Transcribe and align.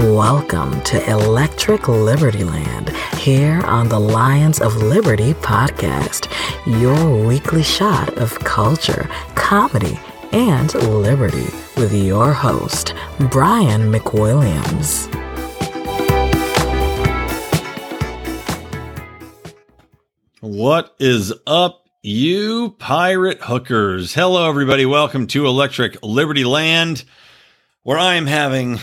Welcome 0.00 0.80
to 0.84 1.10
Electric 1.10 1.86
Liberty 1.86 2.42
Land 2.42 2.88
here 3.18 3.60
on 3.66 3.90
the 3.90 3.98
Lions 3.98 4.58
of 4.58 4.76
Liberty 4.76 5.34
podcast, 5.34 6.26
your 6.80 7.26
weekly 7.26 7.62
shot 7.62 8.16
of 8.16 8.38
culture, 8.38 9.10
comedy, 9.34 10.00
and 10.32 10.72
liberty 10.74 11.54
with 11.76 11.92
your 11.92 12.32
host, 12.32 12.94
Brian 13.30 13.92
McWilliams. 13.92 15.06
What 20.40 20.96
is 20.98 21.34
up, 21.46 21.90
you 22.00 22.74
pirate 22.78 23.42
hookers? 23.42 24.14
Hello, 24.14 24.48
everybody. 24.48 24.86
Welcome 24.86 25.26
to 25.26 25.44
Electric 25.44 26.02
Liberty 26.02 26.44
Land, 26.44 27.04
where 27.82 27.98
I 27.98 28.14
am 28.14 28.26
having 28.26 28.80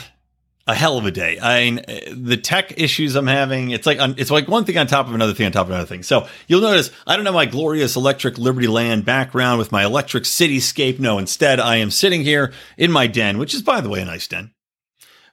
a 0.67 0.75
hell 0.75 0.97
of 0.97 1.05
a 1.05 1.11
day. 1.11 1.39
I 1.39 1.63
mean, 1.63 1.81
the 2.11 2.35
tech 2.35 2.79
issues 2.79 3.15
I'm 3.15 3.27
having, 3.27 3.71
it's 3.71 3.85
like 3.85 3.99
it's 4.17 4.29
like 4.29 4.47
one 4.47 4.65
thing 4.65 4.77
on 4.77 4.85
top 4.85 5.07
of 5.07 5.15
another 5.15 5.33
thing 5.33 5.45
on 5.45 5.51
top 5.53 5.67
of 5.67 5.71
another 5.71 5.87
thing. 5.87 6.03
So 6.03 6.27
you'll 6.47 6.61
notice 6.61 6.91
I 7.07 7.15
don't 7.15 7.25
have 7.25 7.33
my 7.33 7.45
glorious 7.45 7.95
electric 7.95 8.37
Liberty 8.37 8.67
Land 8.67 9.05
background 9.05 9.59
with 9.59 9.71
my 9.71 9.85
electric 9.85 10.25
cityscape. 10.25 10.99
No, 10.99 11.17
instead 11.19 11.59
I 11.59 11.77
am 11.77 11.89
sitting 11.89 12.21
here 12.21 12.51
in 12.77 12.91
my 12.91 13.07
den, 13.07 13.37
which 13.37 13.53
is 13.53 13.61
by 13.61 13.79
the 13.79 13.89
way 13.89 14.01
a 14.01 14.05
nice 14.05 14.27
den. 14.27 14.51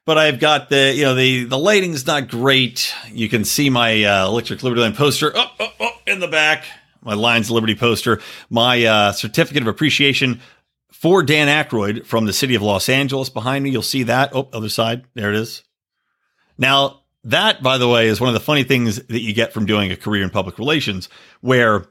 But 0.06 0.18
I've 0.18 0.38
got 0.38 0.68
the 0.68 0.94
you 0.94 1.02
know 1.02 1.14
the 1.14 1.44
the 1.44 1.58
lighting's 1.58 2.06
not 2.06 2.28
great. 2.28 2.94
You 3.10 3.28
can 3.28 3.44
see 3.44 3.70
my 3.70 4.04
uh, 4.04 4.28
electric 4.28 4.62
Liberty 4.62 4.82
Land 4.82 4.96
poster 4.96 5.32
oh, 5.34 5.50
oh, 5.58 5.72
oh, 5.80 5.90
in 6.06 6.20
the 6.20 6.28
back. 6.28 6.64
My 7.02 7.14
Lions 7.14 7.50
Liberty 7.50 7.74
poster, 7.74 8.22
my 8.48 8.82
uh, 8.84 9.12
certificate 9.12 9.60
of 9.60 9.68
appreciation 9.68 10.40
for 11.04 11.22
Dan 11.22 11.48
Aykroyd 11.48 12.06
from 12.06 12.24
the 12.24 12.32
city 12.32 12.54
of 12.54 12.62
Los 12.62 12.88
Angeles 12.88 13.28
behind 13.28 13.62
me. 13.62 13.68
You'll 13.68 13.82
see 13.82 14.04
that. 14.04 14.30
Oh, 14.34 14.48
other 14.54 14.70
side. 14.70 15.04
There 15.12 15.28
it 15.28 15.36
is. 15.36 15.62
Now, 16.56 17.02
that, 17.24 17.62
by 17.62 17.76
the 17.76 17.86
way, 17.86 18.06
is 18.06 18.22
one 18.22 18.28
of 18.28 18.32
the 18.32 18.40
funny 18.40 18.64
things 18.64 18.96
that 18.96 19.20
you 19.20 19.34
get 19.34 19.52
from 19.52 19.66
doing 19.66 19.92
a 19.92 19.96
career 19.96 20.22
in 20.22 20.30
public 20.30 20.58
relations, 20.58 21.10
where, 21.42 21.84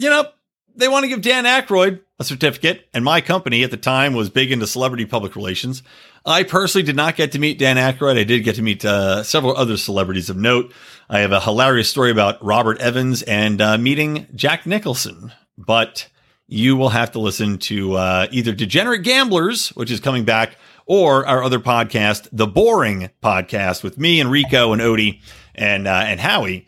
you 0.00 0.10
know, 0.10 0.26
they 0.74 0.88
want 0.88 1.04
to 1.04 1.08
give 1.08 1.22
Dan 1.22 1.44
Aykroyd 1.44 2.00
a 2.18 2.24
certificate, 2.24 2.88
and 2.92 3.04
my 3.04 3.20
company 3.20 3.62
at 3.62 3.70
the 3.70 3.76
time 3.76 4.12
was 4.12 4.28
big 4.28 4.50
into 4.50 4.66
celebrity 4.66 5.06
public 5.06 5.36
relations. 5.36 5.84
I 6.26 6.42
personally 6.42 6.84
did 6.84 6.96
not 6.96 7.14
get 7.14 7.30
to 7.30 7.38
meet 7.38 7.60
Dan 7.60 7.76
Aykroyd. 7.76 8.18
I 8.18 8.24
did 8.24 8.42
get 8.42 8.56
to 8.56 8.62
meet 8.62 8.84
uh, 8.84 9.22
several 9.22 9.56
other 9.56 9.76
celebrities 9.76 10.30
of 10.30 10.36
note. 10.36 10.72
I 11.08 11.20
have 11.20 11.30
a 11.30 11.40
hilarious 11.40 11.90
story 11.90 12.10
about 12.10 12.44
Robert 12.44 12.80
Evans 12.80 13.22
and 13.22 13.60
uh, 13.60 13.78
meeting 13.78 14.26
Jack 14.34 14.66
Nicholson, 14.66 15.30
but 15.56 16.08
you 16.46 16.76
will 16.76 16.90
have 16.90 17.12
to 17.12 17.18
listen 17.18 17.58
to 17.58 17.94
uh, 17.94 18.26
either 18.30 18.52
Degenerate 18.52 19.02
Gamblers, 19.02 19.70
which 19.70 19.90
is 19.90 20.00
coming 20.00 20.24
back, 20.24 20.56
or 20.86 21.26
our 21.26 21.42
other 21.42 21.58
podcast, 21.58 22.28
The 22.32 22.46
Boring 22.46 23.10
Podcast, 23.22 23.82
with 23.82 23.98
me 23.98 24.20
and 24.20 24.30
Rico 24.30 24.72
and 24.72 24.82
Odie 24.82 25.20
and 25.54 25.86
uh, 25.86 26.04
and 26.06 26.20
Howie 26.20 26.66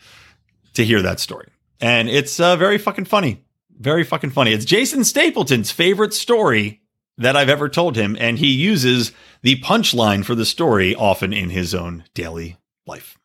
to 0.74 0.84
hear 0.84 1.02
that 1.02 1.20
story. 1.20 1.48
And 1.80 2.08
it's 2.08 2.40
uh, 2.40 2.56
very 2.56 2.78
fucking 2.78 3.04
funny. 3.04 3.44
Very 3.78 4.04
fucking 4.04 4.30
funny. 4.30 4.52
It's 4.52 4.64
Jason 4.64 5.04
Stapleton's 5.04 5.70
favorite 5.70 6.14
story 6.14 6.80
that 7.18 7.36
I've 7.36 7.48
ever 7.50 7.68
told 7.68 7.96
him, 7.96 8.16
and 8.18 8.38
he 8.38 8.48
uses 8.48 9.12
the 9.42 9.60
punchline 9.60 10.24
for 10.24 10.34
the 10.34 10.46
story 10.46 10.94
often 10.94 11.32
in 11.32 11.50
his 11.50 11.74
own 11.74 12.04
daily 12.14 12.56
life. 12.86 13.18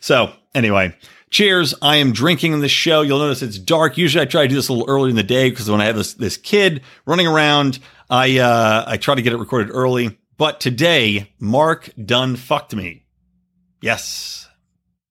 So, 0.00 0.32
anyway, 0.54 0.96
Cheers. 1.34 1.74
I 1.82 1.96
am 1.96 2.12
drinking 2.12 2.52
in 2.52 2.60
this 2.60 2.70
show. 2.70 3.00
You'll 3.00 3.18
notice 3.18 3.42
it's 3.42 3.58
dark. 3.58 3.98
Usually 3.98 4.22
I 4.22 4.24
try 4.24 4.42
to 4.42 4.48
do 4.48 4.54
this 4.54 4.68
a 4.68 4.72
little 4.72 4.88
early 4.88 5.10
in 5.10 5.16
the 5.16 5.24
day 5.24 5.50
because 5.50 5.68
when 5.68 5.80
I 5.80 5.86
have 5.86 5.96
this, 5.96 6.14
this 6.14 6.36
kid 6.36 6.82
running 7.06 7.26
around, 7.26 7.80
I, 8.08 8.38
uh, 8.38 8.84
I 8.86 8.98
try 8.98 9.16
to 9.16 9.20
get 9.20 9.32
it 9.32 9.38
recorded 9.38 9.72
early. 9.72 10.16
But 10.36 10.60
today, 10.60 11.32
Marc 11.40 11.90
done 12.00 12.36
fucked 12.36 12.76
me. 12.76 13.06
Yes. 13.82 14.48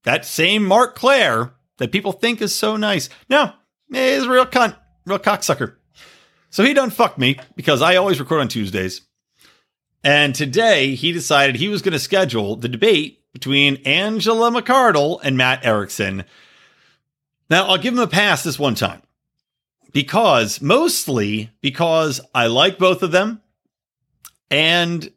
That 0.05 0.23
same 0.23 0.63
Marc 0.63 0.95
Clair 0.95 1.55
that 1.79 1.91
people 1.91 2.13
think 2.13 2.41
is 2.41 2.55
so 2.55 2.77
nice. 2.77 3.09
No, 3.27 3.51
he's 3.91 4.23
a 4.23 4.29
real 4.29 4.45
cunt, 4.45 4.77
real 5.05 5.19
cocksucker. 5.19 5.75
So 6.51 6.63
he 6.63 6.73
done 6.73 6.89
fucked 6.89 7.17
me 7.17 7.37
because 7.57 7.81
I 7.81 7.97
always 7.97 8.21
record 8.21 8.39
on 8.39 8.47
Tuesdays. 8.47 9.01
And 10.05 10.33
today 10.33 10.95
he 10.95 11.11
decided 11.11 11.57
he 11.57 11.67
was 11.67 11.81
going 11.81 11.91
to 11.91 11.99
schedule 11.99 12.55
the 12.55 12.69
debate 12.69 13.22
between 13.33 13.77
Angela 13.85 14.51
McArdle 14.51 15.19
and 15.23 15.35
Matt 15.35 15.65
Erickson. 15.65 16.23
Now, 17.49 17.67
I'll 17.67 17.77
give 17.77 17.93
him 17.93 17.99
a 17.99 18.07
pass 18.07 18.43
this 18.43 18.57
one 18.57 18.75
time 18.75 19.01
because 19.91 20.61
mostly 20.61 21.51
because 21.61 22.21
I 22.33 22.47
like 22.47 22.77
both 22.77 23.03
of 23.03 23.11
them. 23.11 23.41
And 24.49 25.11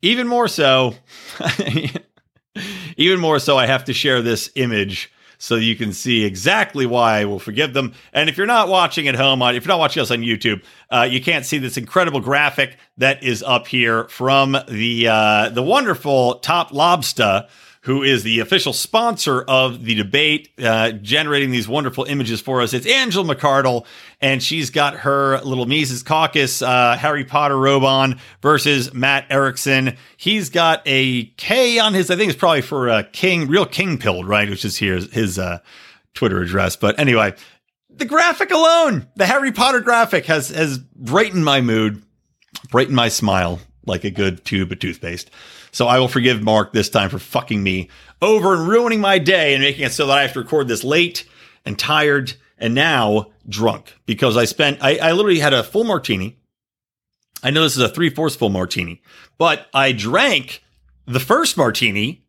even 0.00 0.26
more 0.26 0.48
so, 0.48 0.94
even 2.96 3.20
more 3.20 3.38
so, 3.38 3.58
I 3.58 3.66
have 3.66 3.84
to 3.84 3.92
share 3.92 4.22
this 4.22 4.50
image 4.54 5.12
so 5.40 5.56
you 5.56 5.74
can 5.74 5.92
see 5.92 6.24
exactly 6.24 6.84
why 6.84 7.20
I 7.20 7.24
will 7.24 7.38
forgive 7.38 7.72
them. 7.72 7.94
And 8.12 8.28
if 8.28 8.36
you're 8.36 8.46
not 8.46 8.68
watching 8.68 9.08
at 9.08 9.14
home, 9.14 9.40
if 9.40 9.64
you're 9.64 9.72
not 9.72 9.78
watching 9.78 10.02
us 10.02 10.10
on 10.10 10.18
YouTube, 10.18 10.62
uh, 10.90 11.08
you 11.10 11.20
can't 11.20 11.46
see 11.46 11.56
this 11.56 11.78
incredible 11.78 12.20
graphic 12.20 12.76
that 12.98 13.22
is 13.22 13.42
up 13.42 13.66
here 13.66 14.06
from 14.08 14.54
the 14.68 15.08
uh, 15.08 15.48
the 15.48 15.62
wonderful 15.62 16.34
Top 16.40 16.72
Lobster 16.72 17.48
who 17.84 18.02
is 18.02 18.22
the 18.22 18.40
official 18.40 18.74
sponsor 18.74 19.40
of 19.42 19.84
the 19.84 19.94
debate, 19.94 20.50
uh, 20.62 20.92
generating 20.92 21.50
these 21.50 21.66
wonderful 21.66 22.04
images 22.04 22.38
for 22.40 22.60
us. 22.60 22.74
It's 22.74 22.86
Angela 22.86 23.34
McArdle, 23.34 23.86
and 24.20 24.42
she's 24.42 24.68
got 24.68 24.96
her 24.96 25.40
little 25.40 25.64
Mises 25.64 26.02
Caucus 26.02 26.60
uh, 26.60 26.96
Harry 26.98 27.24
Potter 27.24 27.58
robe 27.58 27.84
on 27.84 28.20
versus 28.42 28.92
Matt 28.92 29.24
Erickson. 29.30 29.96
He's 30.18 30.50
got 30.50 30.82
a 30.84 31.24
K 31.38 31.78
on 31.78 31.94
his, 31.94 32.10
I 32.10 32.16
think 32.16 32.30
it's 32.30 32.38
probably 32.38 32.60
for 32.60 32.88
a 32.88 33.02
King, 33.02 33.48
real 33.48 33.64
King 33.64 33.96
Pilled, 33.96 34.28
right? 34.28 34.50
Which 34.50 34.66
is 34.66 34.76
here, 34.76 34.98
his 34.98 35.38
uh, 35.38 35.60
Twitter 36.12 36.42
address. 36.42 36.76
But 36.76 36.98
anyway, 36.98 37.34
the 37.88 38.04
graphic 38.04 38.50
alone, 38.50 39.06
the 39.16 39.26
Harry 39.26 39.52
Potter 39.52 39.80
graphic 39.80 40.26
has, 40.26 40.50
has 40.50 40.78
brightened 40.78 41.46
my 41.46 41.62
mood, 41.62 42.02
brightened 42.70 42.96
my 42.96 43.08
smile 43.08 43.58
like 43.86 44.04
a 44.04 44.10
good 44.10 44.44
tube 44.44 44.70
of 44.70 44.78
toothpaste. 44.78 45.30
So 45.72 45.86
I 45.86 45.98
will 45.98 46.08
forgive 46.08 46.42
Marc 46.42 46.72
this 46.72 46.88
time 46.88 47.10
for 47.10 47.18
fucking 47.18 47.62
me 47.62 47.88
over 48.22 48.54
and 48.54 48.68
ruining 48.68 49.00
my 49.00 49.18
day 49.18 49.54
and 49.54 49.62
making 49.62 49.84
it 49.84 49.92
so 49.92 50.06
that 50.06 50.18
I 50.18 50.22
have 50.22 50.32
to 50.34 50.40
record 50.40 50.68
this 50.68 50.84
late 50.84 51.26
and 51.64 51.78
tired 51.78 52.34
and 52.58 52.74
now 52.74 53.30
drunk 53.48 53.94
because 54.06 54.36
I 54.36 54.44
spent, 54.44 54.78
I, 54.82 54.96
I 54.96 55.12
literally 55.12 55.38
had 55.38 55.54
a 55.54 55.62
full 55.62 55.84
martini. 55.84 56.38
I 57.42 57.50
know 57.50 57.62
this 57.62 57.76
is 57.76 57.82
a 57.82 57.88
three 57.88 58.10
fourths 58.10 58.36
full 58.36 58.50
martini, 58.50 59.02
but 59.38 59.68
I 59.72 59.92
drank 59.92 60.62
the 61.06 61.20
first 61.20 61.56
martini 61.56 62.24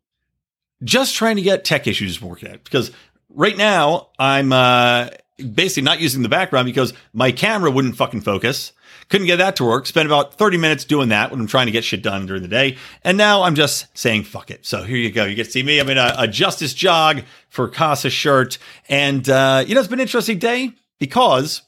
just 0.82 1.14
trying 1.14 1.36
to 1.36 1.42
get 1.42 1.64
tech 1.64 1.86
issues 1.86 2.20
worked 2.20 2.44
out 2.44 2.64
because 2.64 2.90
right 3.28 3.56
now 3.56 4.08
I'm 4.18 4.52
uh, 4.52 5.10
basically 5.42 5.82
not 5.82 6.00
using 6.00 6.22
the 6.22 6.28
background 6.28 6.66
because 6.66 6.92
my 7.12 7.32
camera 7.32 7.70
wouldn't 7.70 7.96
fucking 7.96 8.22
focus. 8.22 8.72
Couldn't 9.08 9.26
get 9.26 9.36
that 9.36 9.56
to 9.56 9.64
work. 9.64 9.86
Spent 9.86 10.06
about 10.06 10.34
30 10.34 10.56
minutes 10.56 10.84
doing 10.84 11.10
that 11.10 11.30
when 11.30 11.40
I'm 11.40 11.46
trying 11.46 11.66
to 11.66 11.72
get 11.72 11.84
shit 11.84 12.02
done 12.02 12.26
during 12.26 12.42
the 12.42 12.48
day. 12.48 12.78
And 13.04 13.18
now 13.18 13.42
I'm 13.42 13.54
just 13.54 13.86
saying 13.96 14.24
fuck 14.24 14.50
it. 14.50 14.64
So 14.64 14.84
here 14.84 14.96
you 14.96 15.10
go. 15.10 15.24
You 15.24 15.34
get 15.34 15.44
to 15.44 15.50
see 15.50 15.62
me. 15.62 15.78
I'm 15.78 15.88
in 15.88 15.98
a, 15.98 16.14
a 16.18 16.28
Justice 16.28 16.72
jog 16.72 17.22
for 17.48 17.68
Casa 17.68 18.10
shirt. 18.10 18.58
And, 18.88 19.28
uh, 19.28 19.64
you 19.66 19.74
know, 19.74 19.80
it's 19.80 19.88
been 19.88 19.98
an 19.98 20.04
interesting 20.04 20.38
day 20.38 20.72
because 20.98 21.62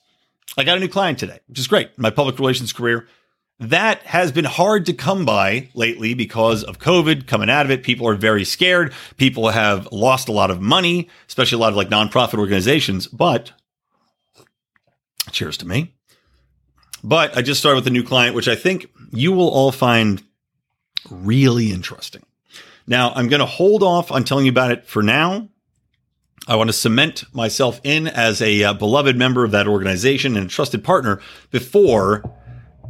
I 0.56 0.64
got 0.64 0.76
a 0.76 0.80
new 0.80 0.88
client 0.88 1.18
today, 1.18 1.40
which 1.48 1.58
is 1.58 1.66
great. 1.66 1.98
My 1.98 2.10
public 2.10 2.38
relations 2.38 2.72
career. 2.72 3.08
That 3.60 4.02
has 4.02 4.32
been 4.32 4.44
hard 4.44 4.86
to 4.86 4.92
come 4.92 5.24
by 5.24 5.68
lately 5.74 6.14
because 6.14 6.64
of 6.64 6.80
COVID 6.80 7.26
coming 7.26 7.48
out 7.48 7.64
of 7.64 7.70
it. 7.70 7.84
People 7.84 8.08
are 8.08 8.14
very 8.14 8.44
scared. 8.44 8.92
People 9.16 9.48
have 9.50 9.90
lost 9.92 10.28
a 10.28 10.32
lot 10.32 10.50
of 10.50 10.60
money, 10.60 11.08
especially 11.28 11.56
a 11.56 11.60
lot 11.60 11.70
of 11.70 11.76
like 11.76 11.88
nonprofit 11.88 12.38
organizations. 12.38 13.06
But 13.06 13.52
cheers 15.30 15.56
to 15.58 15.66
me. 15.66 15.94
But 17.02 17.36
I 17.36 17.42
just 17.42 17.60
started 17.60 17.76
with 17.76 17.86
a 17.86 17.90
new 17.90 18.02
client, 18.02 18.34
which 18.34 18.48
I 18.48 18.54
think 18.54 18.86
you 19.12 19.32
will 19.32 19.50
all 19.50 19.72
find 19.72 20.22
really 21.10 21.70
interesting. 21.70 22.24
Now, 22.86 23.12
I'm 23.14 23.28
going 23.28 23.40
to 23.40 23.46
hold 23.46 23.82
off 23.82 24.10
on 24.10 24.24
telling 24.24 24.46
you 24.46 24.50
about 24.50 24.72
it 24.72 24.86
for 24.86 25.02
now. 25.02 25.48
I 26.46 26.56
want 26.56 26.68
to 26.68 26.74
cement 26.74 27.24
myself 27.32 27.80
in 27.84 28.06
as 28.06 28.42
a 28.42 28.64
uh, 28.64 28.72
beloved 28.74 29.16
member 29.16 29.44
of 29.44 29.52
that 29.52 29.66
organization 29.66 30.36
and 30.36 30.46
a 30.46 30.48
trusted 30.48 30.84
partner 30.84 31.20
before 31.50 32.22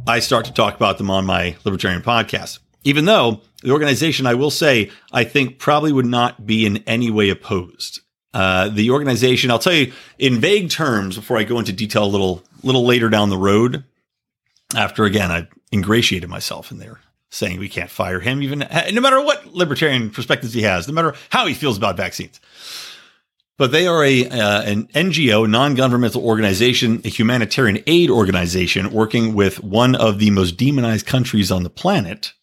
I 0.07 0.19
start 0.19 0.45
to 0.45 0.53
talk 0.53 0.75
about 0.75 0.97
them 0.97 1.09
on 1.09 1.25
my 1.25 1.55
libertarian 1.63 2.01
podcast. 2.01 2.59
Even 2.83 3.05
though 3.05 3.41
the 3.63 3.71
organization, 3.71 4.27
I 4.27 4.35
will 4.35 4.51
say, 4.51 4.91
I 5.11 5.23
think 5.23 5.57
probably 5.57 5.91
would 5.91 6.05
not 6.05 6.45
be 6.45 6.65
in 6.65 6.77
any 6.85 7.09
way 7.09 7.29
opposed. 7.29 8.01
Uh, 8.35 8.67
the 8.67 8.91
organization, 8.91 9.49
I'll 9.49 9.59
tell 9.59 9.73
you 9.73 9.93
in 10.19 10.41
vague 10.41 10.69
terms 10.69 11.15
before 11.15 11.37
I 11.37 11.43
go 11.43 11.57
into 11.57 11.71
detail 11.71 12.03
a 12.03 12.05
little, 12.05 12.43
little 12.63 12.85
later 12.85 13.09
down 13.09 13.29
the 13.29 13.37
road 13.37 13.85
after 14.75 15.05
again 15.05 15.31
I 15.31 15.47
ingratiated 15.71 16.29
myself 16.29 16.69
in 16.69 16.79
there 16.79 16.99
saying 17.29 17.59
we 17.59 17.69
can't 17.69 17.89
fire 17.89 18.19
him 18.19 18.43
even 18.43 18.59
no 18.91 19.01
matter 19.01 19.21
what 19.21 19.53
libertarian 19.53 20.09
perspectives 20.09 20.53
he 20.53 20.63
has 20.63 20.85
no 20.87 20.93
matter 20.93 21.13
how 21.29 21.47
he 21.47 21.53
feels 21.53 21.77
about 21.77 21.95
vaccines. 21.95 22.41
But 23.57 23.71
they 23.71 23.87
are 23.87 24.03
a 24.03 24.27
uh, 24.27 24.61
an 24.63 24.87
NGO 24.87 25.49
non-governmental 25.49 26.21
organization 26.21 27.01
a 27.05 27.09
humanitarian 27.09 27.81
aid 27.87 28.09
organization 28.09 28.91
working 28.91 29.33
with 29.33 29.63
one 29.63 29.95
of 29.95 30.19
the 30.19 30.31
most 30.31 30.57
demonized 30.57 31.05
countries 31.05 31.51
on 31.51 31.63
the 31.63 31.69
planet 31.69 32.33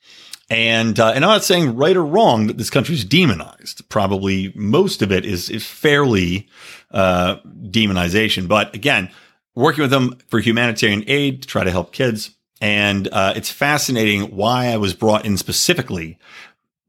And 0.52 1.00
uh, 1.00 1.12
and 1.14 1.24
I'm 1.24 1.30
not 1.30 1.44
saying 1.44 1.76
right 1.76 1.96
or 1.96 2.04
wrong 2.04 2.46
that 2.48 2.58
this 2.58 2.68
country's 2.68 3.06
demonized. 3.06 3.88
Probably 3.88 4.52
most 4.54 5.00
of 5.00 5.10
it 5.10 5.24
is 5.24 5.48
is 5.48 5.66
fairly 5.66 6.46
uh, 6.90 7.36
demonization. 7.70 8.48
But 8.48 8.74
again, 8.74 9.10
working 9.54 9.80
with 9.80 9.90
them 9.90 10.18
for 10.28 10.40
humanitarian 10.40 11.04
aid 11.06 11.40
to 11.40 11.48
try 11.48 11.64
to 11.64 11.70
help 11.70 11.94
kids, 11.94 12.32
and 12.60 13.08
uh, 13.08 13.32
it's 13.34 13.50
fascinating 13.50 14.36
why 14.36 14.66
I 14.66 14.76
was 14.76 14.92
brought 14.92 15.24
in 15.24 15.38
specifically 15.38 16.18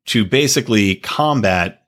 to 0.08 0.26
basically 0.26 0.96
combat 0.96 1.86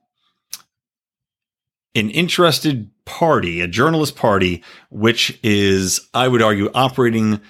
an 1.94 2.08
interested 2.08 2.90
party, 3.04 3.60
a 3.60 3.68
journalist 3.68 4.16
party, 4.16 4.62
which 4.88 5.38
is, 5.42 6.08
I 6.14 6.28
would 6.28 6.40
argue, 6.40 6.70
operating 6.72 7.42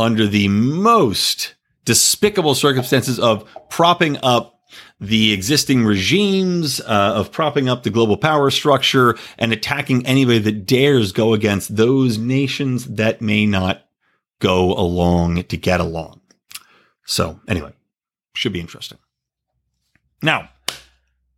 under 0.00 0.26
the 0.26 0.48
most 0.48 1.54
despicable 1.88 2.54
circumstances 2.54 3.18
of 3.18 3.48
propping 3.70 4.18
up 4.22 4.60
the 5.00 5.32
existing 5.32 5.86
regimes, 5.86 6.82
uh, 6.82 7.14
of 7.16 7.32
propping 7.32 7.66
up 7.66 7.82
the 7.82 7.88
global 7.88 8.18
power 8.18 8.50
structure 8.50 9.16
and 9.38 9.54
attacking 9.54 10.04
anybody 10.04 10.38
that 10.38 10.66
dares 10.66 11.12
go 11.12 11.32
against 11.32 11.76
those 11.76 12.18
nations 12.18 12.84
that 12.84 13.22
may 13.22 13.46
not 13.46 13.86
go 14.38 14.74
along 14.74 15.42
to 15.44 15.56
get 15.56 15.80
along. 15.80 16.20
So, 17.06 17.40
anyway, 17.48 17.72
should 18.34 18.52
be 18.52 18.60
interesting. 18.60 18.98
Now, 20.22 20.50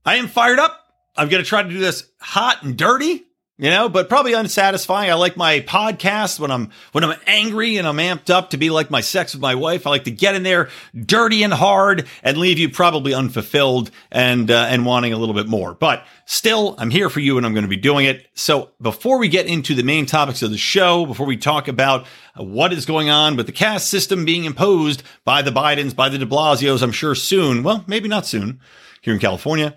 I 0.05 0.17
am 0.17 0.27
fired 0.27 0.59
up. 0.59 0.85
I'm 1.17 1.29
going 1.29 1.45
to 1.45 1.49
try 1.49 1.63
to 1.63 1.69
do 1.69 1.79
this 1.79 2.11
hot 2.19 2.65
and 2.65 2.77
dirty 2.77 3.23
you 3.61 3.69
know, 3.69 3.91
but 3.91 4.09
probably 4.09 4.33
unsatisfying. 4.33 5.11
I 5.11 5.15
like 5.15 5.37
my 5.37 5.61
podcast 5.61 6.41
when 6.41 6.51
I'm 6.51 6.71
when 6.93 7.05
I'm 7.05 7.19
angry 7.27 7.77
and 7.77 7.87
I'm 7.87 7.99
amped 7.99 8.31
up 8.31 8.51
to 8.51 8.57
be 8.57 8.71
like 8.71 8.91
my 8.91 9.03
sex 9.03 9.35
with 9.35 9.43
my 9.43 9.55
wife. 9.55 9.87
I 9.87 9.91
like 9.91 10.05
to 10.05 10.11
get 10.11 10.35
in 10.35 10.45
there 10.45 10.71
dirty 10.99 11.43
and 11.43 11.53
hard 11.53 12.09
and 12.23 12.39
leave 12.39 12.59
you 12.59 12.71
probably 12.71 13.13
unfulfilled 13.13 13.91
and 14.11 14.51
uh, 14.51 14.67
and 14.71 14.87
wanting 14.87 15.13
a 15.13 15.19
little 15.19 15.35
bit 15.35 15.47
more. 15.47 15.75
But 15.75 16.07
still, 16.25 16.75
I'm 16.79 16.89
here 16.89 17.11
for 17.11 17.21
you 17.21 17.37
and 17.37 17.45
I'm 17.45 17.53
going 17.53 17.65
to 17.65 17.69
be 17.69 17.77
doing 17.77 18.07
it. 18.07 18.27
So 18.33 18.71
before 18.81 19.19
we 19.19 19.29
get 19.29 19.47
into 19.47 19.75
the 19.75 19.83
main 19.83 20.07
topics 20.07 20.41
of 20.41 20.51
the 20.51 20.57
show, 20.57 21.05
before 21.05 21.27
we 21.27 21.37
talk 21.37 21.69
about 21.69 22.07
what 22.37 22.73
is 22.73 22.87
going 22.87 23.11
on 23.11 23.37
with 23.37 23.45
the 23.45 23.53
caste 23.53 23.89
system 23.89 24.25
being 24.25 24.45
imposed 24.45 25.03
by 25.27 25.43
the 25.43 25.51
Bidens, 25.51 25.95
by 25.95 26.09
the 26.09 26.17
De 26.17 26.25
Blasios, 26.25 26.83
I'm 26.83 26.93
sure 26.93 27.15
soon. 27.15 27.63
Well, 27.63 27.85
maybe 27.87 28.09
not 28.09 28.25
soon 28.25 28.59
here 29.03 29.13
in 29.13 29.21
California. 29.21 29.77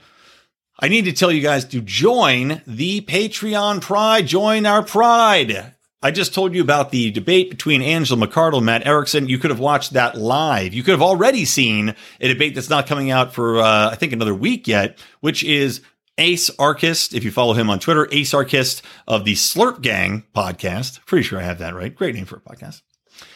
I 0.80 0.88
need 0.88 1.06
to 1.06 1.14
tell 1.14 1.32
you 1.32 1.42
guys 1.42 1.66
to 1.66 1.82
join 1.82 2.62
the 2.66 3.02
Patreon 3.02 3.82
Pride. 3.82 4.28
Join 4.28 4.66
our 4.66 4.84
Pride. 4.84 5.74
I 6.02 6.12
just 6.12 6.34
told 6.34 6.54
you 6.54 6.62
about 6.62 6.92
the 6.92 7.12
debate 7.12 7.50
between 7.50 7.82
Angela 7.82 8.28
McArdle 8.28 8.58
and 8.58 8.66
Matt 8.66 8.86
Erickson. 8.86 9.30
You 9.30 9.38
could 9.38 9.52
have 9.52 9.60
watched 9.60 9.94
that 9.94 10.18
live. 10.18 10.74
You 10.74 10.84
could 10.84 10.92
have 10.92 11.02
already 11.02 11.46
seen 11.46 11.96
a 12.20 12.28
debate 12.28 12.56
that's 12.56 12.70
not 12.70 12.88
coming 12.88 13.10
out 13.10 13.34
for, 13.34 13.60
uh, 13.60 13.92
I 13.92 13.96
think, 13.96 14.12
another 14.12 14.36
week 14.36 14.68
yet, 14.68 14.98
which 15.22 15.44
is 15.44 15.82
Ace 16.18 16.50
Archist. 16.60 17.14
If 17.14 17.24
you 17.24 17.32
follow 17.32 17.54
him 17.54 17.70
on 17.70 17.80
Twitter, 17.80 18.10
Ace 18.12 18.34
Archist 18.34 18.82
of 19.08 19.24
the 19.24 19.34
Slurp 19.36 19.82
Gang 19.82 20.24
podcast. 20.36 21.06
Pretty 21.06 21.24
sure 21.24 21.40
I 21.40 21.44
have 21.44 21.60
that 21.60 21.74
right. 21.74 21.96
Great 21.96 22.16
name 22.16 22.26
for 22.26 22.36
a 22.36 22.42
podcast. 22.42 22.82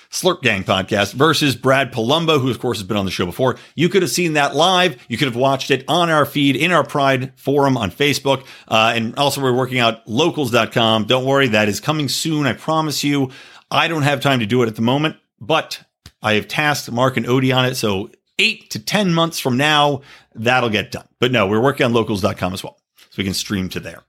Slurp 0.10 0.42
Gang 0.42 0.64
podcast 0.64 1.14
versus 1.14 1.56
Brad 1.56 1.92
Polumbo, 1.92 2.40
who 2.40 2.50
of 2.50 2.60
course 2.60 2.78
has 2.78 2.88
been 2.88 2.98
on 2.98 3.06
the 3.06 3.12
show 3.12 3.26
before. 3.26 3.58
You 3.76 3.90
could 3.90 4.02
have 4.02 4.12
seen 4.12 4.34
that 4.34 4.56
live. 4.56 4.98
You 5.08 5.18
could 5.18 5.28
have 5.28 5.36
watched 5.36 5.72
it 5.72 5.84
on 5.88 6.10
our 6.10 6.26
feed 6.26 6.56
in 6.56 6.72
our 6.72 6.84
Pride 6.84 7.34
forum 7.38 7.78
on 7.78 7.92
Facebook. 7.92 8.46
Uh, 8.68 8.94
and 8.96 9.18
also 9.18 9.42
we're 9.42 9.54
working 9.54 9.80
out 9.80 10.08
locals.com. 10.08 11.06
Don't 11.06 11.26
worry. 11.26 11.50
That 11.50 11.70
is 11.70 11.80
coming 11.80 12.10
soon. 12.10 12.46
I 12.46 12.54
promise 12.54 13.04
you. 13.04 13.32
I 13.70 13.88
don't 13.88 14.04
have 14.04 14.22
time 14.22 14.40
to 14.40 14.46
do 14.46 14.64
it 14.64 14.68
at 14.68 14.76
the 14.76 14.82
moment, 14.82 15.18
but 15.42 15.84
I 16.22 16.34
have 16.34 16.48
tasked 16.48 16.90
Marc 16.92 17.18
and 17.18 17.26
Odie 17.26 17.56
on 17.56 17.66
it. 17.66 17.76
So 17.76 18.10
eight 18.40 18.70
to 18.72 18.80
10 18.80 19.14
months 19.14 19.40
from 19.40 19.58
now, 19.58 20.02
that'll 20.36 20.70
get 20.70 20.92
done. 20.92 21.08
But 21.20 21.32
no, 21.32 21.48
we're 21.48 21.62
working 21.62 21.86
on 21.86 21.94
locals.com 21.94 22.54
as 22.54 22.64
well. 22.64 22.80
So 22.96 23.16
we 23.18 23.24
can 23.24 23.34
stream 23.34 23.70
to 23.70 23.80
there. 23.80 24.04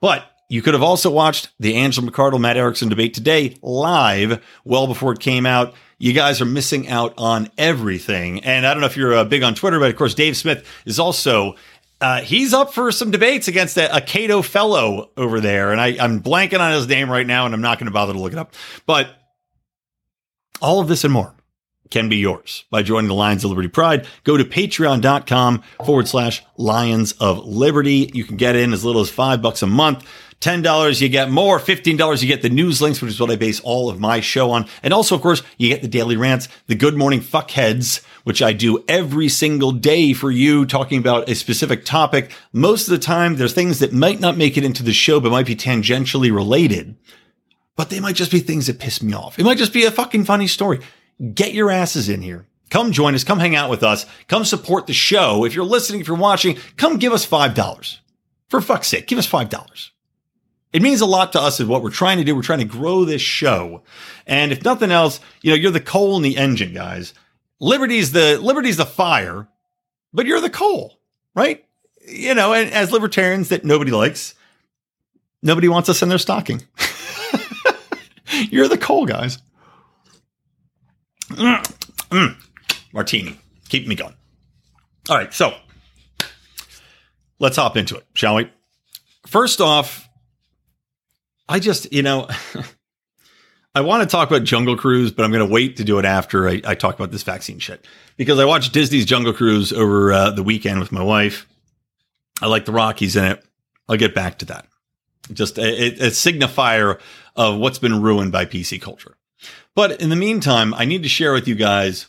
But 0.00 0.24
you 0.48 0.62
could 0.62 0.74
have 0.74 0.82
also 0.82 1.10
watched 1.10 1.50
the 1.58 1.74
Angela 1.76 2.10
McArdle 2.10 2.40
Matt 2.40 2.56
Erickson 2.56 2.88
debate 2.88 3.14
today 3.14 3.56
live 3.62 4.44
well 4.64 4.86
before 4.86 5.12
it 5.12 5.20
came 5.20 5.46
out. 5.46 5.74
You 5.98 6.12
guys 6.12 6.40
are 6.40 6.46
missing 6.46 6.88
out 6.88 7.14
on 7.16 7.50
everything. 7.56 8.44
And 8.44 8.66
I 8.66 8.74
don't 8.74 8.80
know 8.80 8.86
if 8.86 8.96
you're 8.96 9.14
uh, 9.14 9.24
big 9.24 9.42
on 9.42 9.54
Twitter, 9.54 9.78
but 9.78 9.90
of 9.90 9.96
course, 9.96 10.14
Dave 10.14 10.36
Smith 10.36 10.66
is 10.84 10.98
also. 10.98 11.54
Uh, 12.00 12.20
he's 12.20 12.52
up 12.52 12.74
for 12.74 12.92
some 12.92 13.10
debates 13.10 13.48
against 13.48 13.78
a, 13.78 13.96
a 13.96 14.00
Cato 14.00 14.42
fellow 14.42 15.10
over 15.16 15.40
there. 15.40 15.72
And 15.72 15.80
I, 15.80 15.96
I'm 15.98 16.20
blanking 16.20 16.60
on 16.60 16.72
his 16.72 16.86
name 16.86 17.10
right 17.10 17.26
now, 17.26 17.46
and 17.46 17.54
I'm 17.54 17.62
not 17.62 17.78
going 17.78 17.86
to 17.86 17.92
bother 17.92 18.12
to 18.12 18.18
look 18.18 18.32
it 18.32 18.38
up. 18.38 18.54
But 18.84 19.08
all 20.60 20.80
of 20.80 20.88
this 20.88 21.04
and 21.04 21.12
more 21.12 21.34
can 21.90 22.08
be 22.08 22.16
yours 22.16 22.64
by 22.70 22.82
joining 22.82 23.08
the 23.08 23.14
Lions 23.14 23.44
of 23.44 23.50
Liberty 23.50 23.68
Pride. 23.68 24.06
Go 24.24 24.36
to 24.36 24.44
patreon.com 24.44 25.62
forward 25.84 26.08
slash 26.08 26.42
Lions 26.56 27.12
of 27.12 27.46
Liberty. 27.46 28.10
You 28.12 28.24
can 28.24 28.36
get 28.36 28.56
in 28.56 28.72
as 28.72 28.84
little 28.84 29.00
as 29.00 29.10
five 29.10 29.40
bucks 29.40 29.62
a 29.62 29.66
month. 29.66 30.04
$10, 30.44 31.00
you 31.00 31.08
get 31.08 31.30
more. 31.30 31.58
$15, 31.58 32.22
you 32.22 32.28
get 32.28 32.42
the 32.42 32.50
news 32.50 32.82
links, 32.82 33.00
which 33.00 33.10
is 33.10 33.20
what 33.20 33.30
I 33.30 33.36
base 33.36 33.60
all 33.60 33.88
of 33.88 33.98
my 33.98 34.20
show 34.20 34.50
on. 34.50 34.66
And 34.82 34.92
also, 34.92 35.14
of 35.14 35.22
course, 35.22 35.42
you 35.56 35.70
get 35.70 35.80
the 35.80 35.88
daily 35.88 36.16
rants, 36.16 36.48
the 36.66 36.74
good 36.74 36.96
morning 36.96 37.20
fuckheads, 37.20 38.04
which 38.24 38.42
I 38.42 38.52
do 38.52 38.84
every 38.86 39.30
single 39.30 39.72
day 39.72 40.12
for 40.12 40.30
you, 40.30 40.66
talking 40.66 40.98
about 40.98 41.30
a 41.30 41.34
specific 41.34 41.86
topic. 41.86 42.30
Most 42.52 42.86
of 42.86 42.92
the 42.92 42.98
time, 42.98 43.36
there's 43.36 43.54
things 43.54 43.78
that 43.78 43.94
might 43.94 44.20
not 44.20 44.36
make 44.36 44.58
it 44.58 44.64
into 44.64 44.82
the 44.82 44.92
show, 44.92 45.18
but 45.18 45.32
might 45.32 45.46
be 45.46 45.56
tangentially 45.56 46.34
related. 46.34 46.94
But 47.74 47.88
they 47.88 47.98
might 47.98 48.16
just 48.16 48.30
be 48.30 48.40
things 48.40 48.66
that 48.66 48.78
piss 48.78 49.02
me 49.02 49.14
off. 49.14 49.38
It 49.38 49.44
might 49.44 49.58
just 49.58 49.72
be 49.72 49.84
a 49.84 49.90
fucking 49.90 50.26
funny 50.26 50.46
story. 50.46 50.80
Get 51.32 51.54
your 51.54 51.70
asses 51.70 52.10
in 52.10 52.20
here. 52.20 52.46
Come 52.68 52.92
join 52.92 53.14
us. 53.14 53.24
Come 53.24 53.38
hang 53.38 53.56
out 53.56 53.70
with 53.70 53.82
us. 53.82 54.04
Come 54.28 54.44
support 54.44 54.86
the 54.86 54.92
show. 54.92 55.44
If 55.44 55.54
you're 55.54 55.64
listening, 55.64 56.02
if 56.02 56.08
you're 56.08 56.16
watching, 56.16 56.58
come 56.76 56.98
give 56.98 57.12
us 57.14 57.26
$5. 57.26 57.98
For 58.48 58.60
fuck's 58.60 58.88
sake, 58.88 59.06
give 59.06 59.18
us 59.18 59.30
$5. 59.30 59.90
It 60.74 60.82
means 60.82 61.00
a 61.00 61.06
lot 61.06 61.32
to 61.32 61.40
us 61.40 61.60
of 61.60 61.68
what 61.68 61.84
we're 61.84 61.90
trying 61.90 62.18
to 62.18 62.24
do. 62.24 62.34
We're 62.34 62.42
trying 62.42 62.58
to 62.58 62.64
grow 62.64 63.04
this 63.04 63.22
show. 63.22 63.84
And 64.26 64.50
if 64.50 64.64
nothing 64.64 64.90
else, 64.90 65.20
you 65.40 65.50
know, 65.50 65.56
you're 65.56 65.70
the 65.70 65.78
coal 65.78 66.16
in 66.16 66.24
the 66.24 66.36
engine, 66.36 66.74
guys. 66.74 67.14
Liberty's 67.60 68.10
the 68.10 68.38
Liberty's 68.38 68.76
the 68.76 68.84
fire, 68.84 69.46
but 70.12 70.26
you're 70.26 70.40
the 70.40 70.50
coal, 70.50 70.98
right? 71.32 71.64
You 72.08 72.34
know, 72.34 72.52
and 72.52 72.72
as 72.72 72.90
libertarians 72.90 73.50
that 73.50 73.64
nobody 73.64 73.92
likes, 73.92 74.34
nobody 75.44 75.68
wants 75.68 75.88
us 75.88 76.02
in 76.02 76.08
their 76.08 76.18
stocking. 76.18 76.60
you're 78.50 78.66
the 78.66 78.76
coal, 78.76 79.06
guys. 79.06 79.38
Mm, 81.28 81.62
mm. 82.10 82.36
Martini. 82.92 83.38
Keep 83.68 83.86
me 83.86 83.94
going. 83.94 84.14
All 85.08 85.16
right, 85.16 85.32
so 85.32 85.54
let's 87.38 87.56
hop 87.56 87.76
into 87.76 87.96
it, 87.96 88.06
shall 88.14 88.34
we? 88.34 88.50
First 89.24 89.60
off, 89.60 90.03
I 91.48 91.58
just, 91.58 91.92
you 91.92 92.02
know, 92.02 92.28
I 93.74 93.80
want 93.80 94.02
to 94.02 94.08
talk 94.08 94.30
about 94.30 94.44
Jungle 94.44 94.76
Cruise, 94.76 95.10
but 95.10 95.24
I'm 95.24 95.32
going 95.32 95.46
to 95.46 95.52
wait 95.52 95.76
to 95.78 95.84
do 95.84 95.98
it 95.98 96.04
after 96.04 96.48
I, 96.48 96.62
I, 96.64 96.74
talk 96.74 96.94
about 96.94 97.10
this 97.10 97.24
vaccine 97.24 97.58
shit 97.58 97.86
because 98.16 98.38
I 98.38 98.44
watched 98.44 98.72
Disney's 98.72 99.04
Jungle 99.04 99.32
Cruise 99.32 99.72
over 99.72 100.12
uh, 100.12 100.30
the 100.30 100.44
weekend 100.44 100.78
with 100.78 100.92
my 100.92 101.02
wife. 101.02 101.48
I 102.40 102.46
like 102.46 102.66
the 102.66 102.72
Rockies 102.72 103.16
in 103.16 103.24
it. 103.24 103.44
I'll 103.88 103.96
get 103.96 104.14
back 104.14 104.38
to 104.38 104.46
that. 104.46 104.66
Just 105.32 105.58
a, 105.58 106.06
a 106.06 106.10
signifier 106.10 107.00
of 107.34 107.58
what's 107.58 107.78
been 107.78 108.00
ruined 108.00 108.30
by 108.30 108.44
PC 108.44 108.80
culture. 108.80 109.16
But 109.74 110.00
in 110.00 110.08
the 110.08 110.16
meantime, 110.16 110.72
I 110.74 110.84
need 110.84 111.02
to 111.02 111.08
share 111.08 111.32
with 111.32 111.48
you 111.48 111.54
guys 111.54 112.06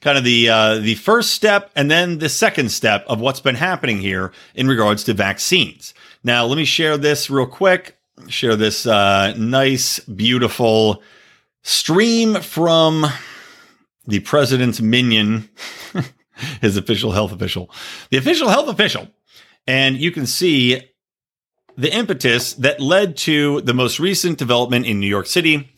kind 0.00 0.16
of 0.16 0.24
the 0.24 0.48
uh, 0.48 0.78
the 0.78 0.94
first 0.94 1.32
step 1.32 1.70
and 1.76 1.90
then 1.90 2.18
the 2.18 2.28
second 2.28 2.70
step 2.70 3.04
of 3.06 3.20
what's 3.20 3.40
been 3.40 3.54
happening 3.54 3.98
here 3.98 4.32
in 4.54 4.66
regards 4.66 5.04
to 5.04 5.14
vaccines. 5.14 5.92
Now, 6.24 6.46
let 6.46 6.56
me 6.56 6.64
share 6.64 6.96
this 6.96 7.28
real 7.28 7.46
quick 7.46 7.98
share 8.28 8.56
this 8.56 8.86
uh, 8.86 9.34
nice, 9.36 9.98
beautiful 10.00 11.02
stream 11.62 12.40
from 12.40 13.06
the 14.06 14.20
president's 14.20 14.80
minion, 14.80 15.48
his 16.60 16.76
official 16.76 17.12
health 17.12 17.32
official, 17.32 17.70
the 18.10 18.16
official 18.16 18.48
health 18.48 18.68
official. 18.68 19.08
And 19.66 19.96
you 19.96 20.10
can 20.10 20.26
see 20.26 20.80
the 21.76 21.94
impetus 21.94 22.54
that 22.54 22.80
led 22.80 23.16
to 23.18 23.60
the 23.62 23.74
most 23.74 24.00
recent 24.00 24.38
development 24.38 24.86
in 24.86 25.00
New 25.00 25.06
York 25.06 25.26
City. 25.26 25.70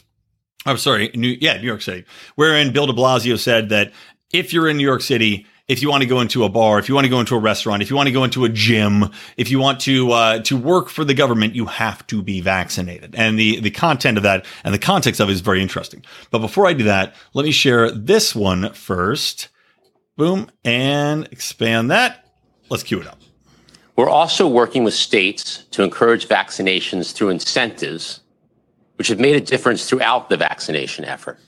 I'm 0.67 0.79
sorry, 0.79 1.11
New, 1.15 1.37
yeah, 1.41 1.59
New 1.59 1.67
York 1.67 1.83
City, 1.83 2.05
wherein 2.37 2.73
Bill 2.73 2.87
de 2.87 2.93
Blasio 2.93 3.39
said 3.39 3.69
that 3.69 3.93
if 4.33 4.53
you're 4.53 4.69
in 4.69 4.79
New 4.79 4.85
York 4.85 5.03
City, 5.03 5.47
if 5.67 5.81
you 5.81 5.89
want 5.89 6.03
to 6.03 6.07
go 6.07 6.21
into 6.21 6.45
a 6.45 6.49
bar, 6.49 6.79
if 6.79 6.89
you 6.89 6.95
want 6.95 7.07
to 7.07 7.09
go 7.09 7.21
into 7.21 7.35
a 7.35 7.39
restaurant, 7.39 7.83
if 7.83 7.89
you 7.89 7.97
want 7.97 8.07
to 8.07 8.13
go 8.13 8.25
into 8.25 8.45
a 8.45 8.49
gym, 8.49 9.11
if 9.37 9.51
you 9.51 9.59
want 9.59 9.81
to 9.81 10.13
uh, 10.13 10.39
to 10.41 10.57
work 10.57 10.89
for 10.89 11.05
the 11.05 11.15
government, 11.15 11.55
you 11.55 11.67
have 11.67 12.07
to 12.09 12.23
be 12.23 12.41
vaccinated. 12.41 13.15
And 13.15 13.39
the 13.39 13.61
the 13.61 13.71
content 13.71 14.19
of 14.19 14.23
that 14.25 14.45
and 14.63 14.75
the 14.75 14.79
context 14.79 15.21
of 15.21 15.29
it 15.29 15.33
is 15.33 15.41
very 15.41 15.63
interesting. 15.63 16.05
But 16.31 16.41
before 16.41 16.67
I 16.67 16.75
do 16.75 16.85
that, 16.85 17.15
let 17.33 17.45
me 17.45 17.53
share 17.53 17.91
this 17.91 18.35
one 18.35 18.73
first. 18.75 19.49
Boom, 20.17 20.51
and 20.65 21.27
expand 21.33 21.91
that. 21.91 22.29
Let's 22.71 22.85
cue 22.85 23.01
it 23.01 23.07
up. 23.07 23.21
We're 23.97 24.09
also 24.09 24.47
working 24.47 24.85
with 24.85 24.95
states 24.95 25.65
to 25.71 25.83
encourage 25.83 26.29
vaccinations 26.29 27.13
through 27.13 27.31
incentives, 27.31 28.21
which 28.97 29.09
have 29.09 29.19
made 29.19 29.35
a 29.35 29.41
difference 29.41 29.89
throughout 29.89 30.29
the 30.29 30.37
vaccination 30.37 31.05
effort. 31.05 31.39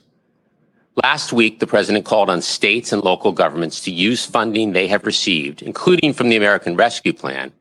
Last 1.03 1.31
week, 1.33 1.59
the 1.59 1.67
president 1.67 2.07
called 2.07 2.31
on 2.31 2.41
states 2.41 2.91
and 2.91 3.05
local 3.05 3.31
governments 3.31 3.81
to 3.83 3.91
use 3.91 4.25
funding 4.25 4.73
they 4.73 4.89
have 4.89 5.05
received, 5.05 5.61
including 5.61 6.15
from 6.15 6.31
the 6.31 6.37
American 6.37 6.75
Rescue 6.75 7.13
Plan, 7.13 7.53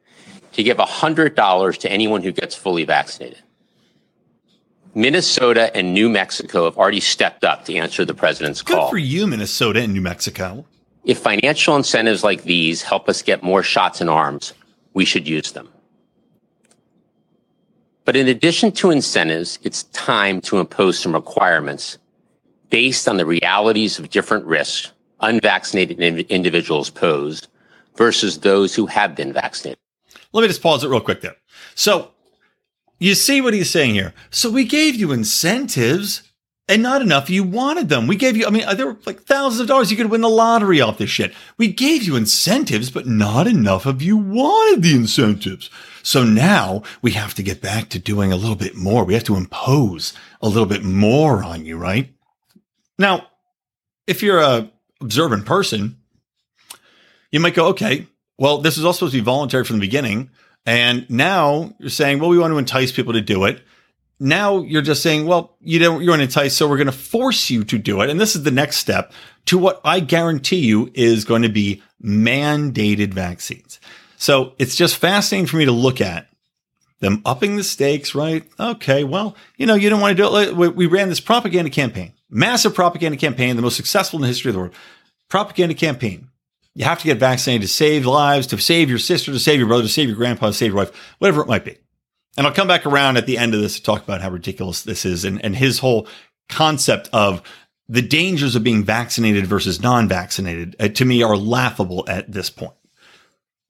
to 0.54 0.64
give 0.64 0.78
$100 0.78 1.78
to 1.80 1.92
anyone 1.92 2.24
who 2.24 2.32
gets 2.32 2.56
fully 2.56 2.86
vaccinated. 2.86 3.42
Minnesota 4.94 5.76
and 5.76 5.94
New 5.94 6.10
Mexico 6.10 6.64
have 6.64 6.78
already 6.78 7.02
stepped 7.02 7.44
up 7.44 7.66
to 7.66 7.76
answer 7.76 8.06
the 8.06 8.14
president's 8.14 8.62
Good 8.62 8.76
call. 8.76 8.86
Good 8.86 8.92
for 8.92 8.98
you, 8.98 9.28
Minnesota 9.28 9.82
and 9.82 9.94
New 9.94 10.00
Mexico. 10.00 10.66
If 11.04 11.20
financial 11.20 11.76
incentives 11.76 12.24
like 12.24 12.44
these 12.44 12.82
help 12.82 13.10
us 13.10 13.22
get 13.22 13.44
more 13.44 13.62
shots 13.62 14.00
in 14.00 14.08
arms, 14.08 14.54
we 14.94 15.04
should 15.04 15.28
use 15.28 15.52
them. 15.52 15.68
But 18.06 18.16
in 18.16 18.30
addition 18.30 18.72
to 18.74 18.92
incentives, 18.92 19.60
it's 19.64 19.84
time 19.84 20.40
to 20.42 20.60
impose 20.60 20.98
some 20.98 21.14
requirements 21.14 21.98
based 22.70 23.08
on 23.08 23.18
the 23.18 23.26
realities 23.26 24.00
of 24.00 24.10
different 24.10 24.46
risks 24.46 24.92
unvaccinated 25.22 26.00
individuals 26.30 26.90
pose 26.90 27.48
versus 27.96 28.40
those 28.40 28.76
who 28.76 28.86
have 28.86 29.16
been 29.16 29.34
vaccinated. 29.34 29.80
Let 30.34 30.42
me 30.42 30.48
just 30.48 30.62
pause 30.62 30.84
it 30.84 30.90
real 30.90 31.00
quick 31.00 31.22
there. 31.22 31.36
So 31.76 32.12
you 33.00 33.16
see 33.16 33.42
what 33.42 33.54
he's 33.54 33.70
saying 33.70 33.94
here. 33.94 34.14
So 34.30 34.50
we 34.50 34.66
gave 34.66 34.96
you 34.96 35.12
incentives 35.12 36.24
and 36.68 36.82
not 36.82 37.02
enough 37.02 37.30
you 37.30 37.44
wanted 37.44 37.90
them. 37.90 38.08
We 38.08 38.16
gave 38.16 38.36
you, 38.36 38.48
I 38.48 38.50
mean, 38.50 38.66
there 38.76 38.88
were 38.88 38.98
like 39.06 39.22
thousands 39.22 39.62
of 39.62 39.68
dollars. 39.68 39.92
You 39.92 39.98
could 39.98 40.10
win 40.10 40.22
the 40.22 40.30
lottery 40.30 40.82
off 40.82 40.98
this 40.98 41.10
shit. 41.10 41.34
We 41.58 41.72
gave 41.72 42.04
you 42.04 42.16
incentives, 42.16 42.90
but 42.90 43.06
not 43.06 43.48
enough 43.48 43.86
of 43.86 44.02
you 44.02 44.18
wanted 44.18 44.82
the 44.82 44.96
incentives. 44.96 45.70
So 46.02 46.24
now 46.24 46.82
we 47.02 47.12
have 47.12 47.36
to 47.36 47.44
get 47.44 47.62
back 47.62 47.90
to 47.90 48.00
doing 48.00 48.32
a 48.32 48.36
little 48.36 48.56
bit 48.56 48.76
more. 48.76 49.06
We 49.06 49.14
have 49.14 49.24
to 49.26 49.36
impose 49.36 50.14
a 50.42 50.48
little 50.48 50.66
bit 50.66 50.84
more 50.84 51.44
on 51.44 51.66
you, 51.66 51.78
right? 51.78 52.15
Now, 52.98 53.28
if 54.08 54.24
you're 54.24 54.40
a 54.40 54.72
observant 55.02 55.46
person, 55.46 55.98
you 57.32 57.40
might 57.40 57.54
go, 57.54 57.68
okay, 57.68 58.08
well, 58.38 58.60
this 58.60 58.78
is 58.78 58.86
all 58.86 58.94
supposed 58.94 59.14
to 59.14 59.20
be 59.20 59.24
voluntary 59.24 59.64
from 59.66 59.78
the 59.78 59.86
beginning. 59.86 60.30
And 60.66 61.10
now 61.10 61.74
you're 61.80 61.90
saying, 61.90 62.20
well, 62.20 62.30
we 62.30 62.40
want 62.40 62.52
to 62.52 62.58
entice 62.58 62.92
people 62.92 63.14
to 63.14 63.22
do 63.22 63.46
it. 63.46 63.62
Now 64.20 64.62
you're 64.62 64.82
just 64.82 65.04
saying, 65.04 65.26
well, 65.26 65.58
you 65.60 65.78
don't, 65.80 66.02
you're 66.02 66.20
entice, 66.20 66.56
so 66.56 66.68
we're 66.70 66.78
going 66.78 66.88
to 66.88 66.94
force 66.94 67.50
you 67.50 67.66
to 67.66 67.78
do 67.78 68.02
it. 68.02 68.10
And 68.10 68.20
this 68.20 68.36
is 68.36 68.44
the 68.44 68.52
next 68.52 68.78
step 68.78 69.12
to 69.48 69.58
what 69.58 69.82
I 69.84 70.00
guarantee 70.00 70.66
you 70.66 70.90
is 70.94 71.26
going 71.26 71.42
to 71.42 71.50
be 71.50 71.84
mandated 72.02 73.14
vaccines. 73.14 73.80
So 74.18 74.54
it's 74.58 74.76
just 74.76 74.96
fascinating 74.96 75.48
for 75.48 75.58
me 75.58 75.66
to 75.66 75.72
look 75.72 76.00
at 76.00 76.28
them 77.02 77.22
upping 77.26 77.58
the 77.58 77.64
stakes, 77.64 78.16
right? 78.16 78.48
Okay, 78.58 79.04
well, 79.04 79.36
you 79.58 79.66
know, 79.66 79.76
you 79.76 79.90
don't 79.90 80.00
want 80.00 80.18
to 80.18 80.24
do 80.24 80.36
it. 80.38 80.76
We 80.76 80.86
ran 80.86 81.10
this 81.10 81.20
propaganda 81.20 81.70
campaign, 81.70 82.14
massive 82.36 82.76
propaganda 82.76 83.18
campaign, 83.18 83.56
the 83.56 83.62
most 83.62 83.78
successful 83.78 84.18
in 84.18 84.22
the 84.22 84.28
history 84.28 84.50
of 84.50 84.54
the 84.54 84.60
world. 84.60 84.76
Propaganda 85.30 85.74
campaign. 85.74 86.30
You 86.76 86.84
have 86.84 87.00
to 87.00 87.06
get 87.06 87.18
vaccinated 87.18 87.62
to 87.62 87.74
save 87.74 88.06
lives, 88.06 88.48
to 88.48 88.58
save 88.58 88.90
your 88.90 89.00
sister, 89.00 89.32
to 89.32 89.40
save 89.40 89.60
your 89.60 89.68
brother, 89.68 89.84
to 89.84 89.90
save 89.90 90.10
your 90.10 90.18
grandpa, 90.18 90.48
to 90.48 90.54
save 90.54 90.74
your 90.74 90.78
wife, 90.78 91.16
whatever 91.20 91.42
it 91.42 91.48
might 91.48 91.64
be. 91.64 91.78
And 92.38 92.46
I'll 92.46 92.54
come 92.54 92.68
back 92.68 92.86
around 92.86 93.16
at 93.16 93.26
the 93.26 93.38
end 93.38 93.54
of 93.54 93.62
this 93.62 93.78
to 93.78 93.84
talk 93.84 94.04
about 94.04 94.22
how 94.22 94.30
ridiculous 94.30 94.84
this 94.84 95.06
is 95.06 95.24
and, 95.24 95.44
and 95.44 95.56
his 95.56 95.80
whole 95.80 96.08
concept 96.50 97.10
of 97.14 97.42
the 97.88 98.02
dangers 98.02 98.56
of 98.56 98.64
being 98.64 98.84
vaccinated 98.84 99.48
versus 99.48 99.82
non-vaccinated 99.82 100.76
uh, 100.80 100.90
to 100.90 101.06
me 101.06 101.24
are 101.24 101.38
laughable 101.38 102.04
at 102.10 102.30
this 102.30 102.50
point. 102.50 102.74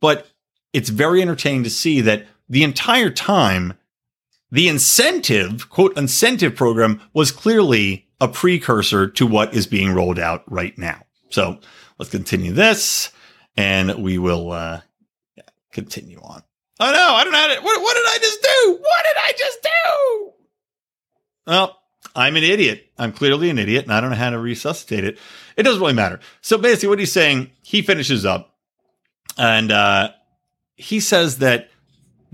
But 0.01 0.27
it's 0.74 0.89
very 0.89 1.22
entertaining 1.22 1.63
to 1.65 1.69
see 1.69 2.01
that 2.01 2.25
the 2.50 2.63
entire 2.63 3.12
time, 3.12 3.75
the 4.50 4.67
incentive, 4.67 5.69
quote, 5.69 5.95
incentive 5.98 6.55
program 6.55 7.01
was 7.13 7.31
clearly 7.31 8.04
a 8.22 8.27
precursor 8.27 9.07
to 9.07 9.27
what 9.27 9.53
is 9.53 9.67
being 9.67 9.93
rolled 9.93 10.19
out 10.19 10.43
right 10.51 10.77
now. 10.77 11.03
So 11.29 11.60
let's 11.98 12.12
continue 12.12 12.53
this 12.53 13.12
and 13.57 14.03
we 14.03 14.17
will 14.17 14.51
uh, 14.51 14.81
continue 15.72 16.19
on. 16.22 16.43
Oh 16.79 16.91
no, 16.91 17.15
I 17.15 17.24
don't 17.24 17.31
know 17.34 17.39
how 17.39 17.48
to. 17.48 17.62
What, 17.62 17.81
what 17.81 17.93
did 17.95 18.05
I 18.05 18.17
just 18.22 18.41
do? 18.41 18.77
What 18.81 19.05
did 19.05 19.17
I 19.17 19.34
just 19.38 19.63
do? 19.63 20.31
Well, 21.48 21.79
I'm 22.15 22.36
an 22.36 22.43
idiot. 22.43 22.91
I'm 22.98 23.12
clearly 23.12 23.50
an 23.50 23.60
idiot 23.60 23.86
and 23.86 23.93
I 23.93 24.01
don't 24.01 24.10
know 24.10 24.15
how 24.15 24.29
to 24.29 24.39
resuscitate 24.39 25.03
it. 25.03 25.17
It 25.57 25.63
doesn't 25.63 25.81
really 25.81 25.93
matter. 25.93 26.19
So 26.41 26.57
basically, 26.57 26.89
what 26.89 27.00
he's 27.00 27.12
saying, 27.12 27.51
he 27.62 27.81
finishes 27.81 28.25
up 28.25 28.55
and 29.38 29.72
uh, 29.72 30.12
he 30.75 31.00
says 31.00 31.39
that 31.39 31.69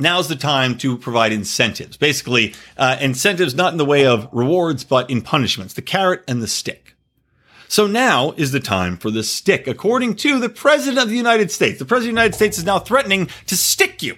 now's 0.01 0.27
the 0.27 0.35
time 0.35 0.77
to 0.79 0.97
provide 0.97 1.31
incentives. 1.31 1.97
Basically, 1.97 2.53
uh, 2.77 2.97
incentives 2.99 3.55
not 3.55 3.71
in 3.71 3.77
the 3.77 3.85
way 3.85 4.05
of 4.05 4.27
rewards, 4.31 4.83
but 4.83 5.09
in 5.09 5.21
punishments, 5.21 5.73
the 5.73 5.81
carrot 5.81 6.23
and 6.27 6.41
the 6.41 6.47
stick. 6.47 6.95
So 7.67 7.87
now 7.87 8.31
is 8.31 8.51
the 8.51 8.59
time 8.59 8.97
for 8.97 9.11
the 9.11 9.23
stick, 9.23 9.65
according 9.65 10.15
to 10.17 10.39
the 10.39 10.49
President 10.49 11.01
of 11.01 11.09
the 11.09 11.15
United 11.15 11.51
States. 11.51 11.79
The 11.79 11.85
President 11.85 12.09
of 12.09 12.15
the 12.15 12.21
United 12.21 12.35
States 12.35 12.57
is 12.57 12.65
now 12.65 12.79
threatening 12.79 13.29
to 13.45 13.55
stick 13.55 14.03
you, 14.03 14.17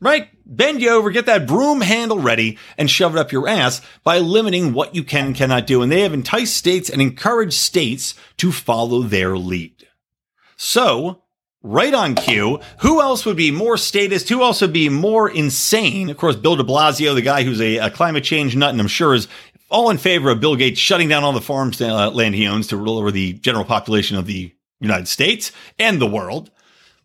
right? 0.00 0.28
Bend 0.46 0.80
you 0.80 0.90
over, 0.90 1.10
get 1.10 1.26
that 1.26 1.48
broom 1.48 1.80
handle 1.80 2.20
ready, 2.20 2.56
and 2.78 2.88
shove 2.88 3.16
it 3.16 3.18
up 3.18 3.32
your 3.32 3.48
ass 3.48 3.80
by 4.04 4.18
limiting 4.18 4.72
what 4.72 4.94
you 4.94 5.02
can 5.02 5.26
and 5.26 5.34
cannot 5.34 5.66
do. 5.66 5.82
And 5.82 5.90
they 5.90 6.02
have 6.02 6.14
enticed 6.14 6.56
states 6.56 6.88
and 6.88 7.02
encouraged 7.02 7.54
states 7.54 8.14
to 8.36 8.52
follow 8.52 9.02
their 9.02 9.36
lead. 9.36 9.88
So 10.56 11.22
right 11.62 11.94
on 11.94 12.14
cue. 12.14 12.60
Who 12.80 13.00
else 13.00 13.26
would 13.26 13.36
be 13.36 13.50
more 13.50 13.76
statist? 13.76 14.28
Who 14.28 14.42
else 14.42 14.60
would 14.60 14.72
be 14.72 14.88
more 14.88 15.28
insane? 15.28 16.10
Of 16.10 16.16
course, 16.16 16.36
Bill 16.36 16.56
de 16.56 16.64
Blasio, 16.64 17.14
the 17.14 17.22
guy 17.22 17.42
who's 17.42 17.60
a, 17.60 17.76
a 17.78 17.90
climate 17.90 18.24
change 18.24 18.56
nut, 18.56 18.70
and 18.70 18.80
I'm 18.80 18.88
sure 18.88 19.14
is 19.14 19.28
all 19.70 19.90
in 19.90 19.98
favor 19.98 20.30
of 20.30 20.40
Bill 20.40 20.56
Gates 20.56 20.80
shutting 20.80 21.08
down 21.08 21.24
all 21.24 21.32
the 21.32 21.40
farms 21.40 21.80
uh, 21.80 22.10
land 22.10 22.34
he 22.34 22.46
owns 22.46 22.68
to 22.68 22.76
rule 22.76 22.98
over 22.98 23.10
the 23.10 23.34
general 23.34 23.64
population 23.64 24.16
of 24.16 24.26
the 24.26 24.54
United 24.80 25.08
States 25.08 25.52
and 25.78 26.00
the 26.00 26.06
world. 26.06 26.50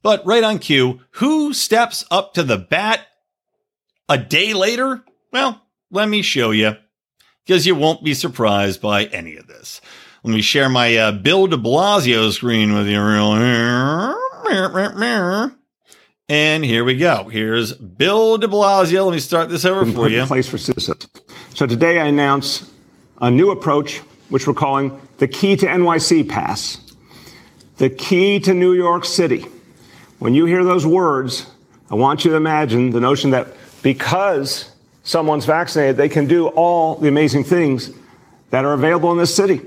But 0.02 0.26
right 0.26 0.44
on 0.44 0.60
cue, 0.60 1.02
who 1.12 1.54
steps 1.54 2.06
up 2.12 2.34
to 2.36 2.44
the 2.44 2.58
bat 2.58 3.02
a 4.08 4.18
day 4.18 4.54
later? 4.54 5.04
Well, 5.32 5.62
let 5.92 6.08
me 6.08 6.22
show 6.22 6.52
you, 6.52 6.76
because 7.46 7.66
you 7.66 7.76
won't 7.76 8.04
be 8.04 8.14
surprised 8.14 8.82
by 8.82 9.06
any 9.06 9.36
of 9.38 9.48
this. 9.48 9.82
Let 10.24 10.34
me 10.34 10.42
share 10.42 10.70
my 10.70 10.96
uh, 10.96 11.12
Bill 11.12 11.48
de 11.48 11.58
Blasio 11.58 12.32
screen 12.32 12.74
with 12.74 12.88
you 12.88 13.04
real 13.04 13.36
and 16.30 16.64
here 16.64 16.84
we 16.84 16.96
go. 16.96 17.24
Here's 17.26 17.74
Bill 17.74 18.38
de 18.38 18.48
Blasio. 18.48 19.06
Let 19.06 19.14
me 19.14 19.20
start 19.20 19.50
this 19.50 19.66
over 19.66 19.84
for 19.92 20.10
you. 20.10 20.26
Place 20.26 20.48
for 20.48 20.58
citizens. 20.58 21.08
So 21.56 21.66
today 21.66 22.00
I 22.00 22.06
announce 22.06 22.72
a 23.20 23.32
new 23.32 23.50
approach, 23.50 23.98
which 24.30 24.46
we're 24.46 24.54
calling 24.54 25.02
the 25.18 25.28
Key 25.28 25.56
to 25.58 25.66
NYC 25.66 26.30
Pass. 26.30 26.80
The 27.78 27.90
key 27.90 28.40
to 28.42 28.54
New 28.54 28.74
York 28.74 29.06
City. 29.06 29.46
When 30.20 30.36
you 30.36 30.46
hear 30.46 30.64
those 30.64 30.86
words, 30.86 31.48
I 31.90 31.96
want 31.96 32.24
you 32.24 32.32
to 32.32 32.38
imagine 32.38 32.92
the 32.92 33.02
notion 33.02 33.32
that 33.32 33.48
because 33.82 34.72
someone's 35.04 35.46
vaccinated, 35.46 35.98
they 35.98 36.10
can 36.10 36.28
do 36.28 36.48
all 36.50 36.96
the 36.96 37.08
amazing 37.08 37.44
things 37.44 37.90
that 38.52 38.66
are 38.66 38.74
available 38.74 39.12
in 39.12 39.18
this 39.18 39.36
city. 39.36 39.62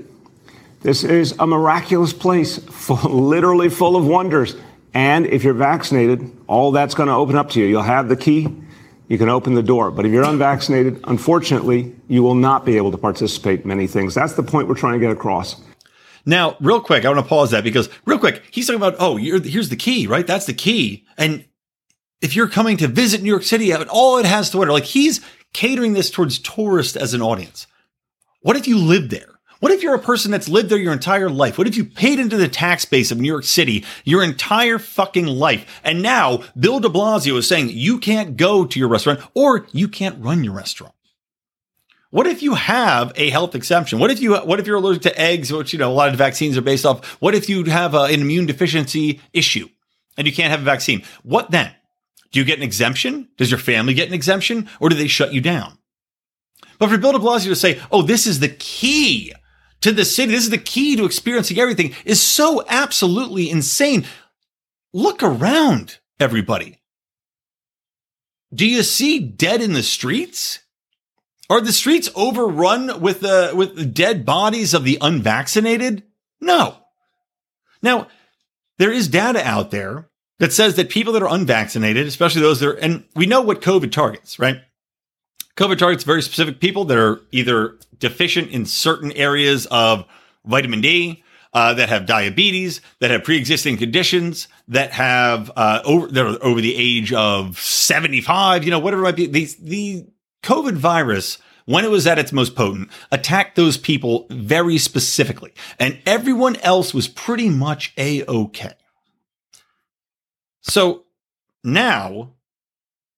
This 0.81 1.03
is 1.03 1.35
a 1.39 1.45
miraculous 1.45 2.13
place, 2.13 2.57
full, 2.57 2.97
literally 3.09 3.69
full 3.69 3.97
of 3.97 4.07
wonders. 4.07 4.55
And 4.93 5.25
if 5.27 5.43
you're 5.43 5.53
vaccinated, 5.53 6.31
all 6.47 6.71
that's 6.71 6.95
going 6.95 7.07
to 7.07 7.13
open 7.13 7.35
up 7.35 7.51
to 7.51 7.59
you. 7.59 7.65
You'll 7.67 7.83
have 7.83 8.09
the 8.09 8.15
key. 8.15 8.47
You 9.07 9.17
can 9.17 9.29
open 9.29 9.53
the 9.53 9.63
door. 9.63 9.91
But 9.91 10.05
if 10.05 10.11
you're 10.11 10.23
unvaccinated, 10.23 11.01
unfortunately, 11.05 11.95
you 12.07 12.23
will 12.23 12.35
not 12.35 12.65
be 12.65 12.77
able 12.77 12.91
to 12.91 12.97
participate 12.97 13.61
in 13.61 13.67
many 13.67 13.87
things. 13.87 14.15
That's 14.15 14.33
the 14.33 14.43
point 14.43 14.67
we're 14.67 14.75
trying 14.75 14.93
to 14.93 14.99
get 14.99 15.11
across. 15.11 15.61
Now, 16.25 16.57
real 16.59 16.81
quick, 16.81 17.05
I 17.05 17.09
want 17.09 17.23
to 17.23 17.29
pause 17.29 17.51
that 17.51 17.63
because 17.63 17.89
real 18.05 18.19
quick, 18.19 18.43
he's 18.51 18.67
talking 18.67 18.81
about, 18.81 18.95
oh, 18.99 19.15
here's 19.15 19.69
the 19.69 19.77
key, 19.77 20.07
right? 20.07 20.27
That's 20.27 20.45
the 20.45 20.53
key. 20.53 21.05
And 21.17 21.45
if 22.21 22.35
you're 22.35 22.49
coming 22.49 22.75
to 22.77 22.87
visit 22.87 23.21
New 23.21 23.29
York 23.29 23.43
City, 23.43 23.73
all 23.73 24.17
it 24.17 24.25
has 24.25 24.49
to 24.49 24.57
wonder, 24.57 24.73
like 24.73 24.83
he's 24.83 25.21
catering 25.53 25.93
this 25.93 26.09
towards 26.09 26.39
tourists 26.39 26.97
as 26.97 27.13
an 27.13 27.21
audience. 27.21 27.65
What 28.41 28.57
if 28.57 28.67
you 28.67 28.77
lived 28.77 29.09
there? 29.09 29.36
What 29.59 29.71
if 29.71 29.81
you're 29.81 29.95
a 29.95 29.99
person 29.99 30.29
that's 30.31 30.47
lived 30.47 30.69
there 30.69 30.77
your 30.77 30.93
entire 30.93 31.29
life? 31.29 31.57
What 31.57 31.67
if 31.67 31.75
you 31.75 31.85
paid 31.85 32.19
into 32.19 32.37
the 32.37 32.47
tax 32.47 32.85
base 32.85 33.11
of 33.11 33.19
New 33.19 33.27
York 33.27 33.43
City 33.43 33.85
your 34.03 34.23
entire 34.23 34.77
fucking 34.77 35.25
life? 35.25 35.81
And 35.83 36.01
now 36.01 36.43
Bill 36.59 36.79
de 36.79 36.89
Blasio 36.89 37.37
is 37.37 37.47
saying 37.47 37.69
you 37.71 37.97
can't 37.97 38.37
go 38.37 38.65
to 38.65 38.79
your 38.79 38.87
restaurant 38.87 39.21
or 39.33 39.65
you 39.71 39.87
can't 39.87 40.23
run 40.23 40.43
your 40.43 40.53
restaurant. 40.53 40.93
What 42.09 42.27
if 42.27 42.41
you 42.41 42.53
have 42.53 43.11
a 43.15 43.29
health 43.31 43.55
exemption? 43.55 43.99
What 43.99 44.11
if 44.11 44.21
you 44.21 44.35
what 44.35 44.59
if 44.59 44.67
you're 44.67 44.77
allergic 44.77 45.03
to 45.03 45.19
eggs, 45.19 45.51
which 45.51 45.73
you 45.73 45.79
know 45.79 45.91
a 45.91 45.93
lot 45.93 46.09
of 46.09 46.15
vaccines 46.15 46.57
are 46.57 46.61
based 46.61 46.85
off? 46.85 47.05
What 47.21 47.35
if 47.35 47.49
you 47.49 47.63
have 47.65 47.95
a, 47.95 48.03
an 48.03 48.21
immune 48.21 48.45
deficiency 48.45 49.19
issue 49.33 49.67
and 50.17 50.25
you 50.25 50.33
can't 50.33 50.51
have 50.51 50.61
a 50.61 50.65
vaccine? 50.65 51.03
What 51.23 51.51
then? 51.51 51.73
Do 52.31 52.39
you 52.39 52.45
get 52.45 52.59
an 52.59 52.63
exemption? 52.63 53.29
Does 53.37 53.51
your 53.51 53.59
family 53.59 53.93
get 53.93 54.07
an 54.07 54.13
exemption, 54.13 54.69
or 54.79 54.89
do 54.89 54.95
they 54.95 55.07
shut 55.07 55.33
you 55.33 55.41
down? 55.41 55.77
But 56.77 56.89
for 56.89 56.97
Bill 56.97 57.13
de 57.13 57.19
Blasio 57.19 57.47
to 57.47 57.55
say, 57.55 57.81
"Oh, 57.91 58.01
this 58.03 58.27
is 58.27 58.39
the 58.39 58.49
key 58.49 59.33
to 59.87 59.93
the 59.93 60.05
city. 60.05 60.33
This 60.33 60.43
is 60.43 60.49
the 60.49 60.57
key 60.57 60.95
to 60.95 61.05
experiencing 61.05 61.59
everything 61.59 61.95
is 62.05 62.21
so 62.21 62.63
absolutely 62.67 63.49
insane. 63.49 64.05
Look 64.93 65.23
around, 65.23 65.99
everybody. 66.19 66.79
Do 68.53 68.65
you 68.65 68.83
see 68.83 69.19
dead 69.19 69.61
in 69.61 69.73
the 69.73 69.83
streets? 69.83 70.59
Are 71.49 71.61
the 71.61 71.71
streets 71.71 72.09
overrun 72.15 72.99
with 72.99 73.21
the 73.21 73.53
with 73.55 73.75
the 73.75 73.85
dead 73.85 74.25
bodies 74.25 74.73
of 74.73 74.83
the 74.83 74.97
unvaccinated? 74.99 76.03
No. 76.41 76.77
Now, 77.81 78.07
there 78.77 78.91
is 78.91 79.07
data 79.07 79.45
out 79.45 79.71
there 79.71 80.09
that 80.39 80.51
says 80.51 80.75
that 80.75 80.89
people 80.89 81.13
that 81.13 81.23
are 81.23 81.33
unvaccinated, 81.33 82.05
especially 82.07 82.41
those 82.41 82.59
that 82.59 82.69
are, 82.69 82.73
and 82.73 83.05
we 83.15 83.25
know 83.25 83.41
what 83.41 83.61
COVID 83.61 83.91
targets, 83.91 84.37
right? 84.37 84.57
COVID 85.55 85.77
targets 85.77 86.03
very 86.03 86.21
specific 86.21 86.59
people 86.59 86.85
that 86.85 86.97
are 86.97 87.21
either 87.31 87.77
deficient 87.99 88.49
in 88.49 88.65
certain 88.65 89.11
areas 89.13 89.65
of 89.67 90.05
vitamin 90.45 90.81
D, 90.81 91.23
uh, 91.53 91.73
that 91.73 91.89
have 91.89 92.05
diabetes, 92.05 92.81
that 92.99 93.09
have 93.09 93.23
pre-existing 93.23 93.77
conditions, 93.77 94.47
that 94.67 94.91
have 94.91 95.51
uh, 95.55 95.81
over 95.85 96.07
that 96.07 96.25
are 96.25 96.43
over 96.43 96.61
the 96.61 96.75
age 96.75 97.11
of 97.13 97.59
seventy-five. 97.59 98.63
You 98.63 98.71
know, 98.71 98.79
whatever 98.79 99.01
it 99.01 99.05
might 99.05 99.15
be. 99.15 99.27
These 99.27 99.55
the 99.55 100.05
COVID 100.43 100.75
virus, 100.75 101.39
when 101.65 101.83
it 101.83 101.89
was 101.89 102.05
at 102.05 102.19
its 102.19 102.31
most 102.31 102.55
potent, 102.55 102.89
attacked 103.11 103.55
those 103.55 103.77
people 103.77 104.27
very 104.29 104.77
specifically, 104.77 105.53
and 105.79 105.99
everyone 106.05 106.57
else 106.57 106.93
was 106.93 107.07
pretty 107.07 107.49
much 107.49 107.93
a 107.97 108.23
okay. 108.25 108.73
So 110.61 111.05
now 111.63 112.33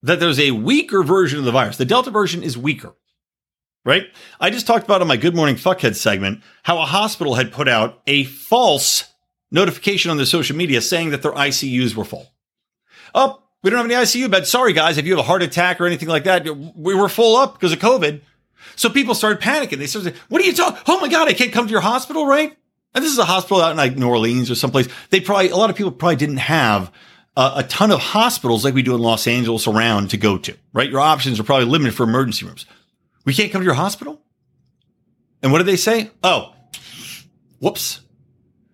that 0.01 0.19
there's 0.19 0.39
a 0.39 0.51
weaker 0.51 1.03
version 1.03 1.39
of 1.39 1.45
the 1.45 1.51
virus, 1.51 1.77
the 1.77 1.83
Delta 1.83 2.11
version 2.11 2.41
is 2.41 2.57
weaker 2.57 2.93
right? 3.85 4.07
I 4.39 4.49
just 4.49 4.67
talked 4.67 4.85
about 4.85 5.01
on 5.01 5.07
my 5.07 5.17
Good 5.17 5.35
Morning 5.35 5.55
Fuckhead 5.55 5.95
segment 5.95 6.41
how 6.63 6.79
a 6.79 6.85
hospital 6.85 7.35
had 7.35 7.51
put 7.51 7.67
out 7.67 8.01
a 8.07 8.23
false 8.25 9.05
notification 9.51 10.11
on 10.11 10.17
their 10.17 10.25
social 10.25 10.55
media 10.55 10.81
saying 10.81 11.09
that 11.11 11.21
their 11.21 11.31
ICUs 11.31 11.95
were 11.95 12.05
full. 12.05 12.31
Oh, 13.15 13.41
we 13.63 13.69
don't 13.69 13.77
have 13.77 13.85
any 13.85 13.95
ICU 13.95 14.29
beds. 14.29 14.49
Sorry, 14.49 14.73
guys. 14.73 14.97
If 14.97 15.05
you 15.05 15.13
have 15.13 15.19
a 15.19 15.27
heart 15.27 15.41
attack 15.41 15.81
or 15.81 15.85
anything 15.85 16.07
like 16.07 16.23
that, 16.25 16.47
we 16.47 16.95
were 16.95 17.09
full 17.09 17.35
up 17.35 17.53
because 17.53 17.73
of 17.73 17.79
COVID. 17.79 18.21
So 18.75 18.89
people 18.89 19.15
started 19.15 19.41
panicking. 19.41 19.77
They 19.77 19.87
started, 19.87 20.13
saying, 20.13 20.25
what 20.29 20.41
are 20.41 20.45
you 20.45 20.53
talking? 20.53 20.81
Oh 20.87 20.99
my 20.99 21.07
God, 21.07 21.27
I 21.27 21.33
can't 21.33 21.51
come 21.51 21.65
to 21.65 21.71
your 21.71 21.81
hospital, 21.81 22.25
right? 22.25 22.55
And 22.93 23.03
this 23.03 23.11
is 23.11 23.19
a 23.19 23.25
hospital 23.25 23.61
out 23.61 23.71
in 23.71 23.77
like 23.77 23.97
New 23.97 24.07
Orleans 24.07 24.49
or 24.49 24.55
someplace. 24.55 24.87
They 25.09 25.19
probably, 25.19 25.49
a 25.49 25.55
lot 25.55 25.69
of 25.69 25.75
people 25.75 25.91
probably 25.91 26.15
didn't 26.15 26.37
have 26.37 26.91
a, 27.35 27.51
a 27.57 27.63
ton 27.63 27.91
of 27.91 27.99
hospitals 27.99 28.63
like 28.63 28.73
we 28.73 28.81
do 28.81 28.95
in 28.95 29.01
Los 29.01 29.27
Angeles 29.27 29.67
around 29.67 30.09
to 30.11 30.17
go 30.17 30.37
to, 30.37 30.55
right? 30.73 30.89
Your 30.89 30.99
options 30.99 31.39
are 31.39 31.43
probably 31.43 31.65
limited 31.65 31.93
for 31.93 32.03
emergency 32.03 32.45
rooms. 32.45 32.65
We 33.25 33.33
can't 33.33 33.51
come 33.51 33.61
to 33.61 33.65
your 33.65 33.73
hospital? 33.73 34.21
And 35.41 35.51
what 35.51 35.59
did 35.59 35.67
they 35.67 35.77
say? 35.77 36.11
Oh, 36.23 36.53
whoops. 37.59 38.01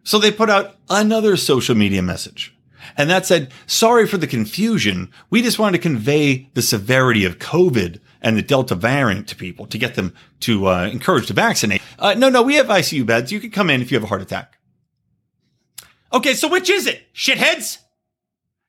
So 0.03 0.19
they 0.19 0.31
put 0.31 0.49
out 0.49 0.75
another 0.89 1.35
social 1.37 1.75
media 1.75 2.01
message. 2.01 2.55
And 2.97 3.09
that 3.09 3.25
said, 3.25 3.51
sorry 3.65 4.07
for 4.07 4.17
the 4.17 4.27
confusion. 4.27 5.11
We 5.29 5.41
just 5.41 5.59
wanted 5.59 5.77
to 5.77 5.81
convey 5.81 6.49
the 6.53 6.61
severity 6.61 7.25
of 7.25 7.39
COVID 7.39 7.99
and 8.21 8.37
the 8.37 8.41
Delta 8.41 8.75
variant 8.75 9.27
to 9.29 9.35
people 9.35 9.65
to 9.67 9.77
get 9.77 9.95
them 9.95 10.13
to 10.41 10.67
uh, 10.67 10.87
encourage 10.91 11.27
to 11.27 11.33
vaccinate. 11.33 11.81
Uh, 11.99 12.13
no, 12.13 12.29
no, 12.29 12.41
we 12.41 12.55
have 12.55 12.67
ICU 12.67 13.05
beds. 13.05 13.31
You 13.31 13.39
can 13.39 13.51
come 13.51 13.69
in 13.69 13.81
if 13.81 13.91
you 13.91 13.97
have 13.97 14.03
a 14.03 14.07
heart 14.07 14.21
attack. 14.21 14.57
Okay, 16.13 16.33
so 16.33 16.47
which 16.47 16.69
is 16.69 16.87
it? 16.87 17.01
Shitheads? 17.13 17.79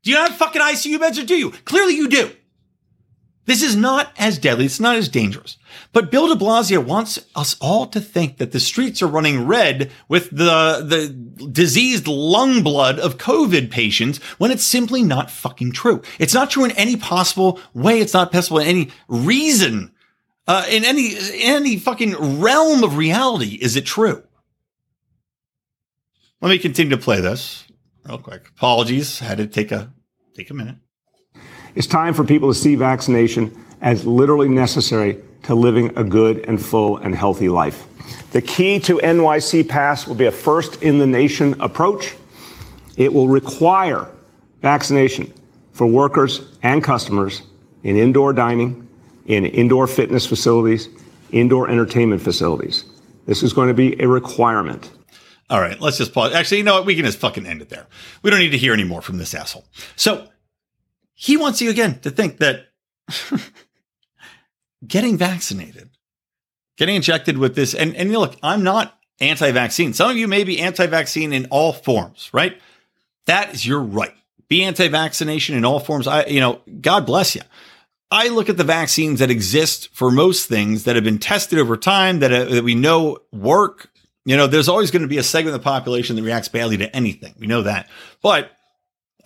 Do 0.03 0.11
you 0.11 0.17
have 0.17 0.35
fucking 0.37 0.63
ICU 0.63 0.99
beds 0.99 1.19
or 1.19 1.25
do 1.25 1.37
you? 1.37 1.51
Clearly 1.51 1.95
you 1.95 2.09
do. 2.09 2.33
This 3.47 3.63
is 3.63 3.77
not 3.77 4.13
as 4.19 4.39
deadly. 4.39 4.67
It's 4.67 4.81
not 4.81 4.97
as 4.97 5.09
dangerous. 5.09 5.57
But 5.93 6.11
Bill 6.11 6.29
de 6.29 6.35
Blasio 6.35 6.85
wants 6.85 7.25
us 7.37 7.57
all 7.61 7.87
to 7.87 8.01
think 8.01 8.39
that 8.39 8.51
the 8.51 8.61
streets 8.61 9.01
are 9.01 9.07
running 9.07 9.47
red 9.47 9.93
with 10.09 10.31
the, 10.31 10.85
the 10.85 11.09
diseased 11.47 12.09
lung 12.09 12.63
blood 12.63 12.99
of 12.99 13.19
COVID 13.19 13.71
patients 13.71 14.19
when 14.39 14.51
it's 14.51 14.65
simply 14.65 15.03
not 15.03 15.31
fucking 15.31 15.73
true. 15.73 16.03
It's 16.19 16.35
not 16.35 16.51
true 16.51 16.65
in 16.65 16.73
any 16.73 16.97
possible 16.97 17.61
way. 17.73 18.01
It's 18.01 18.15
not 18.15 18.33
possible 18.33 18.59
in 18.59 18.67
any 18.67 18.91
reason, 19.07 19.93
uh, 20.49 20.67
in 20.69 20.85
any, 20.85 21.15
any 21.35 21.77
fucking 21.77 22.41
realm 22.41 22.83
of 22.83 22.97
reality. 22.97 23.59
Is 23.63 23.77
it 23.77 23.87
true? 23.87 24.25
Let 26.41 26.49
me 26.49 26.59
continue 26.59 26.97
to 26.97 27.03
play 27.03 27.21
this 27.21 27.65
real 28.05 28.19
quick. 28.19 28.49
Apologies. 28.49 29.21
Had 29.21 29.39
to 29.39 29.47
take 29.47 29.71
a, 29.71 29.93
take 30.35 30.51
a 30.51 30.55
minute. 30.55 30.77
It's 31.77 31.87
time 31.87 32.15
for 32.15 32.25
people 32.25 32.51
to 32.51 32.59
see 32.59 32.75
vaccination 32.75 33.55
as 33.83 34.07
literally 34.07 34.49
necessary 34.49 35.23
to 35.43 35.55
living 35.55 35.97
a 35.97 36.03
good 36.03 36.39
and 36.49 36.61
full 36.61 36.97
and 36.97 37.15
healthy 37.15 37.51
life. 37.51 37.85
The 38.33 38.41
key 38.41 38.81
to 38.81 38.97
NYC 38.97 39.69
Pass 39.69 40.07
will 40.07 40.15
be 40.15 40.25
a 40.25 40.33
first 40.33 40.83
in 40.83 40.99
the 40.99 41.07
nation 41.07 41.55
approach. 41.61 42.15
It 42.97 43.13
will 43.13 43.29
require 43.29 44.09
vaccination 44.63 45.33
for 45.73 45.87
workers 45.87 46.49
and 46.63 46.83
customers 46.83 47.43
in 47.83 47.97
indoor 47.97 48.33
dining, 48.33 48.89
in 49.27 49.45
indoor 49.45 49.87
fitness 49.87 50.27
facilities, 50.27 50.89
indoor 51.31 51.69
entertainment 51.69 52.23
facilities. 52.23 52.87
This 53.27 53.43
is 53.43 53.53
going 53.53 53.69
to 53.69 53.75
be 53.75 54.01
a 54.01 54.09
requirement. 54.09 54.91
All 55.51 55.61
right, 55.61 55.79
let's 55.79 55.99
just 55.99 56.15
pause. 56.15 56.33
Actually, 56.33 56.59
you 56.59 56.65
know 56.65 56.75
what? 56.75 56.87
We 56.87 56.95
can 56.97 57.05
just 57.05 57.19
fucking 57.19 57.45
end 57.45 57.61
it 57.61 57.69
there. 57.69 57.87
We 58.23 58.31
don't 58.31 58.41
need 58.41 58.51
to 58.51 58.59
hear 58.59 58.73
any 58.73 58.85
more 58.85 59.03
from 59.03 59.19
this 59.19 59.35
asshole. 59.35 59.67
So, 59.95 60.27
he 61.17 61.37
wants 61.37 61.63
you 61.63 61.71
again 61.71 61.99
to 62.01 62.11
think 62.11 62.39
that 62.39 62.67
getting 64.87 65.17
vaccinated, 65.17 65.91
getting 66.77 66.95
injected 66.95 67.39
with 67.39 67.57
this, 67.57 67.75
and, 67.75 67.97
and 67.97 68.13
look, 68.13 68.37
I'm 68.43 68.63
not 68.63 68.97
anti 69.19 69.51
vaccine. 69.51 69.95
Some 69.95 70.11
of 70.11 70.17
you 70.19 70.29
may 70.29 70.45
be 70.45 70.61
anti 70.61 70.87
vaccine 70.87 71.33
in 71.33 71.47
all 71.47 71.73
forms, 71.73 72.31
right? 72.33 72.61
That 73.25 73.55
is 73.55 73.67
your 73.67 73.81
right. 73.81 74.15
Be 74.49 74.63
anti 74.63 74.89
vaccination 74.89 75.57
in 75.57 75.65
all 75.65 75.81
forms. 75.81 76.07
I, 76.07 76.27
you 76.27 76.39
know, 76.39 76.61
God 76.83 77.07
bless 77.07 77.35
you. 77.35 77.43
I 78.11 78.29
look 78.29 78.51
at 78.51 78.59
the 78.59 78.65
vaccines 78.65 79.19
that 79.19 79.31
exist 79.31 79.89
for 79.93 80.11
most 80.11 80.49
things 80.49 80.85
that 80.85 80.95
have 80.95 81.05
been 81.05 81.19
tested 81.19 81.59
over 81.59 81.77
time 81.79 82.21
that, 82.21 82.33
uh, 82.33 82.45
that 82.45 82.63
we 82.63 82.75
know 82.75 83.19
work. 83.33 83.91
You 84.27 84.37
know, 84.37 84.47
there's 84.47 84.69
always 84.69 84.91
going 84.91 85.03
to 85.03 85.09
be 85.09 85.19
a 85.19 85.23
segment 85.23 85.57
of 85.57 85.61
the 85.61 85.65
population 85.65 86.15
that 86.17 86.23
reacts 86.23 86.49
badly 86.49 86.77
to 86.77 86.95
anything. 86.95 87.35
We 87.39 87.47
know 87.47 87.63
that. 87.63 87.89
But 88.23 88.51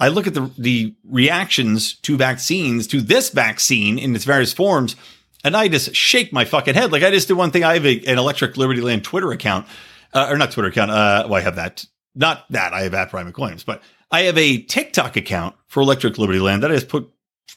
I 0.01 0.09
look 0.09 0.27
at 0.27 0.35
the, 0.35 0.51
the 0.57 0.95
reactions 1.05 1.95
to 1.95 2.17
vaccines, 2.17 2.87
to 2.89 3.01
this 3.03 3.29
vaccine 3.31 3.99
in 3.99 4.17
its 4.17 4.25
various 4.25 4.53
forms, 4.53 4.97
and 5.45 5.57
I 5.57 5.69
just 5.69 5.95
shake 5.95 6.33
my 6.33 6.45
fucking 6.45 6.75
head. 6.75 6.91
Like 6.91 7.03
I 7.03 7.11
just 7.11 7.29
did 7.29 7.35
one 7.35 7.51
thing. 7.51 7.65
I 7.65 7.75
have 7.75 7.87
a, 7.87 8.05
an 8.07 8.19
Electric 8.19 8.57
Liberty 8.57 8.81
Land 8.81 9.05
Twitter 9.05 9.31
account, 9.31 9.67
uh, 10.15 10.29
or 10.31 10.39
not 10.39 10.53
Twitter 10.53 10.69
account. 10.69 10.91
Uh, 10.91 11.27
well, 11.29 11.35
I 11.35 11.41
have 11.43 11.57
that. 11.57 11.85
Not 12.15 12.51
that 12.51 12.73
I 12.73 12.83
have 12.83 12.95
at 12.95 13.11
Brian 13.11 13.31
McWilliams, 13.31 13.65
but 13.65 13.83
I 14.11 14.23
have 14.23 14.37
a 14.37 14.63
TikTok 14.63 15.17
account 15.17 15.55
for 15.69 15.81
Electric 15.81 16.19
Liberty 16.19 16.41
Land 16.41 16.63
that 16.63 16.73
I 16.73 16.75
just 16.75 16.89
put 16.89 17.09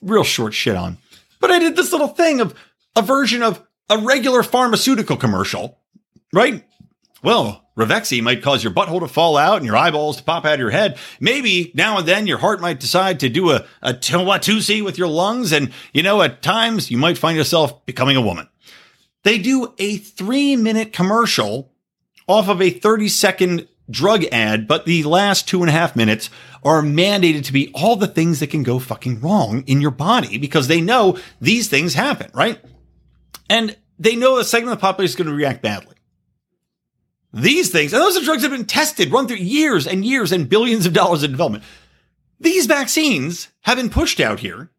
real 0.01 0.23
short 0.23 0.53
shit 0.53 0.75
on. 0.75 0.97
But 1.39 1.49
I 1.49 1.59
did 1.59 1.75
this 1.75 1.91
little 1.91 2.09
thing 2.09 2.39
of 2.41 2.53
a 2.95 3.01
version 3.01 3.41
of 3.41 3.65
a 3.89 3.97
regular 3.97 4.43
pharmaceutical 4.43 5.17
commercial, 5.17 5.79
right? 6.31 6.63
Well, 7.23 7.62
Ravexi 7.75 8.21
might 8.21 8.43
cause 8.43 8.63
your 8.63 8.73
butthole 8.73 8.99
to 8.99 9.07
fall 9.07 9.35
out 9.35 9.57
and 9.57 9.65
your 9.65 9.75
eyeballs 9.75 10.17
to 10.17 10.23
pop 10.23 10.45
out 10.45 10.53
of 10.53 10.59
your 10.59 10.69
head. 10.69 10.97
Maybe 11.19 11.71
now 11.73 11.97
and 11.97 12.07
then 12.07 12.27
your 12.27 12.37
heart 12.37 12.61
might 12.61 12.79
decide 12.79 13.19
to 13.21 13.29
do 13.29 13.51
a, 13.51 13.65
a 13.81 13.93
Watusi 13.93 14.83
with 14.83 14.97
your 14.97 15.07
lungs. 15.07 15.51
And, 15.51 15.71
you 15.91 16.03
know, 16.03 16.21
at 16.21 16.43
times 16.43 16.91
you 16.91 16.97
might 16.97 17.17
find 17.17 17.35
yourself 17.35 17.83
becoming 17.85 18.15
a 18.15 18.21
woman. 18.21 18.47
They 19.23 19.39
do 19.39 19.73
a 19.79 19.97
three 19.97 20.55
minute 20.55 20.93
commercial 20.93 21.71
off 22.27 22.47
of 22.47 22.61
a 22.61 22.69
30 22.69 23.07
second 23.07 23.67
drug 23.89 24.25
ad, 24.31 24.67
but 24.67 24.85
the 24.85 25.03
last 25.03 25.47
two 25.47 25.61
and 25.61 25.69
a 25.69 25.73
half 25.73 25.95
minutes 25.95 26.29
are 26.63 26.81
mandated 26.81 27.43
to 27.45 27.53
be 27.53 27.71
all 27.73 27.95
the 27.95 28.07
things 28.07 28.39
that 28.39 28.49
can 28.49 28.63
go 28.63 28.79
fucking 28.79 29.19
wrong 29.19 29.63
in 29.67 29.81
your 29.81 29.91
body 29.91 30.37
because 30.37 30.67
they 30.67 30.79
know 30.79 31.17
these 31.41 31.67
things 31.67 31.93
happen, 31.93 32.29
right? 32.33 32.59
And 33.49 33.75
they 33.99 34.15
know 34.15 34.37
a 34.37 34.43
segment 34.43 34.73
of 34.73 34.79
the 34.79 34.81
population 34.81 35.11
is 35.11 35.15
going 35.15 35.27
to 35.27 35.35
react 35.35 35.61
badly. 35.61 35.95
These 37.33 37.71
things, 37.71 37.93
and 37.93 38.01
those 38.01 38.15
are 38.15 38.23
drugs 38.23 38.43
that 38.43 38.51
have 38.51 38.57
been 38.57 38.67
tested, 38.67 39.11
run 39.11 39.27
through 39.27 39.37
years 39.37 39.87
and 39.87 40.05
years 40.05 40.31
and 40.31 40.47
billions 40.47 40.85
of 40.85 40.93
dollars 40.93 41.23
in 41.23 41.31
development. 41.31 41.63
These 42.39 42.67
vaccines 42.67 43.47
have 43.61 43.77
been 43.77 43.89
pushed 43.89 44.19
out 44.19 44.39
here. 44.39 44.69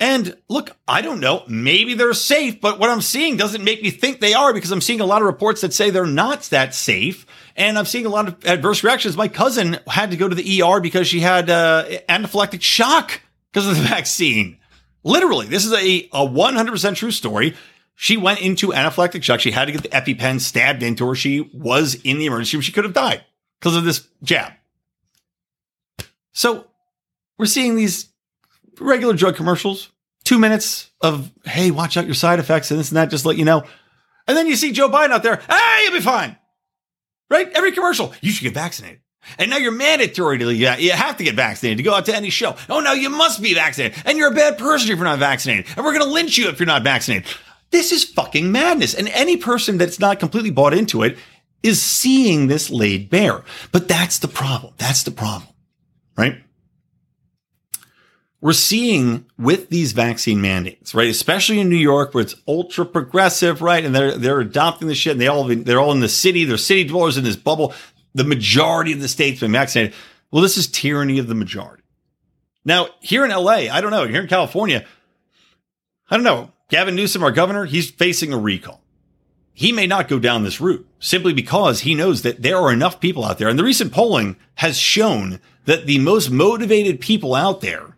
And 0.00 0.36
look, 0.48 0.76
I 0.86 1.02
don't 1.02 1.18
know. 1.18 1.42
Maybe 1.48 1.94
they're 1.94 2.14
safe, 2.14 2.60
but 2.60 2.78
what 2.78 2.90
I'm 2.90 3.00
seeing 3.00 3.36
doesn't 3.36 3.64
make 3.64 3.82
me 3.82 3.90
think 3.90 4.20
they 4.20 4.34
are 4.34 4.54
because 4.54 4.70
I'm 4.70 4.80
seeing 4.80 5.00
a 5.00 5.06
lot 5.06 5.22
of 5.22 5.26
reports 5.26 5.62
that 5.62 5.74
say 5.74 5.90
they're 5.90 6.06
not 6.06 6.42
that 6.44 6.74
safe. 6.74 7.26
And 7.56 7.76
I'm 7.76 7.86
seeing 7.86 8.06
a 8.06 8.10
lot 8.10 8.28
of 8.28 8.44
adverse 8.44 8.84
reactions. 8.84 9.16
My 9.16 9.26
cousin 9.26 9.78
had 9.88 10.12
to 10.12 10.16
go 10.16 10.28
to 10.28 10.36
the 10.36 10.62
ER 10.62 10.78
because 10.78 11.08
she 11.08 11.18
had 11.18 11.50
uh, 11.50 11.86
anaphylactic 12.08 12.62
shock 12.62 13.20
because 13.50 13.66
of 13.66 13.76
the 13.76 13.82
vaccine. 13.88 14.58
Literally, 15.02 15.46
this 15.46 15.64
is 15.64 15.72
a, 15.72 16.08
a 16.12 16.24
100% 16.24 16.94
true 16.94 17.10
story. 17.10 17.56
She 18.00 18.16
went 18.16 18.40
into 18.40 18.68
anaphylactic 18.68 19.24
shock. 19.24 19.40
She 19.40 19.50
had 19.50 19.64
to 19.64 19.72
get 19.72 19.82
the 19.82 19.88
EpiPen 19.88 20.40
stabbed 20.40 20.84
into 20.84 21.04
her. 21.08 21.16
She 21.16 21.50
was 21.52 21.96
in 21.96 22.18
the 22.18 22.26
emergency 22.26 22.56
room. 22.56 22.62
She 22.62 22.70
could 22.70 22.84
have 22.84 22.92
died 22.92 23.24
because 23.58 23.74
of 23.74 23.84
this 23.84 24.06
jab. 24.22 24.52
So 26.30 26.68
we're 27.38 27.46
seeing 27.46 27.74
these 27.74 28.08
regular 28.78 29.14
drug 29.14 29.34
commercials, 29.34 29.90
two 30.22 30.38
minutes 30.38 30.92
of, 31.00 31.32
hey, 31.44 31.72
watch 31.72 31.96
out 31.96 32.06
your 32.06 32.14
side 32.14 32.38
effects 32.38 32.70
and 32.70 32.78
this 32.78 32.90
and 32.90 32.96
that, 32.98 33.10
just 33.10 33.26
let 33.26 33.36
you 33.36 33.44
know. 33.44 33.64
And 34.28 34.36
then 34.36 34.46
you 34.46 34.54
see 34.54 34.70
Joe 34.70 34.88
Biden 34.88 35.10
out 35.10 35.24
there, 35.24 35.42
hey, 35.50 35.80
you'll 35.82 35.94
be 35.94 36.00
fine. 36.00 36.36
Right? 37.28 37.50
Every 37.52 37.72
commercial, 37.72 38.14
you 38.20 38.30
should 38.30 38.44
get 38.44 38.54
vaccinated. 38.54 39.00
And 39.40 39.50
now 39.50 39.56
you're 39.56 39.72
mandatory 39.72 40.38
to, 40.38 40.54
you 40.54 40.92
have 40.92 41.16
to 41.16 41.24
get 41.24 41.34
vaccinated 41.34 41.78
to 41.78 41.82
go 41.82 41.94
out 41.94 42.06
to 42.06 42.14
any 42.14 42.30
show. 42.30 42.54
Oh, 42.68 42.78
no, 42.78 42.92
you 42.92 43.10
must 43.10 43.42
be 43.42 43.54
vaccinated. 43.54 44.00
And 44.06 44.16
you're 44.16 44.30
a 44.30 44.34
bad 44.34 44.56
person 44.56 44.88
if 44.88 44.98
you're 44.98 45.04
not 45.04 45.18
vaccinated. 45.18 45.66
And 45.76 45.84
we're 45.84 45.94
going 45.94 46.04
to 46.04 46.12
lynch 46.12 46.38
you 46.38 46.48
if 46.48 46.60
you're 46.60 46.68
not 46.68 46.84
vaccinated. 46.84 47.28
This 47.70 47.92
is 47.92 48.04
fucking 48.04 48.50
madness. 48.50 48.94
And 48.94 49.08
any 49.08 49.36
person 49.36 49.78
that's 49.78 50.00
not 50.00 50.20
completely 50.20 50.50
bought 50.50 50.74
into 50.74 51.02
it 51.02 51.18
is 51.62 51.82
seeing 51.82 52.46
this 52.46 52.70
laid 52.70 53.10
bare. 53.10 53.42
But 53.72 53.88
that's 53.88 54.18
the 54.18 54.28
problem. 54.28 54.74
That's 54.78 55.02
the 55.02 55.10
problem, 55.10 55.48
right? 56.16 56.42
We're 58.40 58.52
seeing 58.52 59.26
with 59.36 59.68
these 59.68 59.92
vaccine 59.92 60.40
mandates, 60.40 60.94
right? 60.94 61.08
Especially 61.08 61.58
in 61.58 61.68
New 61.68 61.76
York, 61.76 62.14
where 62.14 62.22
it's 62.22 62.36
ultra 62.46 62.86
progressive, 62.86 63.62
right? 63.62 63.84
And 63.84 63.94
they're 63.94 64.16
they're 64.16 64.40
adopting 64.40 64.86
the 64.86 64.94
shit. 64.94 65.12
And 65.12 65.20
they 65.20 65.26
all 65.26 65.44
they're 65.44 65.80
all 65.80 65.90
in 65.90 66.00
the 66.00 66.08
city. 66.08 66.44
They're 66.44 66.56
city 66.56 66.84
dwellers 66.84 67.16
in 67.16 67.24
this 67.24 67.36
bubble. 67.36 67.74
The 68.14 68.24
majority 68.24 68.92
of 68.92 69.00
the 69.00 69.08
state's 69.08 69.40
been 69.40 69.52
vaccinated. 69.52 69.94
Well, 70.30 70.42
this 70.42 70.56
is 70.56 70.68
tyranny 70.68 71.18
of 71.18 71.26
the 71.26 71.34
majority. 71.34 71.82
Now, 72.64 72.88
here 73.00 73.24
in 73.24 73.30
LA, 73.30 73.70
I 73.72 73.80
don't 73.80 73.90
know. 73.90 74.06
Here 74.06 74.20
in 74.20 74.28
California, 74.28 74.86
I 76.08 76.16
don't 76.16 76.24
know. 76.24 76.52
Gavin 76.68 76.94
Newsom, 76.94 77.22
our 77.22 77.30
governor, 77.30 77.64
he's 77.64 77.90
facing 77.90 78.32
a 78.32 78.38
recall. 78.38 78.82
He 79.52 79.72
may 79.72 79.86
not 79.86 80.06
go 80.06 80.18
down 80.18 80.44
this 80.44 80.60
route 80.60 80.86
simply 81.00 81.32
because 81.32 81.80
he 81.80 81.94
knows 81.94 82.22
that 82.22 82.42
there 82.42 82.58
are 82.58 82.72
enough 82.72 83.00
people 83.00 83.24
out 83.24 83.38
there. 83.38 83.48
And 83.48 83.58
the 83.58 83.64
recent 83.64 83.92
polling 83.92 84.36
has 84.56 84.78
shown 84.78 85.40
that 85.64 85.86
the 85.86 85.98
most 85.98 86.30
motivated 86.30 87.00
people 87.00 87.34
out 87.34 87.60
there 87.60 87.96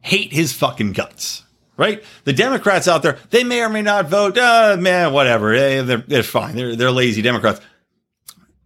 hate 0.00 0.32
his 0.32 0.52
fucking 0.52 0.92
guts, 0.92 1.44
right? 1.76 2.02
The 2.24 2.32
Democrats 2.32 2.88
out 2.88 3.02
there, 3.02 3.18
they 3.30 3.44
may 3.44 3.62
or 3.62 3.68
may 3.68 3.82
not 3.82 4.08
vote. 4.08 4.36
Uh, 4.36 4.76
man, 4.80 5.12
whatever. 5.12 5.56
They're, 5.56 5.98
they're 5.98 6.22
fine. 6.22 6.56
They're, 6.56 6.74
they're 6.74 6.90
lazy 6.90 7.22
Democrats. 7.22 7.60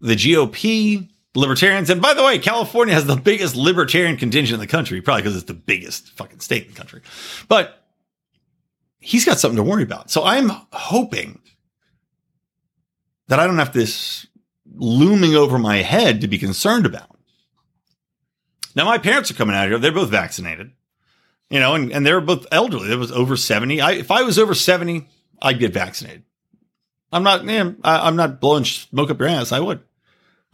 The 0.00 0.14
GOP, 0.14 1.10
libertarians, 1.34 1.90
and 1.90 2.00
by 2.00 2.14
the 2.14 2.24
way, 2.24 2.38
California 2.38 2.94
has 2.94 3.06
the 3.06 3.16
biggest 3.16 3.54
libertarian 3.54 4.16
contingent 4.16 4.54
in 4.54 4.60
the 4.60 4.66
country, 4.66 5.02
probably 5.02 5.22
because 5.22 5.36
it's 5.36 5.44
the 5.44 5.54
biggest 5.54 6.10
fucking 6.16 6.40
state 6.40 6.62
in 6.62 6.70
the 6.70 6.76
country. 6.76 7.02
But 7.48 7.83
he's 9.04 9.24
got 9.26 9.38
something 9.38 9.56
to 9.56 9.62
worry 9.62 9.82
about. 9.82 10.10
So 10.10 10.24
I'm 10.24 10.50
hoping 10.72 11.40
that 13.28 13.38
I 13.38 13.46
don't 13.46 13.58
have 13.58 13.72
this 13.72 14.26
looming 14.74 15.34
over 15.34 15.58
my 15.58 15.76
head 15.78 16.22
to 16.22 16.28
be 16.28 16.38
concerned 16.38 16.86
about. 16.86 17.10
Now, 18.74 18.86
my 18.86 18.98
parents 18.98 19.30
are 19.30 19.34
coming 19.34 19.54
out 19.54 19.68
here. 19.68 19.78
They're 19.78 19.92
both 19.92 20.08
vaccinated, 20.08 20.72
you 21.50 21.60
know, 21.60 21.74
and, 21.74 21.92
and 21.92 22.04
they're 22.04 22.20
both 22.20 22.46
elderly. 22.50 22.90
It 22.90 22.96
was 22.96 23.12
over 23.12 23.36
70. 23.36 23.80
I, 23.80 23.92
if 23.92 24.10
I 24.10 24.22
was 24.22 24.38
over 24.38 24.54
70, 24.54 25.06
I'd 25.40 25.60
get 25.60 25.72
vaccinated. 25.72 26.24
I'm 27.12 27.22
not, 27.22 27.44
man, 27.44 27.76
I, 27.84 28.08
I'm 28.08 28.16
not 28.16 28.40
blowing 28.40 28.64
smoke 28.64 29.10
up 29.10 29.20
your 29.20 29.28
ass. 29.28 29.52
I 29.52 29.60
would. 29.60 29.80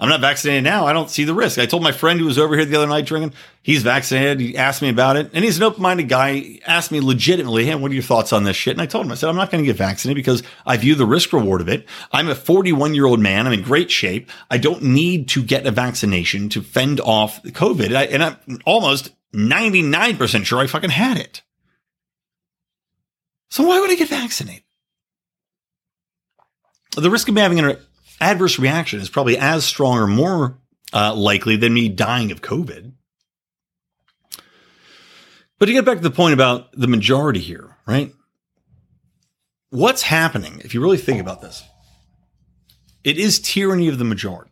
I'm 0.00 0.08
not 0.08 0.22
vaccinated 0.22 0.64
now. 0.64 0.86
I 0.86 0.94
don't 0.94 1.10
see 1.10 1.24
the 1.24 1.34
risk. 1.34 1.58
I 1.58 1.66
told 1.66 1.82
my 1.82 1.92
friend 1.92 2.18
who 2.18 2.24
was 2.24 2.38
over 2.38 2.56
here 2.56 2.64
the 2.64 2.74
other 2.74 2.86
night 2.86 3.04
drinking, 3.04 3.34
he's 3.60 3.82
vaccinated. 3.82 4.40
He 4.40 4.56
asked 4.56 4.80
me 4.80 4.88
about 4.88 5.18
it. 5.18 5.30
And 5.34 5.44
he's 5.44 5.58
an 5.58 5.62
open 5.62 5.82
minded 5.82 6.08
guy. 6.08 6.32
He 6.32 6.62
asked 6.66 6.90
me 6.90 7.00
legitimately, 7.00 7.66
hey, 7.66 7.74
what 7.74 7.90
are 7.90 7.94
your 7.94 8.02
thoughts 8.02 8.32
on 8.32 8.44
this 8.44 8.56
shit? 8.56 8.72
And 8.72 8.80
I 8.80 8.86
told 8.86 9.04
him, 9.04 9.12
I 9.12 9.14
said, 9.14 9.28
I'm 9.28 9.36
not 9.36 9.50
going 9.50 9.62
to 9.62 9.66
get 9.66 9.76
vaccinated 9.76 10.16
because 10.16 10.42
I 10.64 10.78
view 10.78 10.94
the 10.94 11.04
risk 11.04 11.34
reward 11.34 11.60
of 11.60 11.68
it. 11.68 11.86
I'm 12.12 12.30
a 12.30 12.34
41 12.34 12.94
year 12.94 13.04
old 13.04 13.20
man. 13.20 13.46
I'm 13.46 13.52
in 13.52 13.62
great 13.62 13.90
shape. 13.90 14.30
I 14.50 14.56
don't 14.56 14.82
need 14.82 15.28
to 15.28 15.42
get 15.42 15.66
a 15.66 15.70
vaccination 15.70 16.48
to 16.48 16.62
fend 16.62 17.00
off 17.00 17.42
COVID. 17.42 17.94
I, 17.94 18.04
and 18.04 18.24
I'm 18.24 18.38
almost 18.64 19.10
99% 19.34 20.46
sure 20.46 20.60
I 20.60 20.66
fucking 20.66 20.90
had 20.90 21.18
it. 21.18 21.42
So 23.50 23.64
why 23.66 23.80
would 23.80 23.90
I 23.90 23.96
get 23.96 24.08
vaccinated? 24.08 24.64
The 26.96 27.10
risk 27.10 27.28
of 27.28 27.34
me 27.34 27.42
having 27.42 27.58
an 27.58 27.76
adverse 28.20 28.58
reaction 28.58 29.00
is 29.00 29.08
probably 29.08 29.38
as 29.38 29.64
strong 29.64 29.98
or 29.98 30.06
more 30.06 30.58
uh, 30.92 31.14
likely 31.14 31.56
than 31.56 31.74
me 31.74 31.88
dying 31.88 32.30
of 32.30 32.42
COVID. 32.42 32.92
But 35.58 35.66
to 35.66 35.72
get 35.72 35.84
back 35.84 35.98
to 35.98 36.02
the 36.02 36.10
point 36.10 36.34
about 36.34 36.72
the 36.72 36.88
majority 36.88 37.40
here, 37.40 37.76
right? 37.86 38.14
What's 39.68 40.02
happening, 40.02 40.60
if 40.64 40.74
you 40.74 40.80
really 40.80 40.96
think 40.96 41.20
about 41.20 41.42
this, 41.42 41.62
it 43.04 43.18
is 43.18 43.38
tyranny 43.40 43.88
of 43.88 43.98
the 43.98 44.04
majority. 44.04 44.50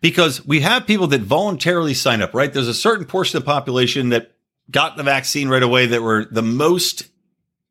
Because 0.00 0.44
we 0.44 0.60
have 0.60 0.86
people 0.86 1.06
that 1.08 1.22
voluntarily 1.22 1.94
sign 1.94 2.20
up, 2.20 2.34
right? 2.34 2.52
There's 2.52 2.68
a 2.68 2.74
certain 2.74 3.06
portion 3.06 3.36
of 3.38 3.44
the 3.44 3.50
population 3.50 4.10
that 4.10 4.32
got 4.70 4.96
the 4.96 5.02
vaccine 5.02 5.48
right 5.48 5.62
away 5.62 5.86
that 5.86 6.02
were 6.02 6.26
the 6.30 6.42
most 6.42 7.04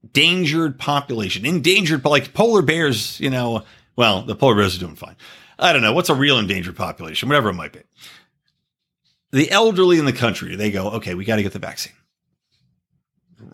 endangered 0.04 0.80
population, 0.80 1.46
endangered, 1.46 2.04
like 2.06 2.34
polar 2.34 2.62
bears, 2.62 3.20
you 3.20 3.30
know, 3.30 3.64
well, 3.96 4.22
the 4.22 4.36
polar 4.36 4.56
bears 4.56 4.76
are 4.76 4.80
doing 4.80 4.96
fine. 4.96 5.16
I 5.60 5.74
don't 5.74 5.82
know. 5.82 5.94
What's 5.94 6.10
a 6.10 6.16
real 6.16 6.40
endangered 6.40 6.76
population? 6.76 7.30
Whatever 7.30 7.50
it 7.50 7.54
might 7.54 7.74
be. 7.74 7.82
The 9.32 9.50
elderly 9.52 10.00
in 10.00 10.06
the 10.06 10.14
country, 10.14 10.56
they 10.56 10.72
go, 10.72 10.92
okay, 10.92 11.16
we 11.16 11.26
got 11.26 11.38
to 11.38 11.44
get 11.44 11.54
the 11.54 11.60
vaccine. 11.60 11.94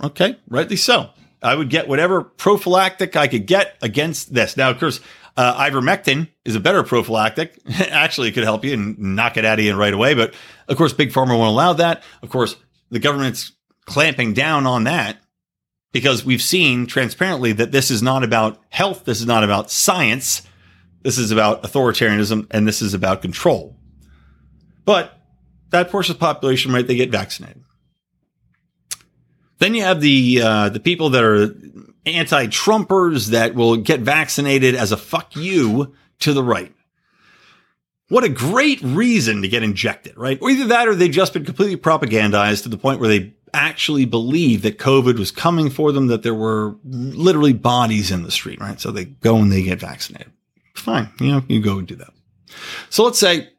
Okay, 0.04 0.38
rightly 0.48 0.76
so. 0.76 1.10
I 1.42 1.56
would 1.56 1.70
get 1.70 1.88
whatever 1.88 2.22
prophylactic 2.22 3.16
I 3.16 3.28
could 3.28 3.46
get 3.46 3.78
against 3.82 4.34
this. 4.34 4.58
Now, 4.58 4.70
of 4.70 4.80
course, 4.80 5.00
uh, 5.38 5.56
ivermectin 5.70 6.28
is 6.44 6.56
a 6.56 6.60
better 6.60 6.84
prophylactic. 6.84 7.58
Actually, 7.90 8.30
it 8.30 8.34
could 8.34 8.44
help 8.44 8.66
you 8.66 8.74
and 8.74 8.98
knock 9.00 9.38
it 9.38 9.46
out 9.46 9.60
of 9.60 9.64
you 9.64 9.74
right 9.76 9.94
away. 9.94 10.14
But 10.14 10.34
of 10.68 10.76
course, 10.76 10.92
Big 10.92 11.12
Pharma 11.12 11.38
won't 11.38 11.50
allow 11.50 11.74
that. 11.74 12.04
Of 12.22 12.30
course, 12.30 12.58
the 12.90 13.00
government's 13.00 13.54
clamping 13.86 14.34
down 14.34 14.68
on 14.68 14.84
that 14.84 15.18
because 15.92 16.24
we've 16.24 16.42
seen 16.42 16.86
transparently 16.86 17.52
that 17.54 17.72
this 17.72 17.90
is 17.90 18.02
not 18.02 18.24
about 18.24 18.60
health. 18.70 19.06
This 19.06 19.20
is 19.20 19.26
not 19.26 19.44
about 19.44 19.72
science. 19.72 20.44
This 21.04 21.18
is 21.18 21.32
about 21.32 21.64
authoritarianism 21.64 22.48
and 22.52 22.68
this 22.68 22.82
is 22.82 22.94
about 22.94 23.22
control. 23.22 23.76
But 24.86 25.20
that 25.70 25.90
portion 25.90 26.14
of 26.14 26.20
the 26.20 26.26
population, 26.26 26.72
right, 26.72 26.86
they 26.86 26.96
get 26.96 27.12
vaccinated. 27.12 27.64
Then 29.60 29.74
you 29.74 29.84
have 29.84 30.02
the 30.02 30.42
uh, 30.42 30.70
the 30.70 30.80
people 30.80 31.10
that 31.12 31.24
are 31.24 31.54
anti-Trumpers 32.06 33.28
that 33.28 33.56
will 33.56 33.76
get 33.78 34.00
vaccinated 34.00 34.74
as 34.74 34.92
a 34.92 34.98
fuck 34.98 35.36
you 35.36 35.94
to 36.20 36.34
the 36.34 36.44
right. 36.44 36.74
What 38.08 38.24
a 38.24 38.30
great 38.30 38.82
reason 38.82 39.44
to 39.44 39.48
get 39.48 39.62
injected, 39.62 40.18
right? 40.18 40.40
Or 40.42 40.50
either 40.50 40.66
that 40.68 40.88
or 40.88 40.96
they've 40.96 41.12
just 41.12 41.34
been 41.34 41.46
completely 41.46 41.78
propagandized 41.78 42.64
to 42.64 42.70
the 42.70 42.78
point 42.78 43.00
where 43.00 43.10
they 43.10 43.36
actually 43.54 44.06
believe 44.06 44.62
that 44.62 44.78
COVID 44.78 45.18
was 45.18 45.32
coming 45.32 45.70
for 45.70 45.92
them, 45.92 46.08
that 46.08 46.24
there 46.24 46.34
were 46.34 46.76
literally 46.84 47.54
bodies 47.54 48.12
in 48.12 48.24
the 48.24 48.32
street, 48.32 48.60
right? 48.60 48.80
So 48.80 48.92
they 48.92 49.06
go 49.06 49.38
and 49.38 49.52
they 49.52 49.64
get 49.64 49.80
vaccinated. 49.80 50.32
Fine. 50.76 51.10
You 51.20 51.32
know, 51.32 51.44
you 51.48 51.62
go 51.62 51.78
and 51.78 51.88
do 51.88 51.96
that. 51.96 52.14
So 52.90 53.04
let's 53.04 53.20
say 53.20 53.50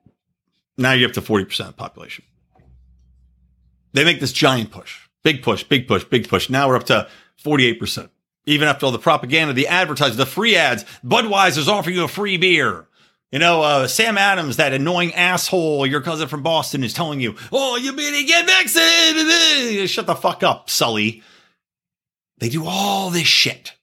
now 0.77 0.93
you're 0.93 1.09
up 1.09 1.15
to 1.15 1.23
40% 1.23 1.61
of 1.61 1.67
the 1.67 1.73
population. 1.73 2.25
They 3.93 4.05
make 4.05 4.21
this 4.21 4.33
giant 4.33 4.71
push, 4.71 5.09
big 5.23 5.43
push, 5.43 5.65
big 5.65 5.89
push, 5.89 6.05
big 6.05 6.29
push. 6.29 6.49
Now 6.49 6.69
we're 6.69 6.77
up 6.77 6.85
to 6.85 7.09
48%. 7.45 8.09
Even 8.47 8.69
after 8.69 8.87
all 8.87 8.93
the 8.93 8.99
propaganda, 8.99 9.53
the 9.53 9.69
advertising, 9.69 10.17
the 10.17 10.27
free 10.27 10.57
ads, 10.57 10.85
Budweiser's 11.05 11.69
offering 11.69 11.97
you 11.97 12.05
a 12.05 12.09
free 12.09 12.37
beer. 12.37 12.87
You 13.31 13.39
know, 13.39 13.63
uh, 13.63 13.87
Sam 13.87 14.19
Adams, 14.19 14.57
that 14.57 14.73
annoying 14.73 15.15
asshole, 15.15 15.87
your 15.87 16.01
cousin 16.01 16.27
from 16.27 16.43
Boston, 16.43 16.83
is 16.83 16.93
telling 16.93 17.21
you, 17.21 17.37
"Oh, 17.53 17.77
you 17.77 17.93
better 17.93 18.27
get 18.27 18.47
vaccinated." 18.47 19.89
Shut 19.89 20.07
the 20.07 20.17
fuck 20.17 20.43
up, 20.43 20.69
Sully. 20.69 21.23
They 22.39 22.49
do 22.49 22.67
all 22.67 23.11
this 23.11 23.29
shit. 23.29 23.75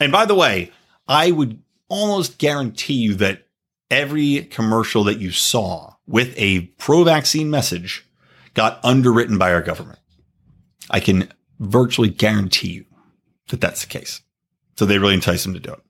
And 0.00 0.10
by 0.10 0.24
the 0.24 0.34
way, 0.34 0.72
I 1.06 1.30
would 1.30 1.60
almost 1.88 2.38
guarantee 2.38 2.94
you 2.94 3.14
that 3.16 3.46
every 3.90 4.44
commercial 4.44 5.04
that 5.04 5.18
you 5.18 5.30
saw 5.30 5.94
with 6.06 6.32
a 6.38 6.62
pro-vaccine 6.78 7.50
message 7.50 8.06
got 8.54 8.80
underwritten 8.82 9.36
by 9.36 9.52
our 9.52 9.60
government. 9.60 9.98
I 10.88 11.00
can 11.00 11.30
virtually 11.60 12.08
guarantee 12.08 12.70
you 12.70 12.84
that 13.48 13.60
that's 13.60 13.82
the 13.82 13.88
case. 13.88 14.22
So 14.78 14.86
they 14.86 14.98
really 14.98 15.14
entice 15.14 15.44
them 15.44 15.54
to 15.54 15.60
do 15.60 15.72
it. 15.72 15.80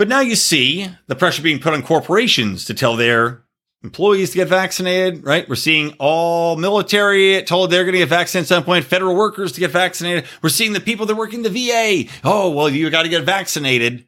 But 0.00 0.08
now 0.08 0.20
you 0.20 0.34
see 0.34 0.88
the 1.08 1.14
pressure 1.14 1.42
being 1.42 1.60
put 1.60 1.74
on 1.74 1.82
corporations 1.82 2.64
to 2.64 2.72
tell 2.72 2.96
their 2.96 3.42
employees 3.84 4.30
to 4.30 4.36
get 4.36 4.48
vaccinated, 4.48 5.22
right? 5.22 5.46
We're 5.46 5.56
seeing 5.56 5.94
all 5.98 6.56
military 6.56 7.42
told 7.42 7.70
they're 7.70 7.84
going 7.84 7.92
to 7.92 7.98
get 7.98 8.08
vaccinated 8.08 8.46
at 8.46 8.48
some 8.48 8.64
point, 8.64 8.86
federal 8.86 9.14
workers 9.14 9.52
to 9.52 9.60
get 9.60 9.72
vaccinated. 9.72 10.24
We're 10.40 10.48
seeing 10.48 10.72
the 10.72 10.80
people 10.80 11.04
that 11.04 11.16
work 11.16 11.34
in 11.34 11.42
the 11.42 11.50
VA. 11.50 12.10
Oh, 12.24 12.48
well, 12.50 12.70
you 12.70 12.88
got 12.88 13.02
to 13.02 13.10
get 13.10 13.24
vaccinated 13.24 14.06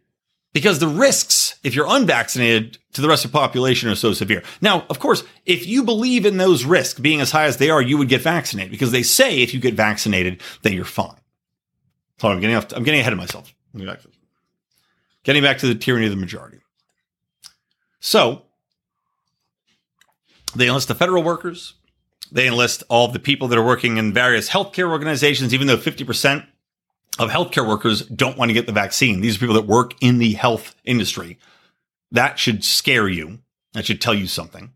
because 0.54 0.78
the 0.78 0.88
risks, 0.88 1.60
if 1.62 1.74
you're 1.74 1.86
unvaccinated 1.86 2.78
to 2.94 3.02
the 3.02 3.08
rest 3.10 3.26
of 3.26 3.30
the 3.30 3.38
population 3.38 3.90
are 3.90 3.94
so 3.94 4.14
severe. 4.14 4.42
Now, 4.62 4.86
of 4.88 4.98
course, 4.98 5.24
if 5.44 5.66
you 5.66 5.82
believe 5.82 6.24
in 6.24 6.38
those 6.38 6.64
risks 6.64 6.98
being 6.98 7.20
as 7.20 7.32
high 7.32 7.44
as 7.44 7.58
they 7.58 7.68
are, 7.68 7.82
you 7.82 7.98
would 7.98 8.08
get 8.08 8.22
vaccinated 8.22 8.70
because 8.70 8.92
they 8.92 9.02
say 9.02 9.42
if 9.42 9.52
you 9.52 9.60
get 9.60 9.74
vaccinated, 9.74 10.40
then 10.62 10.72
you're 10.72 10.86
fine. 10.86 11.20
Hold 12.22 12.30
on, 12.30 12.32
I'm 12.36 12.40
getting 12.40 12.56
off, 12.56 12.72
I'm 12.72 12.82
getting 12.82 13.00
ahead 13.00 13.12
of 13.12 13.18
myself. 13.18 13.54
Getting 15.24 15.42
back 15.42 15.58
to 15.58 15.66
the 15.66 15.74
tyranny 15.74 16.06
of 16.06 16.10
the 16.10 16.16
majority. 16.16 16.58
So 18.00 18.42
they 20.54 20.68
enlist 20.68 20.88
the 20.88 20.94
federal 20.94 21.22
workers. 21.22 21.74
They 22.30 22.46
enlist 22.46 22.82
all 22.88 23.08
the 23.08 23.18
people 23.18 23.48
that 23.48 23.58
are 23.58 23.64
working 23.64 23.98
in 23.98 24.12
various 24.12 24.48
healthcare 24.50 24.90
organizations, 24.90 25.52
even 25.54 25.66
though 25.66 25.76
50% 25.76 26.46
of 27.18 27.30
healthcare 27.30 27.66
workers 27.68 28.02
don't 28.06 28.38
want 28.38 28.48
to 28.48 28.54
get 28.54 28.66
the 28.66 28.72
vaccine. 28.72 29.20
These 29.20 29.36
are 29.36 29.40
people 29.40 29.54
that 29.54 29.66
work 29.66 29.94
in 30.00 30.18
the 30.18 30.32
health 30.32 30.74
industry. 30.84 31.38
That 32.10 32.38
should 32.38 32.64
scare 32.64 33.08
you. 33.08 33.40
That 33.74 33.86
should 33.86 34.00
tell 34.00 34.14
you 34.14 34.26
something. 34.26 34.72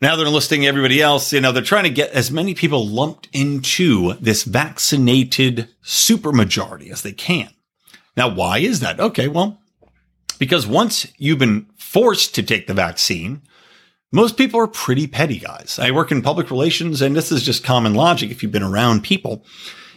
Now 0.00 0.14
they're 0.16 0.26
enlisting 0.26 0.66
everybody 0.66 1.00
else. 1.00 1.32
You 1.32 1.40
know, 1.40 1.52
they're 1.52 1.62
trying 1.62 1.84
to 1.84 1.90
get 1.90 2.10
as 2.10 2.30
many 2.30 2.54
people 2.54 2.86
lumped 2.86 3.28
into 3.32 4.14
this 4.14 4.44
vaccinated 4.44 5.68
supermajority 5.82 6.90
as 6.90 7.02
they 7.02 7.12
can. 7.12 7.48
Now, 8.16 8.28
why 8.28 8.58
is 8.58 8.80
that? 8.80 8.98
Okay, 8.98 9.28
well, 9.28 9.60
because 10.38 10.66
once 10.66 11.06
you've 11.18 11.38
been 11.38 11.66
forced 11.76 12.34
to 12.34 12.42
take 12.42 12.66
the 12.66 12.74
vaccine, 12.74 13.42
most 14.12 14.36
people 14.36 14.60
are 14.60 14.66
pretty 14.66 15.06
petty 15.06 15.38
guys. 15.38 15.78
I 15.78 15.90
work 15.90 16.10
in 16.10 16.22
public 16.22 16.50
relations, 16.50 17.02
and 17.02 17.14
this 17.14 17.30
is 17.30 17.42
just 17.42 17.64
common 17.64 17.94
logic 17.94 18.30
if 18.30 18.42
you've 18.42 18.52
been 18.52 18.62
around 18.62 19.02
people. 19.02 19.44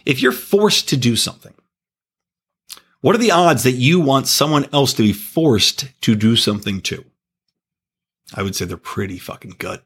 If 0.04 0.20
you're 0.20 0.32
forced 0.32 0.88
to 0.90 0.96
do 0.96 1.16
something, 1.16 1.54
what 3.00 3.14
are 3.14 3.18
the 3.18 3.30
odds 3.30 3.62
that 3.62 3.72
you 3.72 4.00
want 4.00 4.26
someone 4.26 4.66
else 4.72 4.92
to 4.94 5.02
be 5.02 5.12
forced 5.12 5.88
to 6.02 6.14
do 6.14 6.36
something 6.36 6.80
too? 6.80 7.04
I 8.34 8.42
would 8.42 8.54
say 8.54 8.64
they're 8.64 8.76
pretty 8.76 9.18
fucking 9.18 9.56
good. 9.58 9.80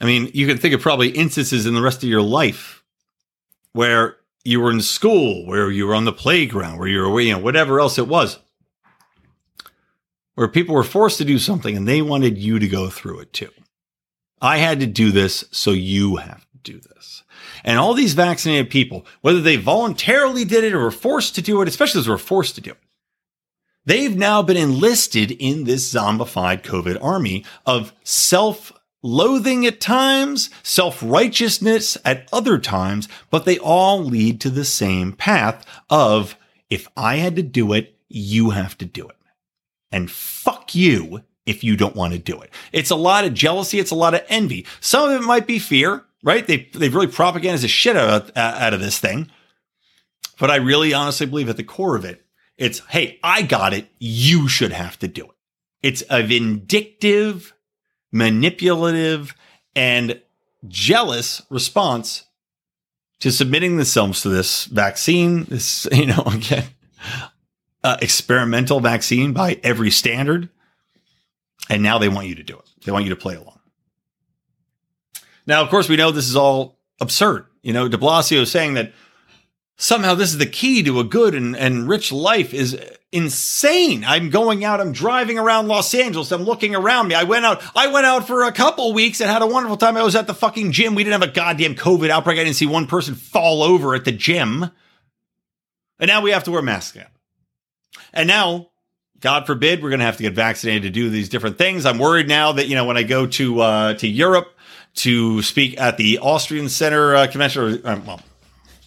I 0.00 0.04
mean, 0.04 0.30
you 0.34 0.46
can 0.46 0.58
think 0.58 0.74
of 0.74 0.80
probably 0.82 1.08
instances 1.08 1.64
in 1.64 1.74
the 1.74 1.82
rest 1.82 2.02
of 2.02 2.08
your 2.08 2.22
life 2.22 2.84
where 3.72 4.16
you 4.46 4.60
were 4.60 4.70
in 4.70 4.80
school, 4.80 5.44
where 5.44 5.70
you 5.70 5.86
were 5.86 5.94
on 5.94 6.04
the 6.04 6.12
playground, 6.12 6.78
where 6.78 6.88
you 6.88 7.00
were, 7.00 7.20
you 7.20 7.32
know, 7.32 7.38
whatever 7.38 7.80
else 7.80 7.98
it 7.98 8.08
was, 8.08 8.38
where 10.34 10.48
people 10.48 10.74
were 10.74 10.84
forced 10.84 11.18
to 11.18 11.24
do 11.24 11.38
something 11.38 11.76
and 11.76 11.88
they 11.88 12.00
wanted 12.00 12.38
you 12.38 12.58
to 12.58 12.68
go 12.68 12.88
through 12.88 13.20
it 13.20 13.32
too. 13.32 13.50
I 14.40 14.58
had 14.58 14.80
to 14.80 14.86
do 14.86 15.10
this, 15.10 15.44
so 15.50 15.72
you 15.72 16.16
have 16.16 16.46
to 16.52 16.58
do 16.62 16.78
this. 16.78 17.24
And 17.64 17.78
all 17.78 17.94
these 17.94 18.14
vaccinated 18.14 18.70
people, 18.70 19.04
whether 19.22 19.40
they 19.40 19.56
voluntarily 19.56 20.44
did 20.44 20.62
it 20.62 20.74
or 20.74 20.84
were 20.84 20.90
forced 20.90 21.34
to 21.34 21.42
do 21.42 21.60
it, 21.62 21.68
especially 21.68 21.98
those 21.98 22.06
who 22.06 22.12
were 22.12 22.18
forced 22.18 22.54
to 22.54 22.60
do 22.60 22.70
it, 22.70 22.78
they've 23.84 24.16
now 24.16 24.42
been 24.42 24.56
enlisted 24.56 25.32
in 25.32 25.64
this 25.64 25.92
zombified 25.92 26.62
COVID 26.62 27.02
army 27.02 27.44
of 27.64 27.92
self 28.04 28.72
loathing 29.06 29.64
at 29.66 29.80
times, 29.80 30.50
self 30.62 31.02
righteousness 31.02 31.96
at 32.04 32.28
other 32.32 32.58
times, 32.58 33.08
but 33.30 33.44
they 33.44 33.58
all 33.58 34.02
lead 34.02 34.40
to 34.40 34.50
the 34.50 34.64
same 34.64 35.12
path 35.12 35.64
of 35.88 36.36
if 36.68 36.88
I 36.96 37.16
had 37.16 37.36
to 37.36 37.42
do 37.42 37.72
it, 37.72 37.96
you 38.08 38.50
have 38.50 38.76
to 38.78 38.84
do 38.84 39.08
it. 39.08 39.16
And 39.92 40.10
fuck 40.10 40.74
you 40.74 41.22
if 41.46 41.62
you 41.62 41.76
don't 41.76 41.94
want 41.94 42.12
to 42.12 42.18
do 42.18 42.40
it. 42.40 42.50
It's 42.72 42.90
a 42.90 42.96
lot 42.96 43.24
of 43.24 43.32
jealousy. 43.32 43.78
It's 43.78 43.92
a 43.92 43.96
lot 43.96 44.14
of 44.14 44.22
envy. 44.28 44.66
Some 44.80 45.08
of 45.08 45.20
it 45.20 45.24
might 45.24 45.46
be 45.46 45.60
fear, 45.60 46.04
right? 46.22 46.46
They, 46.46 46.68
they've 46.74 46.94
really 46.94 47.06
propagandized 47.06 47.62
the 47.62 47.68
shit 47.68 47.96
out, 47.96 48.36
uh, 48.36 48.56
out 48.58 48.74
of 48.74 48.80
this 48.80 48.98
thing. 48.98 49.30
But 50.38 50.50
I 50.50 50.56
really 50.56 50.92
honestly 50.92 51.26
believe 51.26 51.48
at 51.48 51.56
the 51.56 51.64
core 51.64 51.96
of 51.96 52.04
it, 52.04 52.22
it's, 52.58 52.80
hey, 52.88 53.18
I 53.22 53.42
got 53.42 53.72
it. 53.72 53.86
You 53.98 54.48
should 54.48 54.72
have 54.72 54.98
to 54.98 55.08
do 55.08 55.24
it. 55.24 55.30
It's 55.82 56.02
a 56.10 56.22
vindictive, 56.22 57.54
manipulative, 58.12 59.34
and 59.74 60.20
jealous 60.66 61.42
response 61.50 62.24
to 63.20 63.30
submitting 63.30 63.76
themselves 63.76 64.22
to 64.22 64.28
this 64.28 64.64
vaccine, 64.66 65.44
this, 65.44 65.86
you 65.92 66.06
know, 66.06 66.22
again, 66.26 66.64
uh, 67.84 67.96
experimental 68.02 68.80
vaccine 68.80 69.32
by 69.32 69.60
every 69.62 69.90
standard. 69.90 70.48
And 71.68 71.82
now 71.82 71.98
they 71.98 72.08
want 72.08 72.28
you 72.28 72.34
to 72.36 72.42
do 72.42 72.56
it. 72.58 72.64
They 72.84 72.92
want 72.92 73.04
you 73.04 73.10
to 73.10 73.16
play 73.16 73.34
along. 73.34 73.58
Now, 75.46 75.62
of 75.62 75.68
course, 75.68 75.88
we 75.88 75.96
know 75.96 76.10
this 76.10 76.28
is 76.28 76.36
all 76.36 76.78
absurd. 77.00 77.46
You 77.62 77.72
know, 77.72 77.88
de 77.88 77.96
Blasio 77.96 78.46
saying 78.46 78.74
that 78.74 78.92
somehow 79.76 80.14
this 80.14 80.32
is 80.32 80.38
the 80.38 80.46
key 80.46 80.82
to 80.82 81.00
a 81.00 81.04
good 81.04 81.34
and, 81.34 81.56
and 81.56 81.88
rich 81.88 82.10
life 82.10 82.54
is 82.54 82.78
insane. 83.12 84.04
I'm 84.04 84.30
going 84.30 84.64
out, 84.64 84.80
I'm 84.80 84.92
driving 84.92 85.38
around 85.38 85.68
Los 85.68 85.94
Angeles, 85.94 86.32
I'm 86.32 86.42
looking 86.42 86.74
around 86.74 87.08
me. 87.08 87.14
I 87.14 87.24
went 87.24 87.44
out, 87.44 87.62
I 87.74 87.88
went 87.88 88.06
out 88.06 88.26
for 88.26 88.44
a 88.44 88.52
couple 88.52 88.92
weeks 88.92 89.20
and 89.20 89.30
had 89.30 89.42
a 89.42 89.46
wonderful 89.46 89.76
time. 89.76 89.96
I 89.96 90.02
was 90.02 90.16
at 90.16 90.26
the 90.26 90.34
fucking 90.34 90.72
gym. 90.72 90.94
We 90.94 91.04
didn't 91.04 91.20
have 91.20 91.30
a 91.30 91.32
goddamn 91.32 91.74
COVID 91.74 92.10
outbreak. 92.10 92.38
I 92.38 92.44
didn't 92.44 92.56
see 92.56 92.66
one 92.66 92.86
person 92.86 93.14
fall 93.14 93.62
over 93.62 93.94
at 93.94 94.04
the 94.04 94.12
gym. 94.12 94.70
And 95.98 96.08
now 96.08 96.20
we 96.20 96.30
have 96.30 96.44
to 96.44 96.50
wear 96.50 96.62
masks 96.62 96.94
again. 96.94 97.08
And 98.12 98.28
now, 98.28 98.70
God 99.20 99.46
forbid, 99.46 99.82
we're 99.82 99.88
going 99.88 100.00
to 100.00 100.06
have 100.06 100.18
to 100.18 100.22
get 100.22 100.34
vaccinated 100.34 100.82
to 100.82 100.90
do 100.90 101.08
these 101.08 101.30
different 101.30 101.56
things. 101.56 101.86
I'm 101.86 101.98
worried 101.98 102.28
now 102.28 102.52
that, 102.52 102.68
you 102.68 102.74
know, 102.74 102.84
when 102.84 102.98
I 102.98 103.02
go 103.02 103.26
to, 103.26 103.60
uh, 103.60 103.94
to 103.94 104.06
Europe 104.08 104.52
to 104.96 105.40
speak 105.42 105.80
at 105.80 105.96
the 105.96 106.18
Austrian 106.18 106.68
Center 106.68 107.14
uh, 107.14 107.26
convention, 107.26 107.62
or, 107.62 107.88
uh, 107.88 108.00
well, 108.06 108.20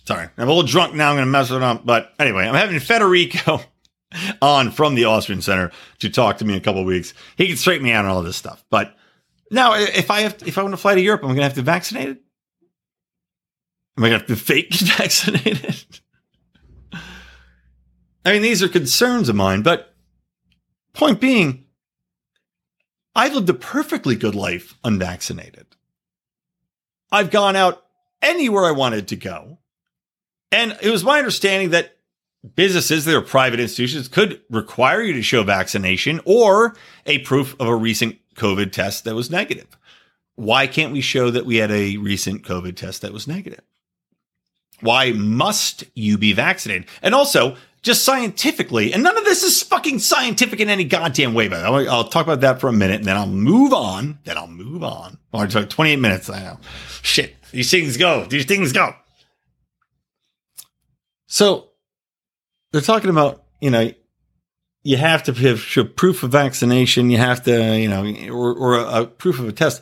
sorry, 0.10 0.28
I'm 0.40 0.48
a 0.48 0.52
little 0.52 0.64
drunk 0.64 0.96
now. 0.96 1.12
I'm 1.12 1.18
going 1.18 1.28
to 1.28 1.32
mess 1.32 1.52
it 1.52 1.62
up. 1.62 1.86
But 1.86 2.14
anyway, 2.18 2.48
I'm 2.48 2.56
having 2.56 2.80
Federico 2.80 3.62
on 4.42 4.72
from 4.72 4.96
the 4.96 5.06
Austrian 5.06 5.44
Center 5.44 5.72
to 6.00 6.10
talk 6.10 6.40
to 6.40 6.46
me 6.46 6.54
in 6.54 6.60
a 6.60 6.64
couple 6.64 6.84
weeks. 6.84 7.14
He 7.38 7.46
can 7.46 7.58
straighten 7.58 7.84
me 7.84 7.92
out 7.92 8.06
on 8.06 8.12
all 8.12 8.24
this 8.24 8.36
stuff. 8.36 8.66
But 8.72 8.96
now, 9.52 9.76
if 9.76 10.10
I 10.10 10.22
have, 10.22 10.38
if 10.48 10.58
I 10.58 10.64
want 10.64 10.74
to 10.74 10.78
fly 10.78 10.96
to 10.96 11.02
Europe, 11.02 11.22
I'm 11.22 11.28
going 11.28 11.38
to 11.38 11.44
have 11.44 11.54
to 11.54 11.62
vaccinate 11.62 12.10
it. 12.10 12.18
Am 13.98 14.04
I 14.04 14.10
going 14.10 14.20
to 14.20 14.28
have 14.28 14.40
to 14.40 14.44
fake 14.44 14.74
vaccinated? 14.98 15.86
I 18.26 18.34
mean, 18.34 18.42
these 18.42 18.64
are 18.64 18.68
concerns 18.68 19.30
of 19.30 19.36
mine, 19.36 19.62
but 19.62 19.94
point 20.94 21.22
being, 21.22 21.66
I've 23.16 23.36
lived 23.36 23.50
a 23.50 23.54
perfectly 23.54 24.16
good 24.16 24.34
life 24.34 24.76
unvaccinated. 24.84 25.68
I've 27.12 27.30
gone 27.30 27.56
out 27.56 27.86
anywhere 28.24 28.66
I 28.66 28.72
wanted 28.72 29.08
to 29.10 29.16
go. 29.16 29.60
And 30.52 30.78
it 30.82 30.90
was 30.90 31.04
my 31.04 31.20
understanding 31.20 31.70
that 31.72 31.96
businesses 32.56 33.06
that 33.06 33.16
are 33.16 33.22
private 33.22 33.60
institutions 33.60 34.08
could 34.08 34.42
require 34.50 35.02
you 35.02 35.14
to 35.14 35.22
show 35.22 35.44
vaccination 35.44 36.22
or 36.26 36.76
a 37.06 37.20
proof 37.20 37.56
of 37.60 37.68
a 37.68 37.76
recent 37.76 38.18
COVID 38.36 38.72
test 38.72 39.04
that 39.04 39.16
was 39.16 39.30
negative. 39.30 39.78
Why 40.36 40.68
can't 40.68 40.94
we 40.94 41.02
show 41.02 41.30
that 41.32 41.46
we 41.46 41.58
had 41.58 41.72
a 41.72 41.98
recent 41.98 42.44
COVID 42.44 42.76
test 42.78 43.02
that 43.02 43.12
was 43.12 43.28
negative? 43.28 43.62
Why 44.80 45.12
must 45.12 45.84
you 45.94 46.18
be 46.18 46.32
vaccinated? 46.32 46.88
And 47.02 47.14
also, 47.14 47.58
just 47.82 48.04
scientifically, 48.04 48.94
and 48.94 49.04
none 49.04 49.18
of 49.18 49.26
this 49.26 49.44
is 49.44 49.62
fucking 49.62 50.00
scientific 50.00 50.62
in 50.62 50.70
any 50.70 50.86
goddamn 50.86 51.34
way, 51.34 51.50
but 51.50 51.66
I'll, 51.66 51.90
I'll 51.90 52.08
talk 52.08 52.26
about 52.26 52.42
that 52.42 52.62
for 52.62 52.70
a 52.70 52.74
minute 52.74 52.98
and 52.98 53.06
then 53.06 53.18
I'll 53.18 53.28
move 53.28 53.74
on. 53.74 54.20
Then 54.24 54.38
I'll 54.38 54.48
move 54.48 54.84
on. 54.84 55.18
Oh, 55.34 55.42
it's 55.42 55.56
like 55.56 55.70
28 55.70 55.98
minutes. 55.98 56.30
I 56.30 56.42
know. 56.44 56.60
Shit. 57.02 57.36
These 57.52 57.72
things 57.72 57.98
go. 57.98 58.26
These 58.26 58.46
things 58.46 58.72
go. 58.72 58.94
So 61.30 61.70
they're 62.72 62.82
talking 62.82 63.10
about, 63.10 63.44
you 63.62 63.70
know, 63.70 63.94
you 64.84 64.98
have 64.98 65.24
to 65.24 65.34
have 65.34 65.96
proof 65.96 66.24
of 66.24 66.32
vaccination. 66.32 67.10
You 67.10 67.18
have 67.18 67.44
to, 67.44 67.78
you 67.78 67.88
know, 67.88 68.04
or, 68.34 68.54
or 68.56 68.80
a, 68.80 69.02
a 69.02 69.06
proof 69.06 69.40
of 69.40 69.48
a 69.48 69.52
test. 69.52 69.82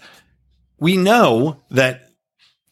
We 0.80 0.98
know 0.98 1.64
that 1.72 2.12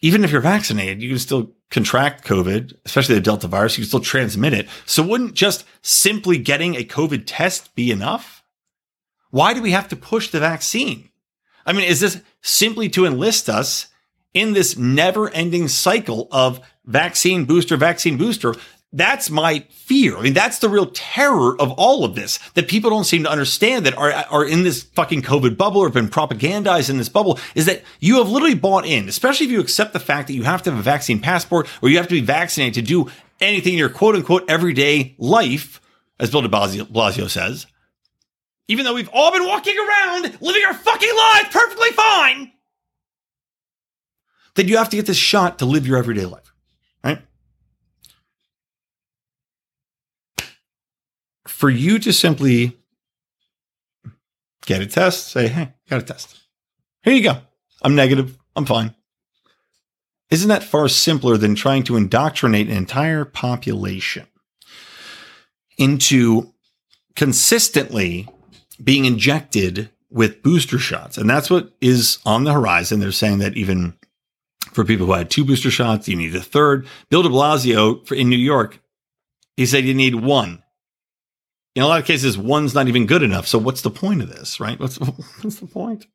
even 0.01 0.23
if 0.23 0.31
you're 0.31 0.41
vaccinated, 0.41 1.01
you 1.01 1.09
can 1.09 1.19
still 1.19 1.53
contract 1.71 2.25
COVID, 2.25 2.73
especially 2.85 3.15
the 3.15 3.21
Delta 3.21 3.47
virus. 3.47 3.77
You 3.77 3.83
can 3.83 3.87
still 3.87 3.99
transmit 4.01 4.53
it. 4.53 4.67
So 4.85 5.03
wouldn't 5.03 5.33
just 5.33 5.65
simply 5.81 6.37
getting 6.37 6.75
a 6.75 6.83
COVID 6.83 7.23
test 7.25 7.73
be 7.75 7.91
enough? 7.91 8.43
Why 9.31 9.53
do 9.53 9.61
we 9.61 9.71
have 9.71 9.87
to 9.89 9.95
push 9.95 10.29
the 10.29 10.39
vaccine? 10.39 11.09
I 11.65 11.73
mean, 11.73 11.85
is 11.85 12.01
this 12.01 12.21
simply 12.41 12.89
to 12.89 13.05
enlist 13.05 13.49
us 13.49 13.87
in 14.33 14.53
this 14.53 14.77
never 14.77 15.29
ending 15.29 15.67
cycle 15.67 16.27
of 16.31 16.59
vaccine 16.85 17.45
booster, 17.45 17.77
vaccine 17.77 18.17
booster 18.17 18.55
that's 18.95 19.29
my 19.29 19.59
fear. 19.71 20.17
I 20.17 20.21
mean, 20.21 20.33
that's 20.33 20.59
the 20.59 20.69
real 20.69 20.85
terror 20.85 21.59
of 21.59 21.71
all 21.73 22.05
of 22.05 22.15
this 22.15 22.39
that 22.53 22.69
people 22.69 22.89
don't 22.89 23.03
seem 23.03 23.23
to 23.23 23.29
understand 23.29 23.85
that 23.85 23.97
are, 23.97 24.11
are 24.11 24.45
in 24.45 24.63
this 24.63 24.83
fucking 24.83 25.21
COVID 25.21 25.57
bubble 25.57 25.81
or 25.81 25.87
have 25.87 25.93
been 25.93 26.07
propagandized 26.07 26.89
in 26.89 26.97
this 26.97 27.09
bubble 27.09 27.37
is 27.55 27.65
that 27.65 27.83
you 27.99 28.19
have 28.19 28.29
literally 28.29 28.55
bought 28.55 28.85
in, 28.85 29.09
especially 29.09 29.47
if 29.47 29.51
you 29.51 29.59
accept 29.59 29.91
the 29.91 29.99
fact 29.99 30.27
that 30.27 30.33
you 30.33 30.43
have 30.43 30.63
to 30.63 30.71
have 30.71 30.79
a 30.79 30.81
vaccine 30.81 31.19
passport 31.19 31.67
or 31.81 31.89
you 31.89 31.97
have 31.97 32.07
to 32.07 32.15
be 32.15 32.21
vaccinated 32.21 32.73
to 32.75 32.81
do 32.81 33.11
anything 33.41 33.73
in 33.73 33.79
your 33.79 33.89
quote 33.89 34.15
unquote 34.15 34.49
everyday 34.49 35.13
life, 35.17 35.81
as 36.17 36.31
Bill 36.31 36.41
de 36.41 36.47
Blasio, 36.47 36.85
Blasio 36.85 37.29
says. 37.29 37.67
Even 38.69 38.85
though 38.85 38.95
we've 38.95 39.09
all 39.11 39.33
been 39.33 39.45
walking 39.45 39.75
around 39.77 40.41
living 40.41 40.63
our 40.65 40.73
fucking 40.73 41.15
lives 41.17 41.49
perfectly 41.49 41.89
fine, 41.89 42.53
that 44.55 44.67
you 44.67 44.77
have 44.77 44.89
to 44.89 44.95
get 44.95 45.05
this 45.05 45.17
shot 45.17 45.59
to 45.59 45.65
live 45.65 45.85
your 45.85 45.97
everyday 45.97 46.25
life, 46.25 46.53
right? 47.03 47.19
For 51.65 51.71
you 51.71 51.97
to 51.97 52.13
simply 52.13 52.77
get 54.67 54.83
a 54.83 54.85
test, 54.85 55.29
say, 55.29 55.47
hey, 55.47 55.73
got 55.89 55.99
a 55.99 56.05
test. 56.05 56.39
Here 57.01 57.11
you 57.11 57.23
go. 57.23 57.39
I'm 57.81 57.95
negative. 57.95 58.37
I'm 58.55 58.67
fine. 58.67 58.93
Isn't 60.29 60.49
that 60.49 60.61
far 60.61 60.87
simpler 60.87 61.37
than 61.37 61.55
trying 61.55 61.81
to 61.85 61.95
indoctrinate 61.95 62.67
an 62.67 62.77
entire 62.77 63.25
population 63.25 64.27
into 65.79 66.53
consistently 67.15 68.29
being 68.83 69.05
injected 69.05 69.89
with 70.11 70.43
booster 70.43 70.77
shots? 70.77 71.17
And 71.17 71.27
that's 71.27 71.49
what 71.49 71.71
is 71.81 72.19
on 72.27 72.43
the 72.43 72.53
horizon. 72.53 72.99
They're 72.99 73.11
saying 73.11 73.39
that 73.39 73.57
even 73.57 73.95
for 74.71 74.85
people 74.85 75.07
who 75.07 75.13
had 75.13 75.31
two 75.31 75.43
booster 75.43 75.71
shots, 75.71 76.07
you 76.07 76.15
need 76.15 76.35
a 76.35 76.41
third. 76.41 76.85
Bill 77.09 77.23
de 77.23 77.29
Blasio 77.29 78.11
in 78.11 78.29
New 78.29 78.37
York, 78.37 78.79
he 79.57 79.65
said 79.65 79.83
you 79.83 79.95
need 79.95 80.13
one 80.13 80.61
in 81.75 81.83
a 81.83 81.87
lot 81.87 81.99
of 81.99 82.05
cases, 82.05 82.37
one's 82.37 82.73
not 82.73 82.87
even 82.87 83.05
good 83.05 83.21
enough. 83.21 83.47
So 83.47 83.59
what's 83.59 83.81
the 83.81 83.91
point 83.91 84.21
of 84.21 84.29
this, 84.29 84.59
right? 84.59 84.79
What's, 84.79 84.95
what's 85.41 85.59
the 85.59 85.67
point? 85.67 86.07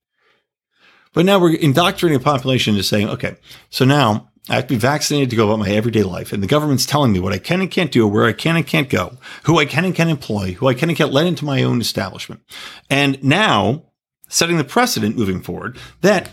But 1.12 1.26
now 1.26 1.38
we're 1.38 1.54
indoctrinating 1.54 2.20
a 2.20 2.24
population 2.24 2.74
into 2.74 2.84
saying, 2.84 3.08
okay, 3.08 3.36
so 3.68 3.84
now 3.84 4.30
I 4.48 4.54
have 4.54 4.64
to 4.64 4.74
be 4.74 4.78
vaccinated 4.78 5.30
to 5.30 5.36
go 5.36 5.46
about 5.46 5.58
my 5.58 5.70
everyday 5.70 6.02
life. 6.02 6.32
And 6.32 6.42
the 6.42 6.46
government's 6.46 6.86
telling 6.86 7.12
me 7.12 7.20
what 7.20 7.32
I 7.32 7.38
can 7.38 7.60
and 7.60 7.70
can't 7.70 7.92
do, 7.92 8.06
where 8.06 8.26
I 8.26 8.32
can 8.32 8.56
and 8.56 8.66
can't 8.66 8.88
go, 8.88 9.18
who 9.44 9.58
I 9.58 9.66
can 9.66 9.84
and 9.84 9.94
can't 9.94 10.10
employ, 10.10 10.52
who 10.52 10.68
I 10.68 10.74
can 10.74 10.88
and 10.88 10.96
can't 10.96 11.12
let 11.12 11.26
into 11.26 11.44
my 11.44 11.62
own 11.62 11.80
establishment. 11.80 12.40
And 12.88 13.22
now 13.22 13.84
setting 14.28 14.56
the 14.56 14.64
precedent 14.64 15.16
moving 15.16 15.42
forward 15.42 15.78
that 16.00 16.30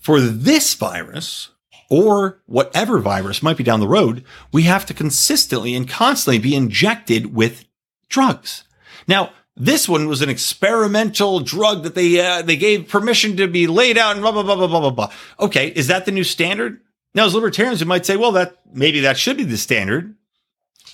for 0.00 0.20
this 0.20 0.74
virus 0.74 1.50
or 1.88 2.42
whatever 2.46 2.98
virus 2.98 3.42
might 3.42 3.56
be 3.56 3.64
down 3.64 3.80
the 3.80 3.88
road, 3.88 4.24
we 4.52 4.64
have 4.64 4.84
to 4.86 4.94
consistently 4.94 5.74
and 5.74 5.88
constantly 5.88 6.38
be 6.38 6.54
injected 6.54 7.34
with 7.34 7.64
drugs. 8.08 8.64
Now, 9.06 9.30
this 9.56 9.88
one 9.88 10.08
was 10.08 10.22
an 10.22 10.28
experimental 10.28 11.40
drug 11.40 11.82
that 11.82 11.94
they 11.94 12.20
uh, 12.20 12.42
they 12.42 12.56
gave 12.56 12.88
permission 12.88 13.36
to 13.36 13.48
be 13.48 13.66
laid 13.66 13.98
out 13.98 14.12
and 14.12 14.22
blah 14.22 14.32
blah 14.32 14.42
blah 14.42 14.54
blah 14.54 14.68
blah 14.68 14.80
blah 14.80 14.90
blah. 14.90 15.12
Okay, 15.40 15.68
is 15.68 15.88
that 15.88 16.04
the 16.04 16.12
new 16.12 16.24
standard? 16.24 16.80
Now, 17.14 17.26
as 17.26 17.34
libertarians, 17.34 17.80
we 17.80 17.88
might 17.88 18.06
say, 18.06 18.16
well, 18.16 18.32
that 18.32 18.58
maybe 18.72 19.00
that 19.00 19.18
should 19.18 19.36
be 19.36 19.44
the 19.44 19.56
standard, 19.56 20.14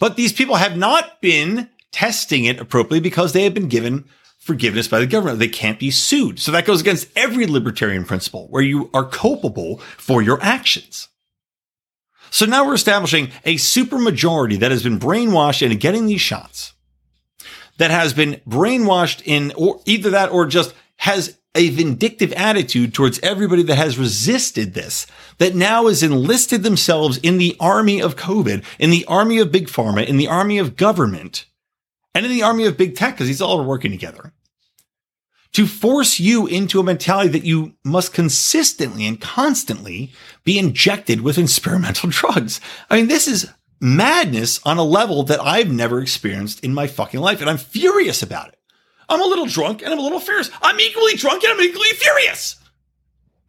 but 0.01 0.17
these 0.17 0.33
people 0.33 0.55
have 0.55 0.77
not 0.77 1.21
been 1.21 1.69
testing 1.93 2.45
it 2.45 2.59
appropriately 2.59 3.01
because 3.01 3.33
they 3.33 3.45
have 3.45 3.55
been 3.55 3.69
given 3.69 4.05
forgiveness 4.39 4.89
by 4.89 4.99
the 4.99 5.07
government. 5.07 5.39
They 5.39 5.49
can't 5.49 5.79
be 5.79 5.91
sued. 5.91 6.39
So 6.39 6.53
that 6.53 6.67
goes 6.67 6.81
against 6.81 7.09
every 7.17 7.47
libertarian 7.47 8.05
principle 8.05 8.47
where 8.49 8.63
you 8.63 8.91
are 8.95 9.05
culpable 9.05 9.79
for 9.79 10.23
your 10.23 10.43
actions. 10.43 11.09
So 12.31 12.47
now 12.47 12.67
we're 12.67 12.75
establishing 12.75 13.31
a 13.45 13.55
supermajority 13.57 14.59
that 14.59 14.71
has 14.71 14.83
been 14.83 14.99
brainwashed 14.99 15.63
into 15.63 15.77
getting 15.77 16.07
these 16.07 16.21
shots 16.21 16.74
that 17.79 17.91
has 17.91 18.13
been 18.13 18.41
brainwashed 18.49 19.23
in 19.25 19.53
or 19.57 19.81
either 19.85 20.11
that 20.11 20.31
or 20.31 20.47
just 20.47 20.75
has 20.97 21.39
a 21.55 21.71
vindictive 21.71 22.33
attitude 22.33 22.93
towards 22.93 23.21
everybody 23.21 23.63
that 23.63 23.77
has 23.77 23.99
resisted 23.99 24.75
this, 24.75 25.07
that 25.39 25.55
now 25.55 25.87
has 25.87 26.03
enlisted 26.03 26.63
themselves 26.63 27.19
in 27.19 27.39
the 27.39 27.57
army 27.61 28.03
of 28.03 28.17
COVID, 28.17 28.65
in 28.79 28.91
the 28.91 29.05
army 29.07 29.39
of 29.39 29.53
big 29.53 29.69
pharma, 29.69 30.05
in 30.05 30.17
the 30.17 30.27
army 30.27 30.59
of 30.59 30.77
government, 30.77 31.47
and 32.15 32.27
in 32.27 32.33
the 32.33 32.43
army 32.43 32.67
of 32.67 32.77
big 32.77 32.97
tech, 32.97 33.15
because 33.15 33.29
these 33.29 33.41
all 33.41 33.61
are 33.61 33.67
working 33.67 33.93
together, 33.93 34.33
to 35.53 35.67
force 35.67 36.19
you 36.19 36.49
into 36.49 36.81
a 36.81 36.85
mentality 36.85 37.29
that 37.29 37.45
you 37.45 37.75
must 37.85 38.13
consistently 38.13 39.07
and 39.07 39.21
constantly 39.21 40.13
be 40.43 40.59
injected 40.59 41.21
with 41.21 41.39
experimental 41.39 42.11
drugs. 42.13 42.61
I 42.91 42.97
mean, 42.97 43.07
this 43.07 43.29
is 43.29 43.49
madness 43.85 44.61
on 44.65 44.79
a 44.79 44.83
level 44.83 45.25
that 45.25 45.41
I've 45.41 45.71
never 45.71 46.01
experienced 46.01 46.65
in 46.65 46.73
my 46.73 46.87
fucking 46.87 47.21
life. 47.21 47.43
And 47.43 47.51
I'm 47.51 47.59
furious 47.59 48.23
about 48.23 48.49
it. 48.49 48.59
I'm 49.11 49.21
a 49.21 49.27
little 49.27 49.45
drunk 49.45 49.83
and 49.83 49.93
I'm 49.93 49.99
a 49.99 50.03
little 50.03 50.21
furious. 50.21 50.51
I'm 50.63 50.81
equally 50.81 51.15
drunk 51.17 51.45
and 51.45 51.53
I'm 51.53 51.61
equally 51.61 51.91
furious. 51.91 52.57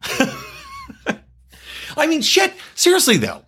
I 1.96 2.06
mean, 2.06 2.20
shit. 2.20 2.52
Seriously, 2.74 3.16
though, 3.16 3.42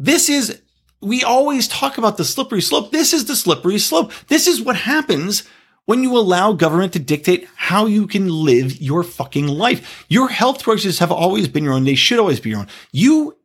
this 0.00 0.28
is, 0.28 0.60
we 1.00 1.22
always 1.22 1.68
talk 1.68 1.96
about 1.96 2.16
the 2.16 2.24
slippery 2.24 2.60
slope. 2.60 2.90
This 2.90 3.12
is 3.12 3.26
the 3.26 3.36
slippery 3.36 3.78
slope. 3.78 4.10
This 4.26 4.48
is 4.48 4.60
what 4.60 4.74
happens 4.74 5.48
when 5.84 6.02
you 6.02 6.18
allow 6.18 6.52
government 6.52 6.92
to 6.94 6.98
dictate 6.98 7.48
how 7.54 7.86
you 7.86 8.08
can 8.08 8.28
live 8.28 8.80
your 8.80 9.04
fucking 9.04 9.46
life. 9.46 10.04
Your 10.08 10.28
health 10.28 10.64
choices 10.64 10.98
have 10.98 11.12
always 11.12 11.46
been 11.46 11.62
your 11.62 11.74
own. 11.74 11.84
They 11.84 11.94
should 11.94 12.18
always 12.18 12.40
be 12.40 12.50
your 12.50 12.60
own. 12.60 12.68
You, 12.90 13.36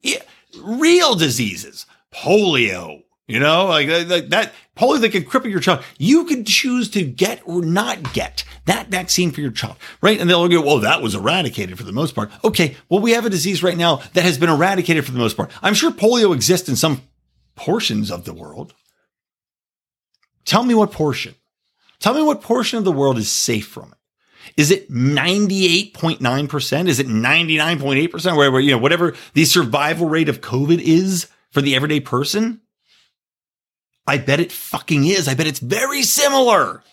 real 0.59 1.13
diseases 1.13 1.85
polio. 2.13 3.03
You 3.27 3.41
know, 3.41 3.65
like, 3.65 3.89
like 3.89 4.29
that 4.29 4.53
polio 4.77 5.01
that 5.01 5.11
can 5.11 5.23
cripple 5.23 5.51
your 5.51 5.59
child. 5.59 5.83
You 5.97 6.23
can 6.23 6.45
choose 6.45 6.89
to 6.91 7.03
get 7.03 7.41
or 7.45 7.61
not 7.61 8.13
get 8.13 8.45
that 8.65 8.87
vaccine 8.87 9.31
for 9.31 9.41
your 9.41 9.51
child, 9.51 9.75
right? 10.01 10.17
And 10.17 10.29
they'll 10.29 10.47
go, 10.47 10.61
well, 10.61 10.79
that 10.79 11.01
was 11.01 11.13
eradicated 11.13 11.77
for 11.77 11.83
the 11.83 11.91
most 11.91 12.15
part. 12.15 12.31
Okay, 12.45 12.77
well, 12.87 13.01
we 13.01 13.11
have 13.11 13.25
a 13.25 13.29
disease 13.29 13.61
right 13.61 13.77
now 13.77 13.97
that 14.13 14.23
has 14.23 14.37
been 14.37 14.49
eradicated 14.49 15.05
for 15.05 15.11
the 15.11 15.19
most 15.19 15.35
part. 15.35 15.51
I'm 15.61 15.73
sure 15.73 15.91
polio 15.91 16.33
exists 16.33 16.69
in 16.69 16.77
some 16.77 17.01
portions 17.55 18.11
of 18.11 18.23
the 18.23 18.33
world. 18.33 18.73
Tell 20.45 20.63
me 20.63 20.73
what 20.73 20.93
portion. 20.93 21.35
Tell 21.99 22.13
me 22.13 22.21
what 22.21 22.41
portion 22.41 22.77
of 22.77 22.85
the 22.85 22.93
world 22.93 23.17
is 23.17 23.29
safe 23.29 23.67
from 23.67 23.91
it. 23.91 23.97
Is 24.55 24.71
it 24.71 24.89
98.9%? 24.89 26.87
Is 26.87 26.99
it 26.99 27.07
99.8%? 27.07 28.37
Where, 28.37 28.59
you 28.61 28.71
know, 28.71 28.77
whatever 28.77 29.15
the 29.33 29.43
survival 29.43 30.07
rate 30.07 30.29
of 30.29 30.39
COVID 30.39 30.79
is 30.79 31.27
for 31.57 31.63
the 31.63 31.75
everyday 31.75 31.99
person? 31.99 32.61
I 34.05 34.19
bet 34.19 34.39
it 34.39 34.51
fucking 34.51 35.05
is. 35.05 35.27
I 35.27 35.33
bet 35.33 35.47
it's 35.47 35.57
very 35.57 36.03
similar. 36.03 36.83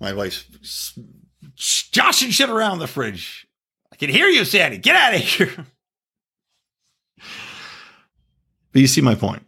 My 0.00 0.14
wife's 0.14 0.98
joshing 1.54 2.30
shit 2.30 2.50
around 2.50 2.80
the 2.80 2.88
fridge. 2.88 3.46
I 3.92 3.94
can 3.94 4.10
hear 4.10 4.26
you, 4.26 4.44
Sandy. 4.44 4.78
Get 4.78 4.96
out 4.96 5.14
of 5.14 5.20
here. 5.20 5.66
But 8.72 8.82
you 8.82 8.88
see 8.88 9.00
my 9.00 9.14
point. 9.14 9.46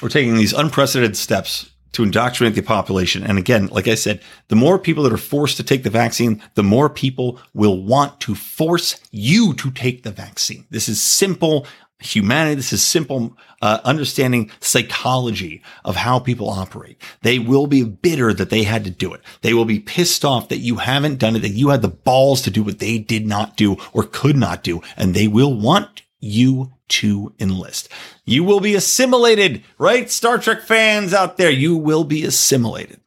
We're 0.00 0.08
taking 0.08 0.34
these 0.34 0.52
unprecedented 0.52 1.16
steps 1.16 1.70
to 1.92 2.02
indoctrinate 2.02 2.54
the 2.54 2.62
population. 2.62 3.22
And 3.22 3.38
again, 3.38 3.66
like 3.68 3.88
I 3.88 3.94
said, 3.94 4.22
the 4.48 4.56
more 4.56 4.78
people 4.78 5.04
that 5.04 5.12
are 5.12 5.18
forced 5.18 5.56
to 5.58 5.62
take 5.62 5.82
the 5.82 5.90
vaccine, 5.90 6.42
the 6.54 6.62
more 6.62 6.88
people 6.88 7.38
will 7.54 7.82
want 7.82 8.20
to 8.20 8.34
force 8.34 9.00
you 9.10 9.54
to 9.54 9.70
take 9.70 10.02
the 10.02 10.10
vaccine. 10.10 10.66
This 10.70 10.88
is 10.88 11.00
simple 11.02 11.66
humanity. 12.04 12.56
This 12.56 12.72
is 12.72 12.84
simple 12.84 13.36
uh, 13.60 13.78
understanding 13.84 14.50
psychology 14.60 15.62
of 15.84 15.96
how 15.96 16.18
people 16.18 16.50
operate. 16.50 17.00
They 17.22 17.38
will 17.38 17.66
be 17.66 17.84
bitter 17.84 18.32
that 18.34 18.50
they 18.50 18.64
had 18.64 18.84
to 18.84 18.90
do 18.90 19.14
it. 19.14 19.20
They 19.42 19.54
will 19.54 19.64
be 19.64 19.78
pissed 19.78 20.24
off 20.24 20.48
that 20.48 20.58
you 20.58 20.76
haven't 20.76 21.18
done 21.18 21.36
it, 21.36 21.40
that 21.40 21.50
you 21.50 21.68
had 21.68 21.82
the 21.82 21.88
balls 21.88 22.42
to 22.42 22.50
do 22.50 22.62
what 22.62 22.78
they 22.78 22.98
did 22.98 23.26
not 23.26 23.56
do 23.56 23.76
or 23.92 24.04
could 24.04 24.36
not 24.36 24.62
do. 24.62 24.82
And 24.96 25.14
they 25.14 25.28
will 25.28 25.54
want 25.54 26.02
you 26.20 26.72
to 26.92 27.34
enlist. 27.38 27.88
You 28.24 28.44
will 28.44 28.60
be 28.60 28.74
assimilated, 28.74 29.62
right? 29.78 30.10
Star 30.10 30.38
Trek 30.38 30.62
fans 30.62 31.14
out 31.14 31.36
there, 31.36 31.50
you 31.50 31.76
will 31.76 32.04
be 32.04 32.24
assimilated. 32.24 33.00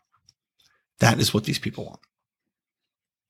That 1.00 1.20
is 1.20 1.34
what 1.34 1.44
these 1.44 1.60
people 1.60 1.86
want. 1.86 2.00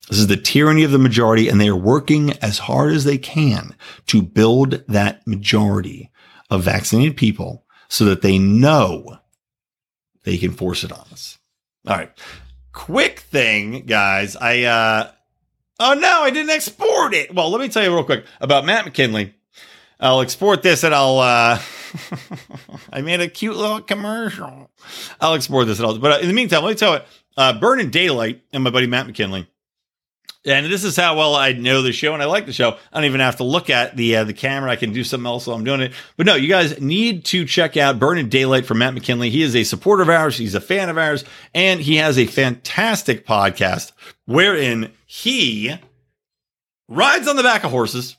This 0.08 0.18
is 0.18 0.28
the 0.28 0.36
tyranny 0.36 0.84
of 0.84 0.92
the 0.92 0.98
majority, 0.98 1.48
and 1.48 1.60
they 1.60 1.68
are 1.68 1.76
working 1.76 2.32
as 2.34 2.58
hard 2.58 2.92
as 2.92 3.04
they 3.04 3.18
can 3.18 3.74
to 4.06 4.22
build 4.22 4.84
that 4.86 5.26
majority 5.26 6.10
of 6.48 6.62
vaccinated 6.62 7.16
people 7.16 7.64
so 7.88 8.04
that 8.04 8.22
they 8.22 8.38
know 8.38 9.18
they 10.24 10.38
can 10.38 10.52
force 10.52 10.84
it 10.84 10.92
on 10.92 11.06
us. 11.12 11.38
All 11.86 11.96
right. 11.96 12.12
Quick 12.72 13.20
thing, 13.20 13.84
guys. 13.86 14.36
I, 14.36 14.62
uh, 14.62 15.10
oh 15.80 15.94
no, 15.94 16.22
I 16.22 16.30
didn't 16.30 16.50
export 16.50 17.14
it. 17.14 17.34
Well, 17.34 17.50
let 17.50 17.60
me 17.60 17.68
tell 17.68 17.82
you 17.82 17.92
real 17.92 18.04
quick 18.04 18.24
about 18.40 18.64
Matt 18.64 18.84
McKinley. 18.84 19.34
I'll 19.98 20.20
export 20.20 20.62
this 20.62 20.84
and 20.84 20.94
I'll, 20.94 21.18
uh, 21.18 21.60
I 22.92 23.00
made 23.00 23.20
a 23.20 23.28
cute 23.28 23.56
little 23.56 23.80
commercial. 23.80 24.70
I'll 25.20 25.34
export 25.34 25.66
this 25.66 25.78
and 25.78 25.86
all. 25.86 25.98
But 25.98 26.12
uh, 26.12 26.18
in 26.20 26.28
the 26.28 26.34
meantime, 26.34 26.62
let 26.64 26.70
me 26.70 26.76
tell 26.76 26.94
you, 26.94 27.00
uh, 27.36 27.58
Burning 27.58 27.90
Daylight 27.90 28.42
and 28.52 28.62
my 28.62 28.70
buddy 28.70 28.86
Matt 28.86 29.06
McKinley. 29.06 29.48
And 30.46 30.66
this 30.66 30.84
is 30.84 30.96
how 30.96 31.16
well 31.16 31.34
I 31.34 31.52
know 31.52 31.82
the 31.82 31.92
show 31.92 32.14
and 32.14 32.22
I 32.22 32.26
like 32.26 32.46
the 32.46 32.52
show. 32.52 32.76
I 32.92 32.98
don't 32.98 33.06
even 33.06 33.18
have 33.18 33.36
to 33.38 33.44
look 33.44 33.68
at 33.68 33.96
the 33.96 34.16
uh, 34.16 34.24
the 34.24 34.32
camera. 34.32 34.70
I 34.70 34.76
can 34.76 34.92
do 34.92 35.02
something 35.02 35.26
else 35.26 35.46
while 35.46 35.56
I'm 35.56 35.64
doing 35.64 35.80
it. 35.80 35.92
But 36.16 36.26
no, 36.26 36.36
you 36.36 36.46
guys 36.46 36.80
need 36.80 37.24
to 37.26 37.44
check 37.44 37.76
out 37.76 37.98
Burning 37.98 38.28
Daylight 38.28 38.64
from 38.64 38.78
Matt 38.78 38.94
McKinley. 38.94 39.28
He 39.28 39.42
is 39.42 39.56
a 39.56 39.64
supporter 39.64 40.02
of 40.04 40.08
ours. 40.08 40.38
He's 40.38 40.54
a 40.54 40.60
fan 40.60 40.88
of 40.88 40.98
ours, 40.98 41.24
and 41.52 41.80
he 41.80 41.96
has 41.96 42.16
a 42.16 42.26
fantastic 42.26 43.26
podcast 43.26 43.90
wherein 44.26 44.92
he 45.04 45.74
rides 46.88 47.26
on 47.26 47.34
the 47.34 47.42
back 47.42 47.64
of 47.64 47.72
horses 47.72 48.16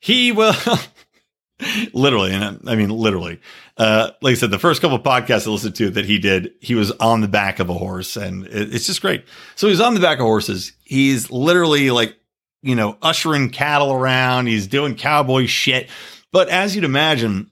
he 0.00 0.32
will 0.32 0.54
literally, 1.92 2.32
and 2.32 2.68
I 2.68 2.76
mean 2.76 2.90
literally. 2.90 3.40
Uh, 3.76 4.10
like 4.22 4.32
I 4.32 4.34
said, 4.34 4.50
the 4.50 4.58
first 4.58 4.82
couple 4.82 4.98
podcasts 4.98 5.46
I 5.46 5.50
listened 5.50 5.76
to 5.76 5.90
that 5.90 6.04
he 6.04 6.18
did, 6.18 6.52
he 6.60 6.74
was 6.74 6.90
on 6.92 7.20
the 7.20 7.28
back 7.28 7.60
of 7.60 7.68
a 7.68 7.74
horse, 7.74 8.16
and 8.16 8.46
it, 8.46 8.74
it's 8.74 8.86
just 8.86 9.00
great. 9.00 9.24
So 9.54 9.68
he's 9.68 9.80
on 9.80 9.94
the 9.94 10.00
back 10.00 10.18
of 10.18 10.24
horses. 10.24 10.72
He's 10.84 11.30
literally 11.30 11.90
like, 11.90 12.16
you 12.62 12.74
know, 12.74 12.96
ushering 13.02 13.50
cattle 13.50 13.92
around. 13.92 14.46
He's 14.46 14.66
doing 14.66 14.96
cowboy 14.96 15.46
shit. 15.46 15.88
But 16.32 16.48
as 16.48 16.74
you'd 16.74 16.84
imagine, 16.84 17.50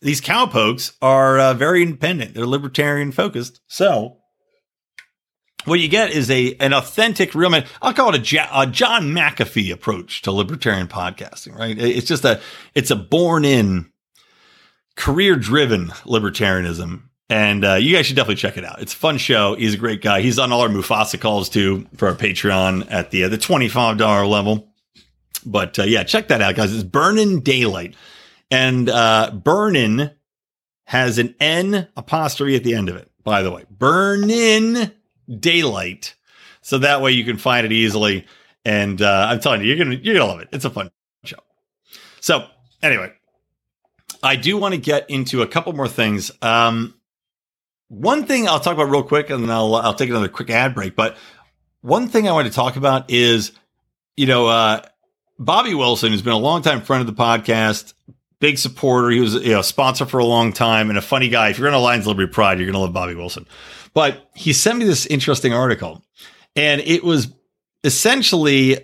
these 0.00 0.20
cowpokes 0.20 0.96
are 1.00 1.38
uh, 1.38 1.54
very 1.54 1.82
independent. 1.82 2.34
They're 2.34 2.46
libertarian 2.46 3.12
focused. 3.12 3.60
So 3.66 4.18
what 5.64 5.80
you 5.80 5.88
get 5.88 6.10
is 6.10 6.30
a 6.30 6.54
an 6.54 6.72
authentic 6.72 7.34
real 7.34 7.50
man. 7.50 7.66
I'll 7.82 7.94
call 7.94 8.14
it 8.14 8.32
a, 8.32 8.60
a, 8.60 8.66
John 8.66 9.10
McAfee 9.10 9.72
approach 9.72 10.22
to 10.22 10.32
libertarian 10.32 10.88
podcasting. 10.88 11.56
Right? 11.56 11.78
It's 11.78 12.06
just 12.06 12.24
a 12.24 12.40
it's 12.74 12.90
a 12.90 12.96
born 12.96 13.44
in 13.44 13.90
career 14.96 15.36
driven 15.36 15.88
libertarianism. 16.04 17.02
And 17.30 17.64
uh, 17.64 17.74
you 17.74 17.96
guys 17.96 18.06
should 18.06 18.16
definitely 18.16 18.36
check 18.36 18.58
it 18.58 18.64
out. 18.64 18.82
It's 18.82 18.92
a 18.92 18.96
fun 18.96 19.16
show. 19.16 19.54
He's 19.54 19.74
a 19.74 19.78
great 19.78 20.02
guy. 20.02 20.20
He's 20.20 20.38
on 20.38 20.52
all 20.52 20.60
our 20.60 20.68
Mufasa 20.68 21.18
calls 21.18 21.48
too 21.48 21.86
for 21.96 22.08
our 22.08 22.14
Patreon 22.14 22.86
at 22.90 23.10
the 23.10 23.24
uh, 23.24 23.28
the 23.28 23.38
twenty 23.38 23.68
five 23.68 23.96
dollar 23.96 24.26
level. 24.26 24.68
But 25.46 25.78
uh, 25.78 25.84
yeah, 25.84 26.04
check 26.04 26.28
that 26.28 26.42
out, 26.42 26.54
guys. 26.54 26.74
It's 26.74 26.84
Burning 26.84 27.40
Daylight, 27.40 27.94
and 28.50 28.88
uh, 28.90 29.30
Burnin 29.32 30.10
has 30.84 31.18
an 31.18 31.34
N 31.40 31.88
apostrophe 31.96 32.56
at 32.56 32.64
the 32.64 32.74
end 32.74 32.90
of 32.90 32.96
it. 32.96 33.10
By 33.24 33.42
the 33.42 33.50
way, 33.50 33.64
Burnin 33.70 34.92
daylight, 35.28 36.14
so 36.60 36.78
that 36.78 37.02
way 37.02 37.12
you 37.12 37.24
can 37.24 37.36
find 37.36 37.66
it 37.66 37.72
easily. 37.72 38.26
And 38.64 39.00
uh, 39.02 39.26
I'm 39.30 39.40
telling 39.40 39.60
you, 39.60 39.68
you're 39.68 39.84
gonna 39.84 39.96
you're 39.96 40.14
gonna 40.14 40.26
love 40.26 40.40
it. 40.40 40.48
It's 40.52 40.64
a 40.64 40.70
fun 40.70 40.90
show. 41.24 41.38
So 42.20 42.46
anyway, 42.82 43.12
I 44.22 44.36
do 44.36 44.56
want 44.56 44.74
to 44.74 44.80
get 44.80 45.08
into 45.10 45.42
a 45.42 45.46
couple 45.46 45.72
more 45.72 45.88
things. 45.88 46.30
Um, 46.40 46.94
one 47.88 48.24
thing 48.24 48.48
I'll 48.48 48.60
talk 48.60 48.74
about 48.74 48.90
real 48.90 49.02
quick, 49.02 49.30
and 49.30 49.42
then 49.42 49.50
I'll 49.50 49.74
I'll 49.74 49.94
take 49.94 50.10
another 50.10 50.28
quick 50.28 50.50
ad 50.50 50.74
break. 50.74 50.96
But 50.96 51.16
one 51.82 52.08
thing 52.08 52.28
I 52.28 52.32
want 52.32 52.48
to 52.48 52.52
talk 52.52 52.76
about 52.76 53.10
is, 53.10 53.52
you 54.16 54.26
know, 54.26 54.46
uh, 54.46 54.80
Bobby 55.38 55.74
Wilson, 55.74 56.10
who's 56.10 56.22
been 56.22 56.32
a 56.32 56.38
longtime 56.38 56.82
friend 56.82 57.06
of 57.06 57.14
the 57.14 57.22
podcast, 57.22 57.92
big 58.40 58.58
supporter. 58.58 59.10
He 59.10 59.20
was 59.20 59.34
you 59.34 59.52
know, 59.52 59.60
a 59.60 59.64
sponsor 59.64 60.06
for 60.06 60.18
a 60.18 60.24
long 60.24 60.52
time 60.52 60.88
and 60.88 60.98
a 60.98 61.02
funny 61.02 61.28
guy. 61.28 61.50
If 61.50 61.58
you're 61.58 61.68
in 61.68 61.74
Alliance 61.74 62.06
Liberty 62.06 62.30
Pride, 62.30 62.58
you're 62.58 62.66
going 62.66 62.74
to 62.74 62.80
love 62.80 62.92
Bobby 62.92 63.14
Wilson. 63.14 63.46
But 63.94 64.28
he 64.34 64.52
sent 64.52 64.78
me 64.80 64.84
this 64.84 65.06
interesting 65.06 65.54
article, 65.54 66.04
and 66.56 66.80
it 66.80 67.04
was 67.04 67.32
essentially 67.84 68.78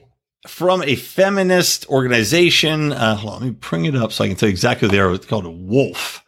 from 0.47 0.83
a 0.83 0.95
feminist 0.95 1.89
organization. 1.89 2.93
Uh, 2.93 3.17
hold 3.17 3.35
on, 3.35 3.41
let 3.41 3.47
me 3.47 3.57
bring 3.59 3.85
it 3.85 3.97
up 3.97 4.13
so 4.13 4.25
I 4.25 4.29
can 4.29 4.37
tell 4.37 4.49
you 4.49 4.53
exactly 4.53 4.99
are. 4.99 5.13
It's 5.13 5.27
called 5.27 5.47
Wolf, 5.47 6.25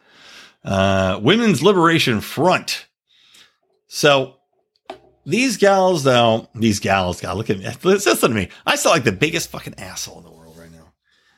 uh, 0.65 1.19
Women's 1.21 1.63
Liberation 1.63 2.21
Front. 2.21 2.87
So 3.87 4.37
these 5.25 5.57
gals, 5.57 6.03
though, 6.03 6.49
these 6.55 6.79
gals, 6.79 7.21
God, 7.21 7.37
look 7.37 7.49
at 7.49 7.59
me. 7.59 7.67
Listen 7.83 8.17
to 8.17 8.35
me. 8.35 8.49
I 8.65 8.75
sound 8.75 8.95
like 8.95 9.03
the 9.03 9.11
biggest 9.11 9.49
fucking 9.49 9.75
asshole 9.77 10.17
in 10.17 10.23
the 10.25 10.31
world 10.31 10.57
right 10.57 10.71
now. 10.71 10.93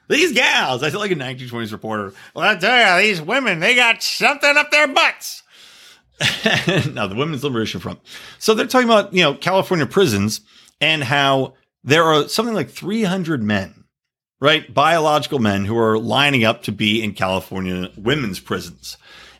These 0.09 0.33
gals, 0.33 0.81
I 0.81 0.89
feel 0.89 0.99
like 0.99 1.11
a 1.11 1.15
1920s 1.15 1.71
reporter. 1.71 2.13
Well, 2.33 2.49
I 2.49 2.55
tell 2.55 3.01
you, 3.01 3.07
these 3.07 3.21
women, 3.21 3.59
they 3.59 3.75
got 3.75 4.01
something 4.01 4.57
up 4.57 4.71
their 4.71 4.87
butts. 4.87 5.43
now, 6.93 7.07
the 7.07 7.15
Women's 7.15 7.43
Liberation 7.43 7.79
Front. 7.79 7.99
So 8.39 8.53
they're 8.53 8.67
talking 8.67 8.87
about, 8.87 9.13
you 9.13 9.21
know, 9.21 9.35
California 9.35 9.85
prisons 9.85 10.41
and 10.79 11.03
how 11.03 11.55
there 11.83 12.03
are 12.03 12.27
something 12.27 12.55
like 12.55 12.69
300 12.69 13.43
men, 13.43 13.85
right? 14.39 14.73
Biological 14.73 15.39
men 15.39 15.65
who 15.65 15.77
are 15.77 15.97
lining 15.97 16.43
up 16.43 16.63
to 16.63 16.71
be 16.71 17.03
in 17.03 17.13
California 17.13 17.91
women's 17.97 18.39
prisons. 18.39 18.97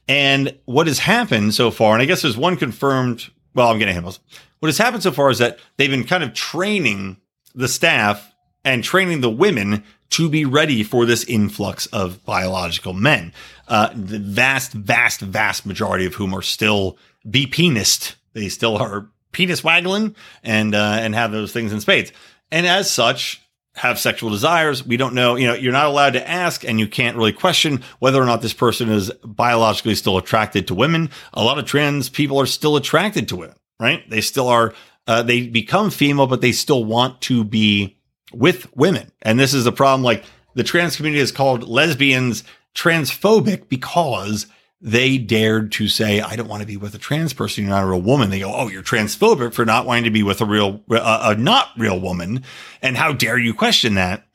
And 0.07 0.57
what 0.65 0.88
has 0.88 0.99
happened 0.99 1.53
so 1.53 1.71
far, 1.71 1.93
and 1.93 2.01
I 2.01 2.05
guess 2.05 2.21
there's 2.21 2.38
one 2.38 2.57
confirmed, 2.57 3.32
well, 3.53 3.69
I'm 3.69 3.80
getting 3.80 3.95
him. 3.95 4.03
What 4.03 4.19
has 4.63 4.78
happened 4.78 5.03
so 5.03 5.11
far 5.11 5.30
is 5.30 5.39
that 5.39 5.59
they've 5.78 5.89
been 5.89 6.05
kind 6.05 6.23
of 6.23 6.34
training 6.34 7.17
the 7.53 7.67
staff 7.67 8.34
and 8.63 8.84
training 8.84 9.21
the 9.21 9.30
women 9.30 9.84
to 10.12 10.30
be 10.30 10.45
ready 10.45 10.84
for 10.84 11.06
this 11.06 11.24
influx 11.26 11.88
of 11.88 12.24
biological 12.26 12.93
men. 12.93 13.34
Uh, 13.68 13.89
the 13.93 14.20
vast, 14.20 14.72
vast, 14.72 15.22
vast 15.22 15.66
majority 15.66 16.06
of 16.06 16.16
whom 16.16 16.34
are 16.34 16.41
still 16.41 16.97
be 17.30 17.47
penised. 17.47 18.16
They 18.34 18.49
still 18.49 18.78
are 18.78 19.10
penis 19.32 19.64
waggling 19.64 20.16
and 20.43 20.74
uh, 20.74 20.97
and 20.99 21.14
have 21.14 21.32
those 21.32 21.51
things 21.51 21.74
in 21.74 21.82
spades 21.82 22.12
and 22.51 22.66
as 22.66 22.89
such 22.89 23.41
have 23.76 23.99
sexual 23.99 24.30
desires. 24.30 24.86
We 24.86 24.95
don't 24.95 25.14
know, 25.14 25.36
you 25.36 25.47
know, 25.47 25.53
you're 25.53 25.74
not 25.74 25.88
allowed 25.88 26.14
to 26.14 26.28
ask 26.28 26.64
and 26.64 26.80
you 26.80 26.88
can't 26.88 27.18
really 27.18 27.34
question 27.34 27.84
whether 27.99 28.22
or 28.22 28.26
not 28.26 28.41
this 28.41 28.53
person 28.53 28.89
is 28.89 29.12
biologically 29.24 29.95
still 29.95 30.18
attracted 30.18 30.68
to 30.68 30.76
women. 30.76 31.10
A 31.34 31.43
lot 31.43 31.60
of 31.60 31.66
trans 31.66 32.08
people 32.08 32.39
are 32.39 32.45
still 32.45 32.78
attracted 32.78 33.28
to 33.30 33.36
women, 33.36 33.58
right? 33.80 34.10
They 34.10 34.22
still 34.22 34.47
are, 34.47 34.74
uh, 35.08 35.24
they 35.24 35.47
become 35.47 35.91
female, 35.91 36.28
but 36.28 36.39
they 36.39 36.53
still 36.53 36.86
want 36.86 37.20
to 37.24 37.43
be 37.43 37.95
with 38.36 38.73
women. 38.75 39.11
And 39.21 39.39
this 39.39 39.53
is 39.53 39.65
a 39.65 39.71
problem. 39.71 40.03
Like 40.03 40.23
the 40.53 40.63
trans 40.63 40.95
community 40.95 41.21
is 41.21 41.31
called 41.31 41.63
lesbians 41.63 42.43
transphobic 42.73 43.69
because 43.69 44.47
they 44.81 45.17
dared 45.17 45.71
to 45.73 45.88
say, 45.88 46.21
I 46.21 46.36
don't 46.36 46.47
want 46.47 46.61
to 46.61 46.67
be 46.67 46.77
with 46.77 46.93
a 46.93 46.99
trans 46.99 47.33
person. 47.33 47.63
You're 47.63 47.73
not 47.73 47.83
a 47.83 47.88
real 47.88 48.01
woman. 48.01 48.29
They 48.29 48.39
go, 48.39 48.53
Oh, 48.53 48.67
you're 48.67 48.83
transphobic 48.83 49.53
for 49.53 49.65
not 49.65 49.86
wanting 49.86 50.03
to 50.03 50.11
be 50.11 50.23
with 50.23 50.41
a 50.41 50.45
real, 50.45 50.81
a 50.89 51.36
not 51.36 51.69
real 51.77 51.99
woman. 51.99 52.43
And 52.81 52.97
how 52.97 53.13
dare 53.13 53.38
you 53.38 53.53
question 53.53 53.95
that? 53.95 54.25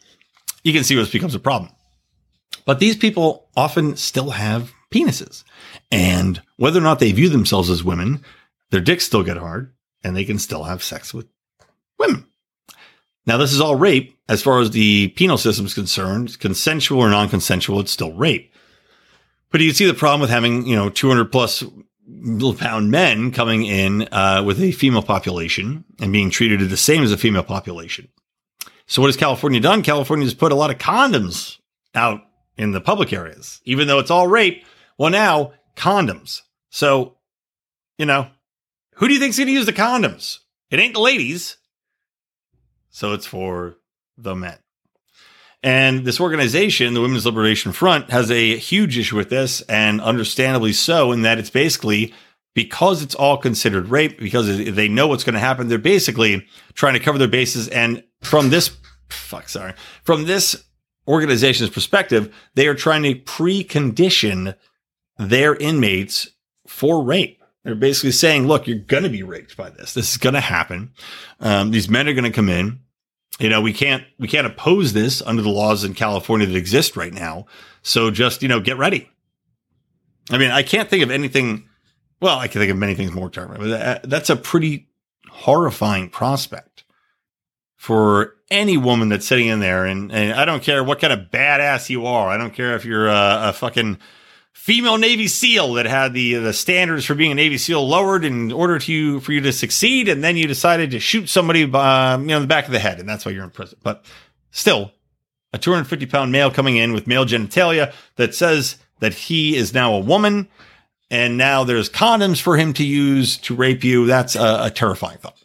You 0.64 0.72
can 0.72 0.84
see 0.84 0.94
this 0.94 1.10
becomes 1.10 1.34
a 1.34 1.40
problem. 1.40 1.72
But 2.66 2.78
these 2.78 2.96
people 2.96 3.48
often 3.56 3.96
still 3.96 4.30
have 4.30 4.72
penises. 4.90 5.44
And 5.90 6.42
whether 6.56 6.78
or 6.78 6.82
not 6.82 6.98
they 6.98 7.12
view 7.12 7.28
themselves 7.28 7.70
as 7.70 7.84
women, 7.84 8.22
their 8.70 8.80
dicks 8.80 9.04
still 9.04 9.22
get 9.22 9.36
hard 9.36 9.72
and 10.02 10.16
they 10.16 10.24
can 10.24 10.38
still 10.38 10.64
have 10.64 10.82
sex 10.82 11.14
with 11.14 11.26
women. 11.98 12.26
Now, 13.26 13.36
this 13.36 13.52
is 13.52 13.60
all 13.60 13.76
rape. 13.76 14.16
As 14.28 14.42
far 14.42 14.60
as 14.60 14.70
the 14.70 15.08
penal 15.08 15.36
system 15.36 15.66
is 15.66 15.74
concerned, 15.74 16.38
consensual 16.38 17.00
or 17.00 17.10
non 17.10 17.28
consensual, 17.28 17.80
it's 17.80 17.92
still 17.92 18.12
rape. 18.12 18.52
But 19.50 19.60
you 19.60 19.72
see 19.72 19.86
the 19.86 19.94
problem 19.94 20.20
with 20.20 20.30
having, 20.30 20.66
you 20.66 20.76
know, 20.76 20.88
200 20.88 21.32
plus 21.32 21.64
pound 22.58 22.90
men 22.90 23.30
coming 23.32 23.64
in 23.64 24.02
uh, 24.12 24.42
with 24.44 24.60
a 24.60 24.72
female 24.72 25.02
population 25.02 25.84
and 26.00 26.12
being 26.12 26.30
treated 26.30 26.60
the 26.60 26.76
same 26.76 27.02
as 27.02 27.12
a 27.12 27.18
female 27.18 27.42
population. 27.42 28.08
So 28.86 29.02
what 29.02 29.08
has 29.08 29.16
California 29.16 29.60
done? 29.60 29.82
California 29.82 30.26
has 30.26 30.34
put 30.34 30.52
a 30.52 30.56
lot 30.56 30.70
of 30.70 30.78
condoms 30.78 31.58
out 31.94 32.22
in 32.56 32.72
the 32.72 32.80
public 32.80 33.12
areas, 33.12 33.60
even 33.64 33.86
though 33.86 33.98
it's 33.98 34.10
all 34.10 34.26
rape. 34.26 34.64
Well, 34.98 35.10
now 35.10 35.52
condoms. 35.76 36.42
So, 36.70 37.16
you 37.98 38.06
know, 38.06 38.28
who 38.94 39.08
do 39.08 39.14
you 39.14 39.20
think's 39.20 39.38
going 39.38 39.46
to 39.46 39.52
use 39.52 39.66
the 39.66 39.72
condoms? 39.72 40.38
It 40.70 40.78
ain't 40.78 40.94
the 40.94 41.00
ladies. 41.00 41.56
So 42.90 43.12
it's 43.12 43.26
for 43.26 43.76
the 44.18 44.34
men. 44.34 44.58
And 45.62 46.04
this 46.04 46.20
organization, 46.20 46.94
the 46.94 47.00
Women's 47.00 47.26
Liberation 47.26 47.72
Front, 47.72 48.10
has 48.10 48.30
a 48.30 48.56
huge 48.56 48.96
issue 48.96 49.16
with 49.16 49.28
this, 49.28 49.60
and 49.62 50.00
understandably 50.00 50.72
so, 50.72 51.12
in 51.12 51.22
that 51.22 51.38
it's 51.38 51.50
basically 51.50 52.14
because 52.54 53.02
it's 53.02 53.14
all 53.14 53.36
considered 53.36 53.88
rape, 53.88 54.18
because 54.18 54.46
they 54.74 54.88
know 54.88 55.06
what's 55.06 55.24
going 55.24 55.34
to 55.34 55.40
happen, 55.40 55.68
they're 55.68 55.78
basically 55.78 56.46
trying 56.74 56.94
to 56.94 57.00
cover 57.00 57.18
their 57.18 57.28
bases. 57.28 57.68
And 57.68 58.02
from 58.22 58.50
this, 58.50 58.76
fuck, 59.08 59.48
sorry, 59.48 59.74
from 60.02 60.24
this 60.24 60.64
organization's 61.06 61.70
perspective, 61.70 62.34
they 62.54 62.66
are 62.66 62.74
trying 62.74 63.02
to 63.02 63.14
precondition 63.14 64.56
their 65.18 65.54
inmates 65.56 66.30
for 66.66 67.04
rape. 67.04 67.39
They're 67.64 67.74
basically 67.74 68.12
saying, 68.12 68.46
look, 68.46 68.66
you're 68.66 68.78
going 68.78 69.02
to 69.02 69.10
be 69.10 69.22
raped 69.22 69.56
by 69.56 69.70
this. 69.70 69.92
This 69.94 70.12
is 70.12 70.16
going 70.16 70.34
to 70.34 70.40
happen. 70.40 70.92
Um, 71.40 71.70
these 71.70 71.88
men 71.88 72.08
are 72.08 72.14
going 72.14 72.24
to 72.24 72.30
come 72.30 72.48
in 72.48 72.80
you 73.40 73.48
know, 73.48 73.62
we 73.62 73.72
can't 73.72 74.04
we 74.18 74.28
can't 74.28 74.46
oppose 74.46 74.92
this 74.92 75.22
under 75.22 75.40
the 75.42 75.48
laws 75.48 75.82
in 75.82 75.94
California 75.94 76.46
that 76.46 76.56
exist 76.56 76.96
right 76.96 77.12
now. 77.12 77.46
So 77.82 78.10
just, 78.10 78.42
you 78.42 78.48
know, 78.48 78.60
get 78.60 78.76
ready. 78.76 79.08
I 80.30 80.36
mean, 80.36 80.50
I 80.50 80.62
can't 80.62 80.88
think 80.88 81.02
of 81.02 81.10
anything 81.10 81.66
well, 82.20 82.38
I 82.38 82.48
can 82.48 82.60
think 82.60 82.70
of 82.70 82.76
many 82.76 82.94
things 82.94 83.12
more 83.12 83.30
terrible, 83.30 83.56
but 83.56 84.02
that's 84.02 84.28
a 84.28 84.36
pretty 84.36 84.90
horrifying 85.30 86.10
prospect 86.10 86.84
for 87.76 88.34
any 88.50 88.76
woman 88.76 89.08
that's 89.08 89.26
sitting 89.26 89.46
in 89.46 89.60
there. 89.60 89.86
And, 89.86 90.12
and 90.12 90.34
I 90.34 90.44
don't 90.44 90.62
care 90.62 90.84
what 90.84 91.00
kind 91.00 91.14
of 91.14 91.30
badass 91.30 91.88
you 91.88 92.04
are. 92.04 92.28
I 92.28 92.36
don't 92.36 92.52
care 92.52 92.76
if 92.76 92.84
you're 92.84 93.08
a, 93.08 93.48
a 93.48 93.52
fucking 93.54 93.98
female 94.60 94.98
Navy 94.98 95.26
SEAL 95.26 95.72
that 95.74 95.86
had 95.86 96.12
the 96.12 96.34
the 96.34 96.52
standards 96.52 97.06
for 97.06 97.14
being 97.14 97.32
a 97.32 97.34
Navy 97.34 97.56
SEAL 97.56 97.88
lowered 97.88 98.26
in 98.26 98.52
order 98.52 98.78
to 98.78 99.20
for 99.20 99.32
you 99.32 99.40
to 99.40 99.52
succeed, 99.52 100.06
and 100.06 100.22
then 100.22 100.36
you 100.36 100.46
decided 100.46 100.90
to 100.90 101.00
shoot 101.00 101.30
somebody, 101.30 101.64
by, 101.64 102.16
you 102.16 102.26
know, 102.26 102.36
in 102.36 102.42
the 102.42 102.48
back 102.48 102.66
of 102.66 102.72
the 102.72 102.78
head, 102.78 103.00
and 103.00 103.08
that's 103.08 103.24
why 103.24 103.32
you're 103.32 103.42
in 103.42 103.50
prison. 103.50 103.78
But 103.82 104.04
still, 104.50 104.92
a 105.54 105.58
250 105.58 106.04
pound 106.06 106.30
male 106.30 106.50
coming 106.50 106.76
in 106.76 106.92
with 106.92 107.06
male 107.06 107.24
genitalia 107.24 107.94
that 108.16 108.34
says 108.34 108.76
that 108.98 109.14
he 109.14 109.56
is 109.56 109.72
now 109.72 109.94
a 109.94 110.00
woman, 110.00 110.46
and 111.10 111.38
now 111.38 111.64
there's 111.64 111.88
condoms 111.88 112.40
for 112.40 112.58
him 112.58 112.74
to 112.74 112.84
use 112.84 113.38
to 113.38 113.54
rape 113.54 113.82
you. 113.82 114.04
That's 114.04 114.36
a, 114.36 114.64
a 114.64 114.70
terrifying 114.70 115.18
thought. 115.18 115.42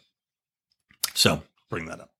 So 1.14 1.42
bring 1.70 1.86
that 1.86 2.00
up. 2.00 2.10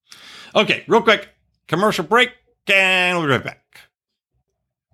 Okay, 0.55 0.83
real 0.89 1.03
quick 1.03 1.29
commercial 1.69 2.07
break, 2.07 2.33
and 2.69 3.19
we'll 3.19 3.27
be 3.27 3.33
right 3.33 3.45
back. 3.45 3.66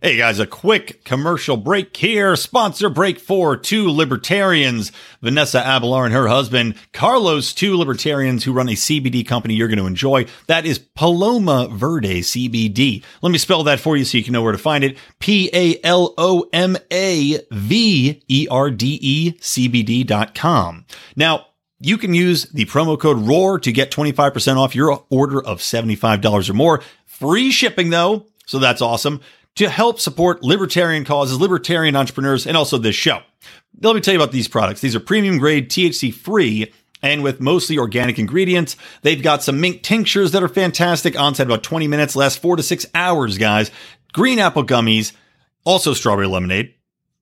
Hey 0.05 0.17
guys, 0.17 0.41
a 0.41 0.49
quick 0.49 1.05
commercial 1.05 1.57
break 1.57 1.97
here. 1.97 2.35
Sponsor 2.35 2.89
break 2.89 3.21
for 3.21 3.57
two 3.57 3.89
libertarians, 3.89 4.91
Vanessa 5.21 5.63
Abelar 5.63 6.07
and 6.07 6.13
her 6.13 6.27
husband, 6.27 6.75
Carlos, 6.93 7.53
two 7.53 7.77
libertarians 7.77 8.43
who 8.43 8.53
run 8.53 8.69
a 8.69 8.73
CBD 8.73 9.25
company 9.25 9.55
you're 9.55 9.69
going 9.69 9.79
to 9.79 9.87
enjoy. 9.87 10.27
That 10.49 10.67
is 10.67 10.81
Paloma 10.81 11.69
Verde 11.71 12.23
CBD. 12.23 13.05
Let 13.23 13.31
me 13.31 13.39
spell 13.39 13.63
that 13.63 13.79
for 13.79 13.97
you 13.97 14.05
so 14.05 14.19
you 14.19 14.25
can 14.25 14.33
know 14.33 14.43
where 14.43 14.51
to 14.51 14.59
find 14.59 14.83
it. 14.83 14.99
P 15.21 15.49
A 15.53 15.79
L 15.85 16.15
O 16.19 16.49
M 16.53 16.77
A 16.91 17.39
V 17.53 18.25
E 18.27 18.49
R 18.51 18.71
D 18.73 18.99
E 19.01 19.33
CBD 19.39 20.05
dot 20.05 20.35
com. 20.35 20.85
Now, 21.15 21.47
you 21.79 21.97
can 21.97 22.13
use 22.13 22.51
the 22.51 22.65
promo 22.65 22.99
code 22.99 23.19
ROAR 23.19 23.61
to 23.61 23.71
get 23.71 23.93
25% 23.93 24.57
off 24.57 24.75
your 24.75 25.05
order 25.11 25.41
of 25.41 25.61
$75 25.61 26.51
or 26.51 26.55
more. 26.55 26.83
Free 27.07 27.53
shipping 27.53 27.91
though. 27.91 28.27
So 28.47 28.59
that's 28.59 28.83
awesome 28.83 29.21
to 29.57 29.69
help 29.69 30.01
support 30.01 30.43
libertarian 30.43 31.05
causes, 31.05 31.41
libertarian 31.41 31.97
entrepreneurs, 31.97 32.47
and 32.47 32.57
also 32.57 32.79
this 32.79 32.97
show. 32.97 33.21
Let 33.81 33.95
me 33.95 34.01
tell 34.01 34.15
you 34.15 34.21
about 34.21 34.33
these 34.33 34.49
products. 34.49 34.81
These 34.81 34.97
are 34.97 35.01
premium 35.01 35.39
grade, 35.39 35.71
THC 35.71 36.13
free, 36.13 36.73
and 37.03 37.23
with 37.23 37.41
mostly 37.41 37.79
organic 37.79 38.19
ingredients. 38.19 38.77
They've 39.03 39.23
got 39.23 39.43
some 39.43 39.61
mink 39.61 39.83
tinctures 39.83 40.33
that 40.33 40.43
are 40.43 40.49
fantastic. 40.49 41.19
Onset 41.19 41.47
about 41.47 41.63
20 41.63 41.89
minutes, 41.89 42.17
last 42.17 42.41
four 42.41 42.57
to 42.57 42.63
six 42.63 42.87
hours, 42.95 43.39
guys. 43.39 43.71
Green 44.13 44.39
apple 44.39 44.65
gummies, 44.65 45.13
also 45.65 45.95
strawberry 45.95 46.29
lemonade. 46.29 46.75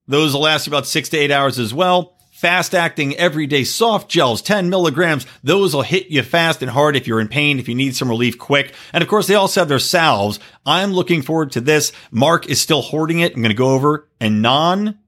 Those 0.07 0.35
will 0.35 0.43
last 0.43 0.67
about 0.67 0.87
six 0.87 1.09
to 1.11 1.17
eight 1.17 1.31
hours 1.31 1.59
as 1.59 1.73
well. 1.73 2.17
Fast 2.41 2.75
acting 2.75 3.15
everyday 3.19 3.65
soft 3.65 4.11
gels, 4.11 4.41
10 4.41 4.71
milligrams. 4.71 5.27
Those 5.45 5.75
will 5.75 5.83
hit 5.83 6.07
you 6.07 6.23
fast 6.23 6.63
and 6.63 6.71
hard 6.71 6.97
if 6.97 7.07
you're 7.07 7.21
in 7.21 7.29
pain, 7.29 7.59
if 7.59 7.69
you 7.69 7.75
need 7.75 7.95
some 7.95 8.09
relief 8.09 8.39
quick. 8.39 8.73
And 8.95 9.03
of 9.03 9.09
course, 9.11 9.27
they 9.27 9.35
also 9.35 9.61
have 9.61 9.69
their 9.69 9.79
salves. 9.79 10.41
I'm 10.65 10.95
looking 10.95 11.21
forward 11.21 11.53
to 11.53 11.61
this. 11.61 11.93
Marc 12.11 12.49
is 12.49 12.59
still 12.59 12.81
hoarding 12.81 13.21
it. 13.21 13.35
I'm 13.37 13.43
going 13.43 13.51
to 13.51 13.55
go 13.55 13.75
over 13.75 14.09
and 14.23 14.41
non 14.41 14.99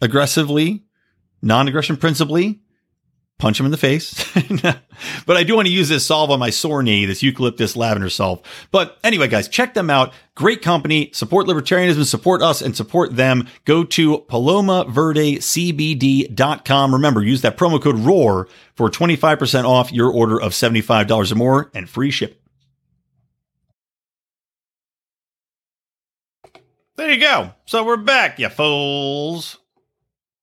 aggressively, 0.00 0.82
non 1.40 1.68
aggression 1.68 1.96
principally 1.96 2.63
punch 3.38 3.58
him 3.58 3.66
in 3.66 3.72
the 3.72 3.76
face. 3.76 4.24
but 5.26 5.36
I 5.36 5.42
do 5.42 5.56
want 5.56 5.66
to 5.66 5.72
use 5.72 5.88
this 5.88 6.06
salve 6.06 6.30
on 6.30 6.38
my 6.38 6.50
sore 6.50 6.80
knee, 6.82 7.04
this 7.04 7.22
eucalyptus 7.22 7.76
lavender 7.76 8.08
salve. 8.08 8.40
But 8.70 8.98
anyway, 9.02 9.28
guys, 9.28 9.48
check 9.48 9.74
them 9.74 9.90
out. 9.90 10.12
Great 10.34 10.62
company. 10.62 11.10
Support 11.12 11.46
libertarianism, 11.46 12.04
support 12.04 12.42
us, 12.42 12.62
and 12.62 12.76
support 12.76 13.16
them. 13.16 13.48
Go 13.64 13.84
to 13.84 14.18
palomaverdecbd.com. 14.18 16.94
Remember, 16.94 17.22
use 17.22 17.42
that 17.42 17.56
promo 17.56 17.82
code 17.82 17.98
ROAR 17.98 18.48
for 18.74 18.90
25% 18.90 19.64
off 19.64 19.92
your 19.92 20.10
order 20.10 20.40
of 20.40 20.52
$75 20.52 21.32
or 21.32 21.34
more 21.34 21.70
and 21.74 21.88
free 21.88 22.10
shipping. 22.10 22.38
There 26.96 27.10
you 27.10 27.20
go. 27.20 27.52
So 27.66 27.84
we're 27.84 27.96
back, 27.96 28.38
you 28.38 28.48
fools. 28.48 29.58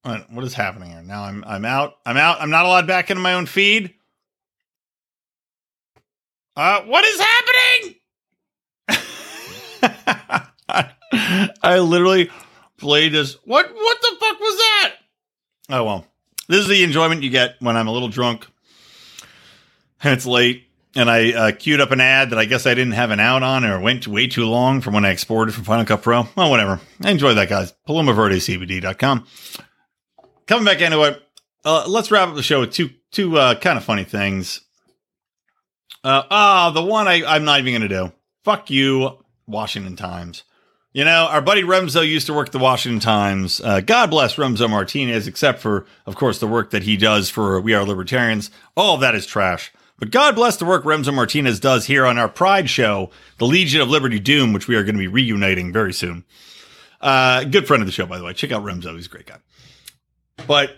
What 0.03 0.43
is 0.43 0.53
happening 0.53 0.91
here? 0.91 1.03
Now 1.03 1.23
I'm 1.23 1.43
I'm 1.45 1.63
out. 1.63 1.97
I'm 2.05 2.17
out. 2.17 2.41
I'm 2.41 2.49
not 2.49 2.65
allowed 2.65 2.87
back 2.87 3.11
into 3.11 3.21
my 3.21 3.33
own 3.33 3.45
feed. 3.45 3.93
Uh, 6.55 6.81
what 6.81 7.05
is 7.05 7.19
happening? 7.19 7.95
I, 11.61 11.79
literally 11.79 12.29
played 12.77 13.13
this. 13.13 13.37
What 13.45 13.71
what 13.73 14.01
the 14.01 14.17
fuck 14.19 14.39
was 14.39 14.57
that? 14.57 14.93
Oh 15.69 15.83
well. 15.83 16.07
This 16.47 16.61
is 16.61 16.67
the 16.67 16.83
enjoyment 16.83 17.23
you 17.23 17.29
get 17.29 17.55
when 17.59 17.77
I'm 17.77 17.87
a 17.87 17.91
little 17.91 18.09
drunk 18.09 18.47
and 20.03 20.13
it's 20.13 20.25
late 20.25 20.67
and 20.95 21.09
I 21.09 21.31
uh, 21.31 21.51
queued 21.53 21.79
up 21.79 21.91
an 21.91 22.01
ad 22.01 22.31
that 22.31 22.39
I 22.39 22.45
guess 22.45 22.65
I 22.65 22.73
didn't 22.73 22.93
have 22.93 23.11
an 23.11 23.21
out 23.21 23.43
on 23.43 23.63
or 23.63 23.79
went 23.79 24.07
way 24.07 24.27
too 24.27 24.45
long 24.45 24.81
from 24.81 24.93
when 24.93 25.05
I 25.05 25.11
exported 25.11 25.53
from 25.53 25.63
Final 25.63 25.85
Cut 25.85 26.01
Pro. 26.01 26.27
Well, 26.35 26.49
whatever. 26.49 26.81
I 27.03 27.11
enjoy 27.11 27.35
that, 27.35 27.47
guys. 27.47 27.73
PalomaVerdeCBD.com 27.87 29.25
coming 30.51 30.65
back 30.65 30.81
into 30.81 31.01
it, 31.03 31.23
uh, 31.63 31.85
let's 31.87 32.11
wrap 32.11 32.27
up 32.27 32.35
the 32.35 32.43
show 32.43 32.59
with 32.59 32.73
two 32.73 32.89
two 33.11 33.37
uh, 33.37 33.55
kind 33.55 33.77
of 33.77 33.85
funny 33.85 34.03
things. 34.03 34.59
Uh, 36.03 36.23
ah, 36.29 36.71
the 36.71 36.83
one 36.83 37.07
I, 37.07 37.23
I'm 37.25 37.45
not 37.45 37.61
even 37.61 37.71
going 37.71 37.89
to 37.89 37.95
do. 38.07 38.11
Fuck 38.43 38.69
you, 38.69 39.19
Washington 39.47 39.95
Times. 39.95 40.43
You 40.91 41.05
know, 41.05 41.27
our 41.29 41.39
buddy 41.39 41.63
Remso 41.63 42.05
used 42.05 42.27
to 42.27 42.33
work 42.33 42.47
at 42.47 42.51
the 42.51 42.59
Washington 42.59 42.99
Times. 42.99 43.61
Uh, 43.61 43.79
God 43.79 44.09
bless 44.09 44.35
Remso 44.35 44.69
Martinez, 44.69 45.25
except 45.25 45.59
for, 45.59 45.85
of 46.05 46.17
course, 46.17 46.39
the 46.39 46.47
work 46.47 46.71
that 46.71 46.83
he 46.83 46.97
does 46.97 47.29
for 47.29 47.61
We 47.61 47.73
Are 47.73 47.85
Libertarians. 47.85 48.51
All 48.75 48.97
that 48.97 49.15
is 49.15 49.25
trash. 49.25 49.71
But 49.99 50.11
God 50.11 50.35
bless 50.35 50.57
the 50.57 50.65
work 50.65 50.83
Remso 50.83 51.13
Martinez 51.13 51.61
does 51.61 51.85
here 51.85 52.05
on 52.05 52.17
our 52.17 52.27
Pride 52.27 52.69
show, 52.69 53.09
the 53.37 53.47
Legion 53.47 53.79
of 53.79 53.89
Liberty 53.89 54.19
Doom, 54.19 54.51
which 54.51 54.67
we 54.67 54.75
are 54.75 54.83
going 54.83 54.95
to 54.95 54.99
be 54.99 55.07
reuniting 55.07 55.71
very 55.71 55.93
soon. 55.93 56.25
Uh, 56.99 57.45
good 57.45 57.67
friend 57.67 57.81
of 57.81 57.87
the 57.87 57.93
show, 57.93 58.05
by 58.05 58.17
the 58.17 58.25
way. 58.25 58.33
Check 58.33 58.51
out 58.51 58.65
Remso; 58.65 58.93
he's 58.97 59.05
a 59.05 59.09
great 59.09 59.27
guy. 59.27 59.37
But 60.47 60.77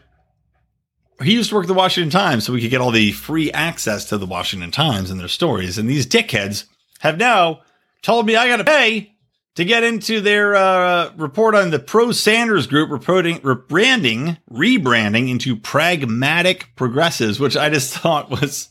he 1.21 1.33
used 1.33 1.49
to 1.49 1.55
work 1.55 1.65
at 1.65 1.67
the 1.67 1.73
Washington 1.73 2.09
Times, 2.09 2.45
so 2.45 2.53
we 2.53 2.61
could 2.61 2.71
get 2.71 2.81
all 2.81 2.91
the 2.91 3.11
free 3.11 3.51
access 3.51 4.05
to 4.05 4.17
the 4.17 4.25
Washington 4.25 4.71
Times 4.71 5.09
and 5.09 5.19
their 5.19 5.27
stories. 5.27 5.77
And 5.77 5.89
these 5.89 6.07
dickheads 6.07 6.65
have 6.99 7.17
now 7.17 7.61
told 8.01 8.25
me 8.25 8.35
I 8.35 8.47
got 8.47 8.57
to 8.57 8.63
pay 8.63 9.13
to 9.55 9.65
get 9.65 9.83
into 9.83 10.19
their 10.19 10.55
uh, 10.55 11.11
report 11.15 11.55
on 11.55 11.69
the 11.69 11.79
pro 11.79 12.11
Sanders 12.11 12.67
group 12.67 12.89
reporting, 12.89 13.39
rebranding, 13.39 14.37
rebranding 14.51 15.29
into 15.29 15.55
pragmatic 15.55 16.75
progressives, 16.75 17.39
which 17.39 17.55
I 17.55 17.69
just 17.69 17.93
thought 17.97 18.29
was 18.29 18.69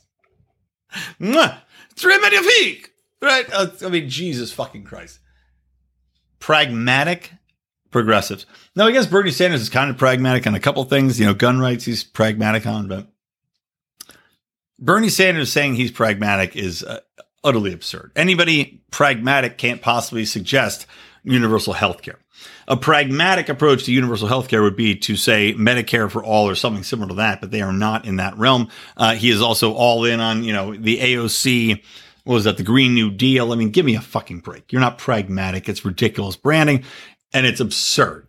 très 1.94 2.20
magnifique, 2.20 2.90
right? 3.20 3.46
Uh, 3.52 3.68
I 3.84 3.88
mean, 3.88 4.08
Jesus 4.08 4.52
fucking 4.52 4.84
Christ. 4.84 5.20
Pragmatic 6.40 7.32
progressives. 7.92 8.46
Now, 8.74 8.86
I 8.86 8.92
guess 8.92 9.06
Bernie 9.06 9.30
Sanders 9.30 9.60
is 9.60 9.68
kind 9.68 9.90
of 9.90 9.98
pragmatic 9.98 10.46
on 10.46 10.54
a 10.54 10.60
couple 10.60 10.82
things. 10.84 11.20
You 11.20 11.26
know, 11.26 11.34
gun 11.34 11.60
rights 11.60 11.84
he's 11.84 12.02
pragmatic 12.02 12.66
on, 12.66 12.88
but 12.88 13.06
Bernie 14.78 15.08
Sanders 15.08 15.52
saying 15.52 15.74
he's 15.74 15.92
pragmatic 15.92 16.56
is 16.56 16.82
uh, 16.82 17.00
utterly 17.44 17.72
absurd. 17.72 18.10
Anybody 18.16 18.82
pragmatic 18.90 19.58
can't 19.58 19.80
possibly 19.80 20.24
suggest 20.24 20.86
universal 21.22 21.74
health 21.74 22.02
care. 22.02 22.18
A 22.66 22.76
pragmatic 22.76 23.48
approach 23.48 23.84
to 23.84 23.92
universal 23.92 24.26
health 24.26 24.48
care 24.48 24.62
would 24.62 24.74
be 24.74 24.96
to 24.96 25.14
say 25.14 25.54
Medicare 25.54 26.10
for 26.10 26.24
all 26.24 26.48
or 26.48 26.56
something 26.56 26.82
similar 26.82 27.08
to 27.08 27.14
that, 27.14 27.40
but 27.40 27.52
they 27.52 27.60
are 27.60 27.72
not 27.72 28.04
in 28.04 28.16
that 28.16 28.36
realm. 28.36 28.68
Uh, 28.96 29.14
he 29.14 29.30
is 29.30 29.40
also 29.40 29.72
all 29.72 30.04
in 30.04 30.18
on, 30.18 30.42
you 30.42 30.52
know, 30.52 30.74
the 30.74 30.98
AOC 30.98 31.82
what 32.24 32.34
was 32.34 32.44
that? 32.44 32.56
The 32.56 32.62
Green 32.62 32.94
New 32.94 33.10
Deal. 33.10 33.52
I 33.52 33.56
mean, 33.56 33.70
give 33.70 33.84
me 33.84 33.96
a 33.96 34.00
fucking 34.00 34.40
break. 34.40 34.72
You're 34.72 34.80
not 34.80 34.98
pragmatic. 34.98 35.68
It's 35.68 35.84
ridiculous 35.84 36.36
branding 36.36 36.84
and 37.32 37.46
it's 37.46 37.60
absurd. 37.60 38.26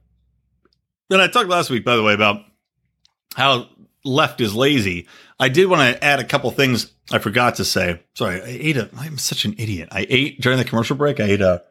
And 1.10 1.22
I 1.22 1.28
talked 1.28 1.50
last 1.50 1.70
week, 1.70 1.86
by 1.86 1.96
the 1.96 2.04
way, 2.04 2.14
about 2.14 2.42
how 3.36 3.68
left 4.04 4.42
is 4.42 4.56
lazy. 4.56 5.08
I 5.40 5.50
did 5.50 5.68
want 5.68 5.82
to 5.82 6.04
add 6.04 6.20
a 6.20 6.24
couple 6.24 6.50
things 6.52 6.92
I 7.12 7.20
forgot 7.20 7.56
to 7.56 7.66
say. 7.66 8.02
Sorry, 8.16 8.42
I 8.42 8.46
ate 8.48 8.78
a. 8.78 8.90
I'm 8.98 9.18
such 9.18 9.46
an 9.46 9.56
idiot. 9.58 9.90
I 9.92 10.06
ate 10.10 10.42
during 10.42 10.58
the 10.58 10.66
commercial 10.66 10.96
break. 10.96 11.20
I 11.20 11.26
ate 11.26 11.42
a 11.42 11.64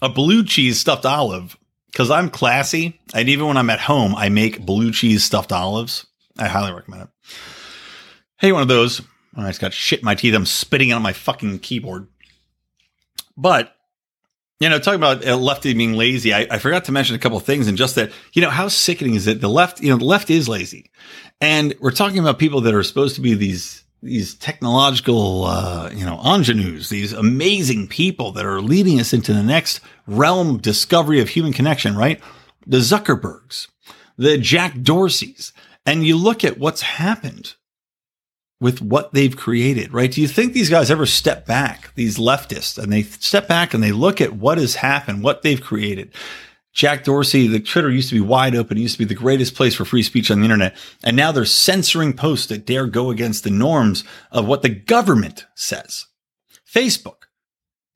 a 0.00 0.08
blue 0.08 0.44
cheese 0.44 0.80
stuffed 0.80 1.06
olive 1.06 1.56
because 1.86 2.10
I'm 2.10 2.28
classy, 2.28 3.00
and 3.14 3.28
even 3.28 3.46
when 3.46 3.56
I'm 3.56 3.70
at 3.70 3.80
home, 3.80 4.14
I 4.16 4.28
make 4.28 4.66
blue 4.66 4.90
cheese 4.90 5.22
stuffed 5.22 5.52
olives. 5.52 6.06
I 6.38 6.48
highly 6.48 6.72
recommend 6.72 7.04
it. 7.04 7.08
Hey, 8.38 8.52
one 8.52 8.62
of 8.62 8.68
those. 8.68 9.00
Oh, 9.36 9.42
I 9.42 9.48
just 9.48 9.60
got 9.60 9.72
shit 9.72 10.00
in 10.00 10.04
my 10.04 10.14
teeth. 10.14 10.34
I'm 10.34 10.44
spitting 10.44 10.92
on 10.92 11.02
my 11.02 11.12
fucking 11.12 11.60
keyboard. 11.60 12.08
But 13.36 13.74
you 14.62 14.68
know, 14.68 14.78
talking 14.78 15.00
about 15.00 15.26
uh, 15.26 15.36
lefty 15.36 15.74
being 15.74 15.94
lazy, 15.94 16.32
I, 16.32 16.46
I, 16.48 16.58
forgot 16.60 16.84
to 16.84 16.92
mention 16.92 17.16
a 17.16 17.18
couple 17.18 17.40
things 17.40 17.66
and 17.66 17.76
just 17.76 17.96
that, 17.96 18.12
you 18.32 18.40
know, 18.40 18.48
how 18.48 18.68
sickening 18.68 19.16
is 19.16 19.26
it? 19.26 19.40
The 19.40 19.48
left, 19.48 19.80
you 19.80 19.90
know, 19.90 19.96
the 19.96 20.04
left 20.04 20.30
is 20.30 20.48
lazy. 20.48 20.92
And 21.40 21.74
we're 21.80 21.90
talking 21.90 22.20
about 22.20 22.38
people 22.38 22.60
that 22.60 22.72
are 22.72 22.84
supposed 22.84 23.16
to 23.16 23.20
be 23.20 23.34
these, 23.34 23.82
these 24.04 24.36
technological, 24.36 25.46
uh, 25.46 25.90
you 25.92 26.06
know, 26.06 26.20
ingenues, 26.24 26.90
these 26.90 27.12
amazing 27.12 27.88
people 27.88 28.30
that 28.32 28.46
are 28.46 28.60
leading 28.60 29.00
us 29.00 29.12
into 29.12 29.32
the 29.32 29.42
next 29.42 29.80
realm 30.06 30.58
discovery 30.58 31.20
of 31.20 31.30
human 31.30 31.52
connection, 31.52 31.96
right? 31.96 32.20
The 32.64 32.78
Zuckerbergs, 32.78 33.66
the 34.16 34.38
Jack 34.38 34.74
Dorseys. 34.74 35.50
And 35.84 36.06
you 36.06 36.16
look 36.16 36.44
at 36.44 36.58
what's 36.58 36.82
happened 36.82 37.56
with 38.62 38.80
what 38.80 39.12
they've 39.12 39.36
created, 39.36 39.92
right? 39.92 40.12
Do 40.12 40.20
you 40.20 40.28
think 40.28 40.52
these 40.52 40.70
guys 40.70 40.88
ever 40.88 41.04
step 41.04 41.46
back, 41.46 41.92
these 41.96 42.16
leftists, 42.16 42.80
and 42.80 42.92
they 42.92 43.02
step 43.02 43.48
back 43.48 43.74
and 43.74 43.82
they 43.82 43.90
look 43.90 44.20
at 44.20 44.34
what 44.34 44.56
has 44.56 44.76
happened, 44.76 45.24
what 45.24 45.42
they've 45.42 45.60
created? 45.60 46.14
Jack 46.72 47.02
Dorsey, 47.02 47.48
the 47.48 47.58
Twitter 47.58 47.90
used 47.90 48.08
to 48.10 48.14
be 48.14 48.20
wide 48.20 48.54
open. 48.54 48.78
It 48.78 48.82
used 48.82 48.94
to 48.94 49.00
be 49.00 49.04
the 49.04 49.14
greatest 49.14 49.56
place 49.56 49.74
for 49.74 49.84
free 49.84 50.04
speech 50.04 50.30
on 50.30 50.38
the 50.38 50.44
internet. 50.44 50.76
And 51.02 51.16
now 51.16 51.32
they're 51.32 51.44
censoring 51.44 52.12
posts 52.12 52.46
that 52.46 52.64
dare 52.64 52.86
go 52.86 53.10
against 53.10 53.42
the 53.42 53.50
norms 53.50 54.04
of 54.30 54.46
what 54.46 54.62
the 54.62 54.70
government 54.70 55.44
says. 55.56 56.06
Facebook, 56.64 57.21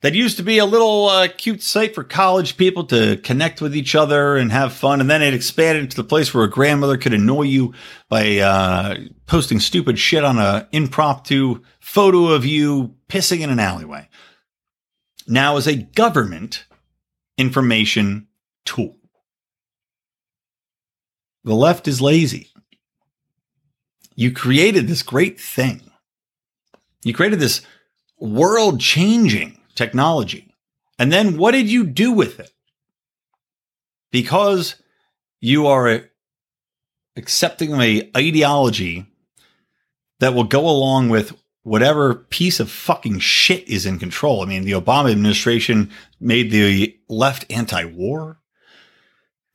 that 0.07 0.15
used 0.15 0.37
to 0.37 0.43
be 0.43 0.57
a 0.57 0.65
little 0.65 1.07
uh, 1.07 1.27
cute 1.27 1.61
site 1.61 1.93
for 1.93 2.01
college 2.01 2.55
people 2.55 2.85
to 2.85 3.17
connect 3.17 3.59
with 3.59 3.75
each 3.75 3.93
other 3.93 4.37
and 4.37 4.53
have 4.53 4.71
fun. 4.71 5.01
And 5.01 5.09
then 5.09 5.21
it 5.21 5.33
expanded 5.33 5.83
into 5.83 5.97
the 5.97 6.07
place 6.07 6.33
where 6.33 6.45
a 6.45 6.49
grandmother 6.49 6.95
could 6.95 7.13
annoy 7.13 7.41
you 7.41 7.73
by 8.07 8.37
uh, 8.37 8.95
posting 9.25 9.59
stupid 9.59 9.99
shit 9.99 10.23
on 10.23 10.39
an 10.39 10.65
impromptu 10.71 11.61
photo 11.81 12.27
of 12.27 12.45
you 12.45 12.95
pissing 13.09 13.41
in 13.41 13.49
an 13.49 13.59
alleyway. 13.59 14.07
Now 15.27 15.57
is 15.57 15.67
a 15.67 15.75
government 15.75 16.67
information 17.37 18.27
tool. 18.63 18.95
The 21.43 21.53
left 21.53 21.85
is 21.85 21.99
lazy. 21.99 22.53
You 24.15 24.31
created 24.31 24.87
this 24.87 25.03
great 25.03 25.37
thing. 25.37 25.91
You 27.03 27.13
created 27.13 27.41
this 27.41 27.59
world 28.17 28.79
changing 28.79 29.56
technology. 29.77 30.53
And 30.99 31.13
then 31.13 31.37
what 31.37 31.51
did 31.51 31.69
you 31.69 31.85
do 31.85 32.11
with 32.11 32.39
it? 32.39 32.51
Because 34.11 34.75
you 35.39 35.67
are 35.67 36.01
accepting 37.15 37.79
a 37.79 38.09
ideology 38.15 39.05
that 40.19 40.33
will 40.33 40.43
go 40.43 40.67
along 40.67 41.09
with 41.09 41.37
whatever 41.63 42.15
piece 42.15 42.59
of 42.59 42.71
fucking 42.71 43.19
shit 43.19 43.67
is 43.67 43.85
in 43.85 43.99
control. 43.99 44.41
I 44.41 44.45
mean, 44.45 44.63
the 44.63 44.71
Obama 44.71 45.11
administration 45.11 45.91
made 46.19 46.49
the 46.49 46.97
left 47.09 47.45
anti-war. 47.51 48.39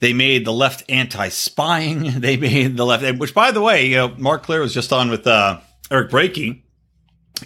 They 0.00 0.12
made 0.12 0.44
the 0.44 0.52
left 0.52 0.84
anti-spying. 0.88 2.02
They 2.20 2.36
made 2.36 2.76
the 2.76 2.84
left, 2.84 3.18
which 3.18 3.34
by 3.34 3.50
the 3.50 3.62
way, 3.62 3.86
you 3.86 3.96
know, 3.96 4.14
Marc 4.18 4.44
Clair 4.44 4.60
was 4.60 4.74
just 4.74 4.92
on 4.92 5.10
with 5.10 5.26
uh, 5.26 5.60
Eric 5.90 6.10
Brakey, 6.10 6.62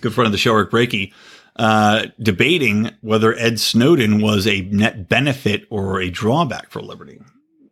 good 0.01 0.13
friend 0.13 0.27
of 0.27 0.33
the 0.33 0.39
show, 0.39 0.55
Eric 0.55 0.71
Brakey, 0.71 1.13
uh, 1.57 2.07
debating 2.21 2.91
whether 3.01 3.35
Ed 3.35 3.59
Snowden 3.59 4.21
was 4.21 4.47
a 4.47 4.63
net 4.63 5.09
benefit 5.09 5.67
or 5.71 6.01
a 6.01 6.11
drawback 6.11 6.71
for 6.71 6.83
liberty. 6.83 7.21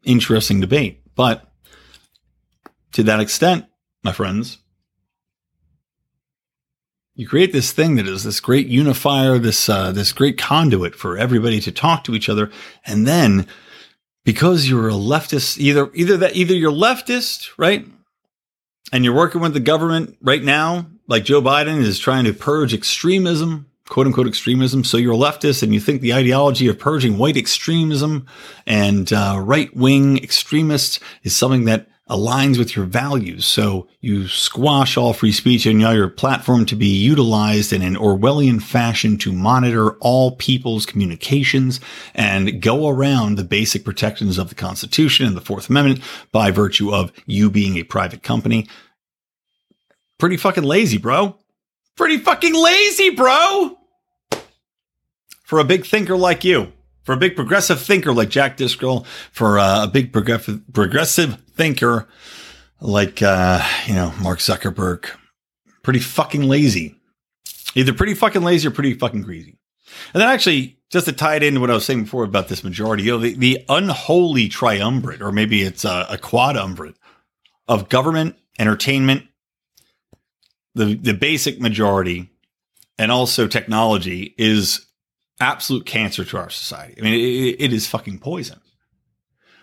Interesting 0.05 0.61
debate. 0.61 1.03
But 1.15 1.47
to 2.93 3.03
that 3.03 3.21
extent, 3.21 3.67
my 4.03 4.13
friends, 4.13 4.59
you 7.15 7.29
create 7.29 7.53
this 7.53 7.73
thing 7.73 7.97
that 7.97 8.09
is 8.09 8.25
this 8.25 8.41
great 8.41 8.67
unifier, 8.67 9.39
this 9.39 9.69
uh, 9.69 9.93
this 9.93 10.13
great 10.13 10.37
conduit 10.37 10.95
for 10.95 11.17
everybody 11.17 11.61
to 11.61 11.71
talk 11.71 12.05
to 12.05 12.15
each 12.15 12.29
other, 12.29 12.51
and 12.85 13.07
then 13.07 13.47
because 14.25 14.69
you're 14.69 14.89
a 14.89 14.93
leftist, 14.95 15.59
either 15.59 15.91
either 15.95 16.17
that 16.17 16.35
either 16.35 16.55
you're 16.55 16.73
leftist, 16.73 17.51
right, 17.57 17.87
and 18.93 19.05
you're 19.05 19.15
working 19.15 19.41
with 19.41 19.55
the 19.55 19.61
government 19.61 20.17
right 20.21 20.43
now, 20.43 20.87
like 21.07 21.25
Joe 21.25 21.41
Biden 21.41 21.79
is 21.79 21.99
trying 21.99 22.25
to 22.25 22.33
purge 22.33 22.75
extremism, 22.75 23.71
quote 23.89 24.07
unquote 24.07 24.27
extremism. 24.27 24.85
So 24.85 24.97
you're 24.97 25.15
a 25.15 25.17
leftist 25.17 25.63
and 25.63 25.75
you 25.75 25.81
think 25.81 26.01
the 26.01 26.15
ideology 26.15 26.69
of 26.69 26.79
purging 26.79 27.19
white 27.19 27.37
extremism 27.37 28.27
and 28.67 29.13
uh, 29.13 29.39
right 29.43 29.75
wing 29.77 30.23
extremists 30.23 31.01
is 31.23 31.37
something 31.37 31.65
that 31.65 31.89
aligns 32.09 32.59
with 32.59 32.77
your 32.77 32.85
values. 32.85 33.47
So 33.47 33.89
you 34.01 34.29
squash 34.29 34.97
all 34.97 35.15
free 35.15 35.33
speech 35.33 35.65
and 35.65 35.81
you 35.81 35.87
allow 35.87 35.95
your 35.95 36.09
platform 36.09 36.67
to 36.67 36.77
be 36.77 36.87
utilized 36.87 37.73
in 37.73 37.81
an 37.81 37.97
Orwellian 37.97 38.63
fashion 38.63 39.17
to 39.19 39.33
monitor 39.33 39.93
all 40.01 40.37
people's 40.37 40.85
communications 40.85 41.81
and 42.15 42.61
go 42.61 42.89
around 42.89 43.37
the 43.37 43.45
basic 43.45 43.85
protections 43.85 44.37
of 44.37 44.51
the 44.51 44.55
Constitution 44.55 45.27
and 45.27 45.37
the 45.37 45.41
Fourth 45.41 45.71
Amendment 45.71 46.03
by 46.31 46.51
virtue 46.51 46.95
of 46.95 47.11
you 47.25 47.51
being 47.51 47.77
a 47.77 47.85
private 47.85 48.23
company. 48.23 48.69
Pretty 50.19 50.37
fucking 50.37 50.65
lazy, 50.65 50.99
bro. 50.99 51.39
Pretty 51.97 52.19
fucking 52.19 52.55
lazy, 52.55 53.11
bro. 53.11 53.79
For 55.45 55.59
a 55.59 55.65
big 55.65 55.87
thinker 55.87 56.17
like 56.17 56.45
you 56.45 56.73
for 57.05 57.13
a 57.13 57.17
big 57.17 57.37
progressive 57.37 57.81
thinker 57.81 58.13
like 58.13 58.31
Jack 58.31 58.57
Driscoll, 58.57 59.07
for 59.31 59.59
uh, 59.59 59.85
a 59.85 59.87
big 59.87 60.13
progressive 60.13 60.61
progressive 60.73 61.41
thinker 61.55 62.09
like 62.81 63.23
uh, 63.23 63.63
you 63.87 63.95
know 63.95 64.13
Mark 64.21 64.41
Zuckerberg, 64.41 65.09
pretty 65.83 66.01
fucking 66.01 66.43
lazy. 66.43 66.97
Either 67.77 67.93
pretty 67.93 68.15
fucking 68.15 68.43
lazy 68.43 68.69
or 68.69 68.71
pretty 68.71 68.95
fucking 68.95 69.23
greasy. 69.23 69.59
And 70.13 70.21
then 70.21 70.29
actually, 70.29 70.79
just 70.91 71.07
to 71.07 71.13
tie 71.13 71.37
it 71.37 71.43
into 71.43 71.61
what 71.61 71.71
I 71.71 71.75
was 71.75 71.85
saying 71.85 72.05
before 72.05 72.25
about 72.25 72.49
this 72.49 72.65
majority, 72.65 73.05
you 73.05 73.13
know, 73.13 73.19
the, 73.19 73.35
the 73.35 73.65
unholy 73.69 74.49
triumvirate, 74.49 75.21
or 75.21 75.33
maybe 75.33 75.63
it's 75.63 75.85
a, 75.85 76.07
a 76.09 76.17
quadumvirate 76.17 76.95
of 77.69 77.89
government, 77.89 78.37
entertainment, 78.59 79.27
the 80.75 80.95
the 80.95 81.15
basic 81.15 81.61
majority, 81.61 82.31
and 82.99 83.11
also 83.11 83.47
technology 83.47 84.35
is 84.39 84.87
absolute 85.41 85.87
cancer 85.87 86.25
to 86.25 86.37
our 86.37 86.51
society. 86.51 86.95
I 86.99 87.03
mean, 87.03 87.15
it, 87.15 87.57
it 87.61 87.73
is 87.73 87.87
fucking 87.87 88.19
poison. 88.19 88.61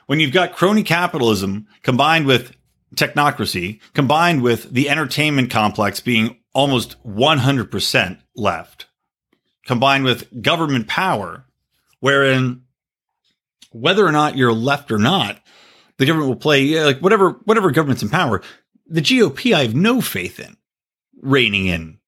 When 0.07 0.19
you've 0.19 0.33
got 0.33 0.55
crony 0.55 0.83
capitalism 0.83 1.67
combined 1.83 2.25
with 2.25 2.55
technocracy, 2.95 3.79
combined 3.93 4.41
with 4.41 4.71
the 4.73 4.89
entertainment 4.89 5.49
complex 5.49 5.99
being 5.99 6.37
almost 6.53 7.01
100% 7.05 8.19
left, 8.35 8.87
combined 9.65 10.03
with 10.03 10.41
government 10.41 10.87
power, 10.87 11.45
wherein 12.01 12.63
whether 13.71 14.05
or 14.05 14.11
not 14.11 14.35
you're 14.35 14.51
left 14.51 14.91
or 14.91 14.97
not, 14.97 15.39
the 15.97 16.05
government 16.05 16.29
will 16.29 16.35
play 16.35 16.83
like 16.83 16.99
whatever 16.99 17.39
whatever 17.45 17.71
government's 17.71 18.03
in 18.03 18.09
power. 18.09 18.41
The 18.87 19.01
GOP, 19.01 19.53
I 19.53 19.61
have 19.61 19.75
no 19.75 20.01
faith 20.01 20.39
in 20.39 20.57
reining 21.21 21.67
in 21.67 21.99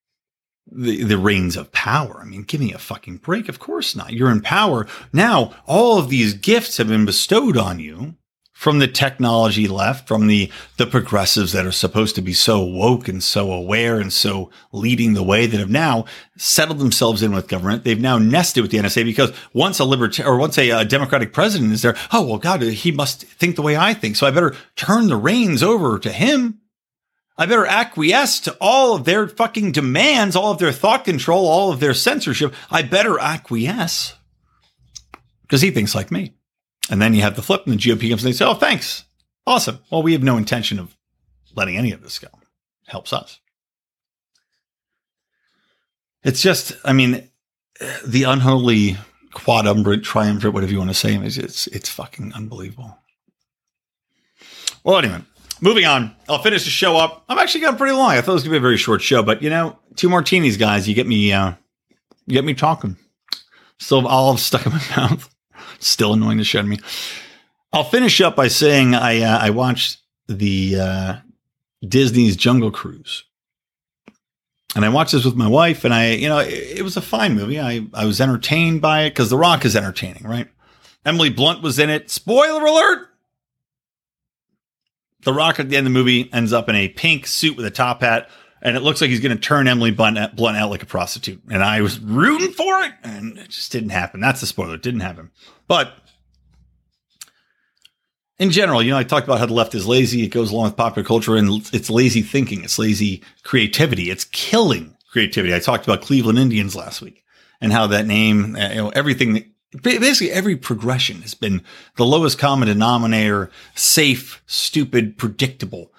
the, 0.72 1.04
the 1.04 1.18
reins 1.18 1.56
of 1.56 1.72
power. 1.72 2.20
I 2.22 2.26
mean, 2.26 2.44
give 2.44 2.62
me 2.62 2.74
a 2.74 2.80
fucking 2.80 3.18
break. 3.18 3.50
Of 3.50 3.60
course 3.60 3.96
not. 3.96 4.14
You're 4.14 4.32
in 4.32 4.42
power. 4.42 4.88
Now, 5.12 5.54
all 5.66 6.00
of 6.00 6.10
these 6.10 6.34
gifts 6.34 6.78
have 6.78 6.88
been 6.88 7.06
bestowed 7.06 7.58
on 7.58 7.80
you 7.80 8.16
from 8.54 8.80
the 8.80 8.88
technology 8.88 9.68
left, 9.68 10.08
from 10.08 10.28
the, 10.28 10.50
the 10.78 10.86
progressives 10.86 11.52
that 11.52 11.66
are 11.66 11.72
supposed 11.72 12.16
to 12.16 12.22
be 12.22 12.32
so 12.32 12.64
woke 12.64 13.10
and 13.10 13.22
so 13.22 13.52
aware 13.52 14.00
and 14.00 14.14
so 14.14 14.50
leading 14.72 15.16
the 15.16 15.24
way 15.24 15.46
that 15.46 15.60
have 15.60 15.70
now 15.70 16.06
settled 16.38 16.80
themselves 16.80 17.22
in 17.22 17.34
with 17.34 17.50
government. 17.50 17.84
They've 17.84 18.00
now 18.00 18.18
nested 18.18 18.62
with 18.62 18.72
the 18.72 18.78
NSA 18.78 19.04
because 19.04 19.34
once 19.54 19.80
a 19.80 19.86
libertarian 19.86 20.34
or 20.34 20.38
once 20.38 20.58
a, 20.58 20.70
a 20.70 20.86
Democratic 20.86 21.34
president 21.34 21.74
is 21.74 21.82
there, 21.82 21.98
oh, 22.14 22.26
well, 22.26 22.38
God, 22.38 22.62
he 22.62 22.92
must 22.92 23.24
think 23.26 23.58
the 23.58 23.62
way 23.62 23.76
I 23.76 23.94
think. 23.94 24.16
So 24.16 24.28
I 24.28 24.32
better 24.32 24.56
turn 24.78 25.08
the 25.08 25.18
reins 25.18 25.62
over 25.62 26.00
to 26.00 26.12
him. 26.12 26.62
I 27.38 27.46
better 27.46 27.66
acquiesce 27.66 28.40
to 28.42 28.56
all 28.62 28.96
of 28.96 29.06
their 29.06 29.28
fucking 29.28 29.72
demands, 29.72 30.36
all 30.36 30.52
of 30.52 30.60
their 30.60 30.72
thought 30.72 31.04
control, 31.04 31.48
all 31.48 31.72
of 31.72 31.80
their 31.80 31.94
censorship. 31.94 32.54
I 32.70 32.84
better 32.84 33.20
acquiesce 33.20 34.16
because 35.42 35.62
he 35.62 35.72
thinks 35.72 35.96
like 35.96 36.12
me. 36.12 36.36
And 36.90 37.02
then 37.02 37.14
you 37.14 37.22
have 37.22 37.36
the 37.36 37.42
flip, 37.42 37.66
and 37.66 37.74
the 37.74 37.78
GOP 37.78 38.10
comes 38.10 38.24
and 38.24 38.34
they 38.34 38.38
say, 38.38 38.46
Oh, 38.46 38.54
thanks. 38.54 39.06
Awesome. 39.48 39.80
Well, 39.90 40.04
we 40.04 40.14
have 40.14 40.24
no 40.24 40.38
intention 40.38 40.80
of 40.80 40.96
letting 41.56 41.78
any 41.78 41.92
of 41.92 42.02
this 42.02 42.20
go. 42.20 42.28
It 42.28 42.92
helps 42.92 43.14
us. 43.14 43.40
It's 46.24 46.42
just, 46.42 46.74
I 46.86 46.94
mean, 46.94 47.30
the 48.06 48.24
unholy 48.24 48.98
quadumvirate, 49.34 50.04
triumvirate, 50.04 50.54
whatever 50.54 50.72
you 50.72 50.78
want 50.78 50.90
to 50.90 50.96
say, 50.96 51.16
is 51.16 51.38
it's 51.38 51.68
it's 51.68 51.90
fucking 51.90 52.34
unbelievable. 52.34 52.98
Well, 54.84 54.98
anyway, 54.98 55.22
moving 55.64 55.86
on. 55.86 56.16
I'll 56.30 56.42
finish 56.44 56.66
the 56.66 56.70
show 56.70 56.98
up. 56.98 57.24
I'm 57.30 57.40
actually 57.40 57.62
going 57.62 57.78
pretty 57.78 57.94
long. 57.94 58.12
I 58.12 58.22
thought 58.22 58.32
it 58.32 58.36
was 58.36 58.44
gonna 58.44 58.52
be 58.52 58.58
a 58.58 58.62
very 58.62 58.78
short 58.78 59.02
show, 59.02 59.24
but 59.24 59.42
you 59.42 59.50
know, 59.50 59.80
two 59.96 60.10
martinis, 60.10 60.58
guys, 60.58 60.88
you 60.88 60.94
get 60.94 61.08
me, 61.08 61.32
uh, 61.32 61.54
you 62.28 62.34
get 62.34 62.46
me 62.46 62.54
talking. 62.54 62.98
Still 63.80 64.06
olive 64.08 64.40
stuck 64.40 64.66
in 64.66 64.74
my 64.74 64.82
mouth. 64.98 65.34
Still 65.80 66.14
annoying 66.14 66.38
the 66.38 66.44
shit 66.44 66.60
out 66.60 66.66
of 66.66 66.70
me. 66.70 66.80
I'll 67.72 67.84
finish 67.84 68.22
up 68.22 68.36
by 68.36 68.50
saying 68.50 68.94
I 68.94 69.22
uh, 69.22 69.40
I 69.40 69.50
watched 69.50 70.00
the 70.28 70.80
uh, 70.80 71.16
Disney's 71.88 72.36
Jungle 72.36 72.70
Cruise, 72.70 73.24
and 74.76 74.86
I 74.86 74.90
watched 74.90 75.14
this 75.14 75.26
with 75.26 75.36
my 75.36 75.48
wife, 75.48 75.84
and 75.84 75.94
I 75.94 76.12
you 76.12 76.30
know 76.30 76.40
it, 76.40 76.80
it 76.80 76.82
was 76.84 76.98
a 76.98 77.02
fine 77.02 77.36
movie. 77.36 77.60
I 77.60 77.88
I 77.94 78.06
was 78.06 78.22
entertained 78.22 78.82
by 78.82 79.04
it 79.04 79.12
because 79.12 79.30
The 79.30 79.38
Rock 79.38 79.66
is 79.66 79.76
entertaining, 79.76 80.24
right? 80.24 80.48
Emily 81.06 81.30
Blunt 81.30 81.62
was 81.62 81.80
in 81.80 81.90
it. 81.90 82.10
Spoiler 82.10 82.64
alert: 82.64 83.10
The 85.24 85.34
Rock 85.34 85.60
at 85.60 85.70
the 85.70 85.78
end 85.78 85.88
of 85.88 85.94
the 85.94 86.00
movie 86.00 86.30
ends 86.34 86.54
up 86.54 86.70
in 86.70 86.76
a 86.76 86.90
pink 86.90 87.28
suit 87.28 87.56
with 87.58 87.66
a 87.66 87.72
top 87.72 88.02
hat, 88.02 88.30
and 88.62 88.78
it 88.78 88.82
looks 88.82 89.02
like 89.02 89.10
he's 89.10 89.20
going 89.20 89.36
to 89.36 89.42
turn 89.42 89.68
Emily 89.68 89.92
Blunt, 89.92 90.18
out 90.18 90.70
like 90.70 90.84
a 90.84 90.86
prostitute. 90.86 91.42
And 91.50 91.64
I 91.64 91.82
was 91.82 92.00
rooting 92.00 92.52
for 92.52 92.82
it, 92.84 92.94
and 93.04 93.38
it 93.38 93.50
just 93.50 93.72
didn't 93.72 93.90
happen. 93.90 94.20
That's 94.20 94.42
the 94.42 94.48
spoiler. 94.48 94.76
It 94.76 94.84
didn't 94.84 95.02
happen. 95.02 95.32
But 95.68 95.94
in 98.40 98.52
general, 98.52 98.82
you 98.82 98.92
know, 98.92 98.98
I 98.98 99.04
talked 99.04 99.28
about 99.28 99.40
how 99.40 99.46
the 99.46 99.54
left 99.54 99.76
is 99.76 99.88
lazy. 99.88 100.24
It 100.24 100.30
goes 100.30 100.52
along 100.52 100.66
with 100.66 100.76
popular 100.76 101.06
culture 101.06 101.36
and 101.36 101.66
it's 101.72 101.90
lazy 101.90 102.22
thinking. 102.22 102.64
It's 102.64 102.80
lazy 102.80 103.24
creativity. 103.44 104.10
It's 104.10 104.26
killing 104.26 104.98
creativity. 105.12 105.54
I 105.54 105.60
talked 105.60 105.86
about 105.86 106.02
Cleveland 106.02 106.40
Indians 106.40 106.76
last 106.76 107.02
week 107.02 107.24
and 107.62 107.72
how 107.72 107.88
that 107.88 108.06
name, 108.08 108.58
you 108.58 108.76
know, 108.76 108.90
everything, 108.90 109.53
basically 109.82 110.32
every 110.32 110.56
progression 110.56 111.22
has 111.22 111.34
been 111.34 111.64
the 111.98 112.06
lowest 112.06 112.38
common 112.38 112.68
denominator, 112.68 113.50
safe, 113.76 114.44
stupid, 114.46 115.18
predictable. 115.18 115.92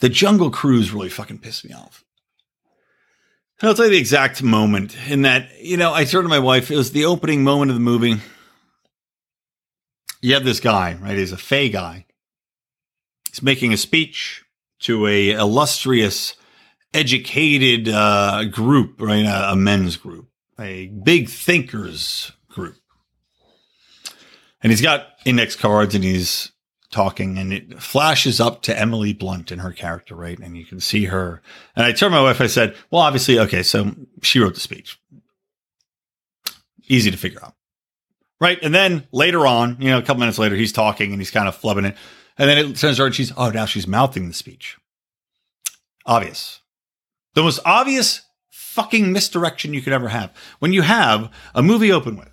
The 0.00 0.08
Jungle 0.08 0.50
Cruise 0.50 0.92
really 0.92 1.08
fucking 1.08 1.38
pissed 1.38 1.64
me 1.64 1.74
off. 1.74 2.04
And 3.60 3.68
I'll 3.68 3.74
tell 3.74 3.86
you 3.86 3.92
the 3.92 3.98
exact 3.98 4.42
moment 4.42 4.96
in 5.08 5.22
that, 5.22 5.48
you 5.60 5.76
know, 5.76 5.92
I 5.92 6.04
turned 6.04 6.24
to 6.24 6.28
my 6.28 6.38
wife. 6.38 6.70
It 6.70 6.76
was 6.76 6.92
the 6.92 7.06
opening 7.06 7.42
moment 7.42 7.70
of 7.70 7.74
the 7.74 7.80
movie 7.80 8.20
you 10.20 10.34
have 10.34 10.44
this 10.44 10.60
guy, 10.60 10.94
right? 11.00 11.16
He's 11.16 11.32
a 11.32 11.36
Fey 11.36 11.68
guy. 11.68 12.06
He's 13.28 13.42
making 13.42 13.72
a 13.72 13.76
speech 13.76 14.44
to 14.80 15.06
a 15.06 15.30
illustrious, 15.30 16.34
educated 16.94 17.88
uh, 17.88 18.44
group, 18.44 19.00
right? 19.00 19.24
A, 19.24 19.52
a 19.52 19.56
men's 19.56 19.96
group, 19.96 20.28
a 20.58 20.88
big 20.88 21.28
thinkers 21.28 22.32
group. 22.58 22.76
And 24.62 24.72
he's 24.72 24.82
got 24.82 25.06
index 25.24 25.54
cards 25.56 25.94
and 25.94 26.02
he's 26.02 26.52
talking 26.90 27.38
and 27.38 27.52
it 27.52 27.80
flashes 27.80 28.40
up 28.40 28.62
to 28.62 28.78
Emily 28.78 29.12
Blunt 29.12 29.50
and 29.50 29.60
her 29.60 29.72
character, 29.72 30.14
right? 30.14 30.38
And 30.38 30.56
you 30.56 30.64
can 30.64 30.80
see 30.80 31.04
her. 31.06 31.42
And 31.76 31.84
I 31.84 31.92
turned 31.92 32.12
my 32.12 32.22
wife, 32.22 32.40
I 32.40 32.46
said, 32.46 32.74
well, 32.90 33.02
obviously, 33.02 33.38
okay, 33.38 33.62
so 33.62 33.94
she 34.22 34.40
wrote 34.40 34.54
the 34.54 34.60
speech. 34.60 34.98
Easy 36.88 37.10
to 37.10 37.16
figure 37.16 37.44
out. 37.44 37.54
Right. 38.40 38.58
And 38.62 38.74
then 38.74 39.06
later 39.12 39.46
on, 39.46 39.76
you 39.80 39.90
know, 39.90 39.98
a 39.98 40.02
couple 40.02 40.20
minutes 40.20 40.38
later, 40.38 40.54
he's 40.54 40.72
talking 40.72 41.12
and 41.12 41.20
he's 41.20 41.30
kind 41.30 41.48
of 41.48 41.60
flubbing 41.60 41.86
it. 41.86 41.96
And 42.38 42.48
then 42.48 42.58
it 42.58 42.76
turns 42.76 43.00
out 43.00 43.14
she's, 43.14 43.32
oh, 43.36 43.50
now 43.50 43.66
she's 43.66 43.86
mouthing 43.86 44.28
the 44.28 44.34
speech. 44.34 44.78
Obvious. 46.06 46.60
The 47.34 47.42
most 47.42 47.60
obvious 47.64 48.22
fucking 48.48 49.12
misdirection 49.12 49.74
you 49.74 49.82
could 49.82 49.92
ever 49.92 50.08
have. 50.08 50.32
When 50.60 50.72
you 50.72 50.82
have 50.82 51.30
a 51.54 51.62
movie 51.62 51.92
open 51.92 52.16
with 52.16 52.30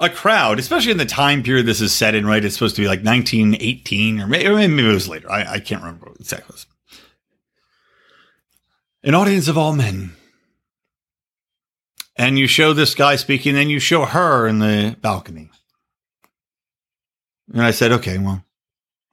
a 0.00 0.08
crowd, 0.08 0.58
especially 0.58 0.92
in 0.92 0.98
the 0.98 1.04
time 1.04 1.42
period 1.42 1.66
this 1.66 1.80
is 1.80 1.92
set 1.92 2.14
in, 2.14 2.26
right? 2.26 2.44
It's 2.44 2.54
supposed 2.54 2.76
to 2.76 2.82
be 2.82 2.88
like 2.88 3.02
1918 3.02 4.20
or 4.20 4.26
maybe, 4.26 4.48
maybe 4.48 4.88
it 4.88 4.92
was 4.92 5.08
later. 5.08 5.30
I, 5.30 5.54
I 5.54 5.60
can't 5.60 5.82
remember 5.82 6.12
exactly. 6.18 6.56
An 9.02 9.14
audience 9.14 9.48
of 9.48 9.58
all 9.58 9.72
men 9.72 10.12
and 12.18 12.36
you 12.36 12.48
show 12.48 12.72
this 12.72 12.96
guy 12.96 13.14
speaking, 13.14 13.56
and 13.56 13.70
you 13.70 13.78
show 13.78 14.04
her 14.04 14.48
in 14.48 14.58
the 14.58 14.96
balcony. 15.00 15.50
And 17.52 17.62
I 17.62 17.70
said, 17.70 17.92
okay, 17.92 18.18
well, 18.18 18.44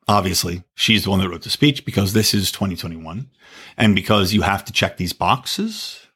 obviously, 0.08 0.64
she's 0.74 1.04
the 1.04 1.12
one 1.12 1.20
that 1.20 1.30
wrote 1.30 1.44
the 1.44 1.52
speech 1.52 1.86
because 1.86 2.14
this 2.14 2.34
is 2.34 2.52
2021 2.52 3.30
and 3.78 3.96
because 3.96 4.34
you 4.34 4.42
have 4.42 4.66
to 4.66 4.74
check 4.74 4.98
these 4.98 5.14
boxes. 5.14 6.08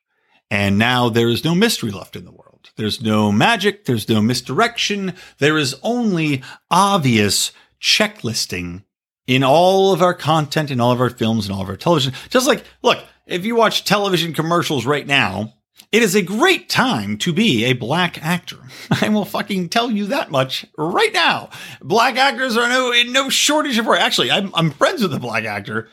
And 0.49 0.79
now 0.79 1.09
there 1.09 1.29
is 1.29 1.45
no 1.45 1.53
mystery 1.53 1.91
left 1.91 2.15
in 2.15 2.25
the 2.25 2.31
world. 2.31 2.48
There's 2.75 3.01
no 3.01 3.31
magic. 3.31 3.85
There's 3.85 4.07
no 4.07 4.21
misdirection. 4.21 5.13
There 5.39 5.57
is 5.57 5.75
only 5.83 6.43
obvious 6.71 7.51
checklisting 7.81 8.83
in 9.27 9.43
all 9.43 9.93
of 9.93 10.01
our 10.01 10.13
content, 10.13 10.71
in 10.71 10.79
all 10.79 10.91
of 10.91 11.01
our 11.01 11.09
films, 11.09 11.45
and 11.45 11.55
all 11.55 11.61
of 11.61 11.69
our 11.69 11.77
television. 11.77 12.13
Just 12.29 12.47
like, 12.47 12.63
look, 12.81 13.03
if 13.25 13.45
you 13.45 13.55
watch 13.55 13.85
television 13.85 14.33
commercials 14.33 14.85
right 14.85 15.05
now, 15.05 15.53
it 15.91 16.03
is 16.03 16.15
a 16.15 16.21
great 16.21 16.69
time 16.69 17.17
to 17.19 17.33
be 17.33 17.65
a 17.65 17.73
black 17.73 18.23
actor. 18.23 18.57
I 19.01 19.09
will 19.09 19.25
fucking 19.25 19.69
tell 19.69 19.89
you 19.91 20.07
that 20.07 20.31
much 20.31 20.65
right 20.77 21.13
now. 21.13 21.49
Black 21.81 22.15
actors 22.15 22.57
are 22.57 22.69
no 22.69 22.91
in 22.91 23.11
no 23.11 23.29
shortage 23.29 23.77
of 23.77 23.85
work. 23.85 23.99
Actually, 23.99 24.31
I'm, 24.31 24.51
I'm 24.55 24.71
friends 24.71 25.01
with 25.01 25.13
a 25.13 25.19
black 25.19 25.45
actor. 25.45 25.89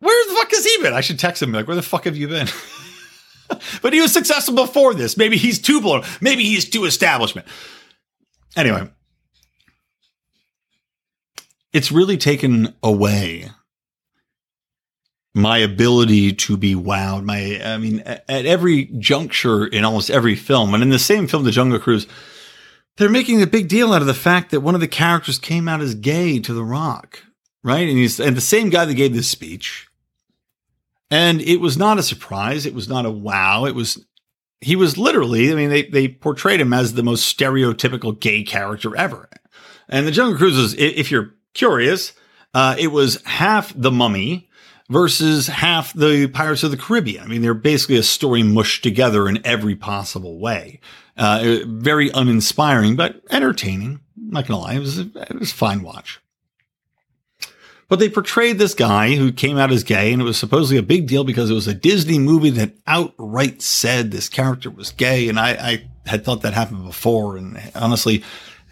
Where 0.00 0.28
the 0.28 0.34
fuck 0.34 0.50
has 0.50 0.64
he 0.64 0.82
been? 0.82 0.92
I 0.92 1.00
should 1.00 1.18
text 1.18 1.42
him 1.42 1.52
like, 1.52 1.66
where 1.66 1.76
the 1.76 1.82
fuck 1.82 2.04
have 2.04 2.16
you 2.16 2.28
been? 2.28 2.48
but 3.82 3.92
he 3.92 4.00
was 4.00 4.12
successful 4.12 4.54
before 4.54 4.94
this. 4.94 5.16
Maybe 5.16 5.36
he's 5.36 5.58
too 5.58 5.80
blown. 5.80 6.02
Maybe 6.20 6.44
he's 6.44 6.68
too 6.68 6.84
establishment. 6.84 7.46
Anyway, 8.56 8.88
it's 11.72 11.92
really 11.92 12.16
taken 12.16 12.74
away 12.82 13.50
my 15.36 15.58
ability 15.58 16.32
to 16.32 16.56
be 16.56 16.74
wowed. 16.74 17.22
My, 17.22 17.60
I 17.62 17.76
mean, 17.76 18.00
at 18.00 18.46
every 18.46 18.86
juncture 18.98 19.66
in 19.66 19.84
almost 19.84 20.08
every 20.08 20.34
film, 20.34 20.72
and 20.72 20.82
in 20.82 20.88
the 20.88 20.98
same 20.98 21.26
film, 21.26 21.44
The 21.44 21.50
Jungle 21.50 21.78
Cruise, 21.78 22.06
they're 22.96 23.10
making 23.10 23.42
a 23.42 23.46
big 23.46 23.68
deal 23.68 23.92
out 23.92 24.00
of 24.00 24.06
the 24.06 24.14
fact 24.14 24.50
that 24.50 24.62
one 24.62 24.74
of 24.74 24.80
the 24.80 24.88
characters 24.88 25.38
came 25.38 25.68
out 25.68 25.82
as 25.82 25.94
gay 25.94 26.38
to 26.38 26.54
The 26.54 26.64
Rock, 26.64 27.22
right? 27.62 27.86
And 27.86 27.98
he's 27.98 28.18
and 28.18 28.34
the 28.34 28.40
same 28.40 28.70
guy 28.70 28.86
that 28.86 28.94
gave 28.94 29.12
this 29.12 29.28
speech, 29.28 29.86
and 31.10 31.40
it 31.40 31.60
was 31.60 31.76
not 31.76 31.98
a 31.98 32.02
surprise. 32.02 32.66
It 32.66 32.74
was 32.74 32.88
not 32.88 33.06
a 33.06 33.10
wow. 33.10 33.64
It 33.64 33.74
was 33.74 34.04
he 34.60 34.76
was 34.76 34.96
literally. 34.98 35.52
I 35.52 35.54
mean, 35.54 35.70
they 35.70 35.84
they 35.84 36.08
portrayed 36.08 36.60
him 36.60 36.72
as 36.72 36.94
the 36.94 37.02
most 37.02 37.36
stereotypical 37.36 38.18
gay 38.18 38.42
character 38.42 38.96
ever. 38.96 39.28
And 39.88 40.06
The 40.06 40.12
Jungle 40.12 40.36
Cruise 40.36 40.58
is, 40.58 40.74
if 40.74 41.10
you're 41.10 41.34
curious, 41.54 42.12
uh, 42.54 42.74
it 42.78 42.88
was 42.88 43.22
half 43.22 43.72
The 43.76 43.92
Mummy 43.92 44.48
versus 44.88 45.46
half 45.46 45.92
the 45.92 46.28
Pirates 46.28 46.62
of 46.62 46.70
the 46.70 46.76
Caribbean. 46.76 47.24
I 47.24 47.26
mean, 47.26 47.42
they're 47.42 47.54
basically 47.54 47.96
a 47.96 48.02
story 48.02 48.42
mushed 48.42 48.82
together 48.82 49.28
in 49.28 49.44
every 49.44 49.74
possible 49.74 50.38
way. 50.38 50.80
Uh, 51.16 51.58
very 51.66 52.10
uninspiring, 52.10 52.96
but 52.96 53.20
entertaining. 53.30 54.00
I'm 54.16 54.30
not 54.30 54.46
gonna 54.46 54.60
lie, 54.60 54.74
it 54.74 54.80
was, 54.80 54.98
it 54.98 55.38
was 55.38 55.50
a 55.50 55.54
fine 55.54 55.82
watch. 55.82 56.20
But 57.88 58.00
they 58.00 58.08
portrayed 58.08 58.58
this 58.58 58.74
guy 58.74 59.14
who 59.14 59.30
came 59.30 59.58
out 59.58 59.70
as 59.70 59.84
gay, 59.84 60.12
and 60.12 60.20
it 60.20 60.24
was 60.24 60.36
supposedly 60.36 60.76
a 60.76 60.82
big 60.82 61.06
deal 61.06 61.22
because 61.22 61.50
it 61.50 61.54
was 61.54 61.68
a 61.68 61.74
Disney 61.74 62.18
movie 62.18 62.50
that 62.50 62.72
outright 62.86 63.62
said 63.62 64.10
this 64.10 64.28
character 64.28 64.70
was 64.70 64.90
gay. 64.90 65.28
And 65.28 65.38
I, 65.38 65.50
I 65.50 65.88
had 66.06 66.24
thought 66.24 66.42
that 66.42 66.52
happened 66.52 66.84
before, 66.84 67.36
and 67.36 67.60
honestly, 67.76 68.24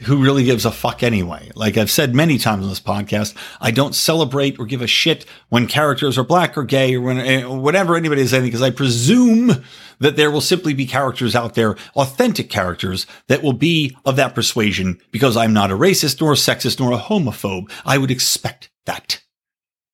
who 0.02 0.22
really 0.22 0.44
gives 0.44 0.64
a 0.64 0.72
fuck 0.72 1.02
anyway? 1.02 1.50
Like 1.54 1.76
I've 1.76 1.90
said 1.90 2.14
many 2.14 2.38
times 2.38 2.64
on 2.64 2.68
this 2.68 2.80
podcast, 2.80 3.36
I 3.60 3.70
don't 3.70 3.94
celebrate 3.94 4.58
or 4.58 4.66
give 4.66 4.82
a 4.82 4.86
shit 4.86 5.24
when 5.48 5.66
characters 5.66 6.18
are 6.18 6.24
black 6.24 6.58
or 6.58 6.64
gay 6.64 6.96
or 6.96 7.00
when, 7.00 7.18
eh, 7.18 7.44
whatever 7.44 7.96
anybody 7.96 8.22
is 8.22 8.30
saying, 8.30 8.44
because 8.44 8.62
I 8.62 8.70
presume 8.70 9.64
that 10.00 10.16
there 10.16 10.30
will 10.30 10.40
simply 10.40 10.74
be 10.74 10.86
characters 10.86 11.36
out 11.36 11.54
there, 11.54 11.76
authentic 11.94 12.50
characters 12.50 13.06
that 13.28 13.42
will 13.42 13.52
be 13.52 13.96
of 14.04 14.16
that 14.16 14.34
persuasion 14.34 15.00
because 15.12 15.36
I'm 15.36 15.52
not 15.52 15.70
a 15.70 15.74
racist 15.76 16.20
nor 16.20 16.32
a 16.32 16.36
sexist 16.36 16.80
nor 16.80 16.92
a 16.92 16.98
homophobe. 16.98 17.70
I 17.86 17.98
would 17.98 18.10
expect 18.10 18.70
that. 18.86 19.22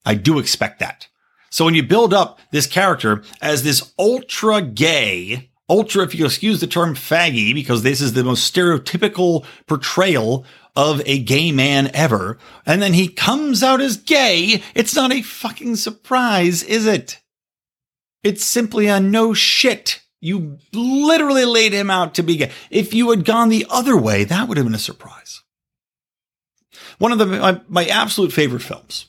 I 0.04 0.14
do 0.14 0.38
expect 0.38 0.80
that. 0.80 1.08
So 1.50 1.64
when 1.64 1.74
you 1.74 1.82
build 1.82 2.14
up 2.14 2.38
this 2.52 2.66
character 2.66 3.22
as 3.42 3.62
this 3.62 3.92
ultra 3.98 4.62
gay, 4.62 5.50
ultra, 5.68 6.04
if 6.04 6.14
you 6.14 6.24
excuse 6.24 6.60
the 6.60 6.66
term 6.66 6.94
faggy, 6.94 7.52
because 7.54 7.82
this 7.82 8.00
is 8.00 8.12
the 8.12 8.24
most 8.24 8.52
stereotypical 8.52 9.44
portrayal 9.66 10.44
of 10.76 11.02
a 11.06 11.18
gay 11.18 11.52
man 11.52 11.90
ever. 11.92 12.38
And 12.64 12.80
then 12.80 12.94
he 12.94 13.08
comes 13.08 13.62
out 13.62 13.80
as 13.80 13.96
gay. 13.96 14.62
It's 14.74 14.94
not 14.94 15.12
a 15.12 15.22
fucking 15.22 15.76
surprise, 15.76 16.62
is 16.62 16.86
it? 16.86 17.18
It's 18.22 18.44
simply 18.44 18.86
a 18.86 19.00
no 19.00 19.34
shit. 19.34 20.02
You 20.20 20.58
literally 20.72 21.44
laid 21.44 21.72
him 21.72 21.90
out 21.90 22.14
to 22.14 22.22
be 22.22 22.36
gay. 22.36 22.52
If 22.70 22.94
you 22.94 23.10
had 23.10 23.24
gone 23.24 23.48
the 23.48 23.66
other 23.70 23.96
way, 23.96 24.24
that 24.24 24.48
would 24.48 24.56
have 24.56 24.66
been 24.66 24.74
a 24.74 24.78
surprise. 24.78 25.42
One 27.00 27.12
of 27.12 27.18
the, 27.18 27.26
my, 27.26 27.60
my 27.68 27.86
absolute 27.86 28.32
favorite 28.32 28.62
films. 28.62 29.06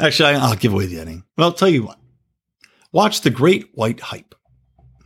Actually, 0.00 0.34
I'll 0.34 0.56
give 0.56 0.72
away 0.72 0.86
the 0.86 0.98
ending. 0.98 1.24
Well, 1.38 1.48
I'll 1.48 1.54
tell 1.54 1.68
you 1.68 1.84
what. 1.84 2.00
Watch 2.92 3.20
The 3.20 3.30
Great 3.30 3.70
White 3.74 4.00
Hype 4.00 4.34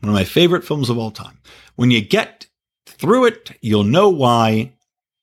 one 0.01 0.11
of 0.11 0.15
my 0.15 0.25
favorite 0.25 0.65
films 0.65 0.91
of 0.91 0.99
all 0.99 1.11
time. 1.11 1.39
When 1.77 1.91
you 1.91 2.01
get 2.01 2.47
through 2.87 3.27
it, 3.27 3.53
you'll 3.61 3.85
know 3.85 4.09
why, 4.09 4.75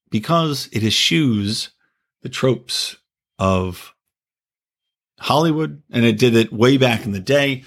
because 0.10 0.70
it 0.72 0.84
eschews 0.84 1.72
the 2.22 2.30
tropes 2.30 2.98
of 3.40 3.94
Hollywood, 5.20 5.82
and 5.92 6.06
it 6.06 6.18
did 6.18 6.36
it 6.36 6.52
way 6.52 6.78
back 6.78 7.06
in 7.06 7.12
the 7.12 7.20
day. 7.20 7.64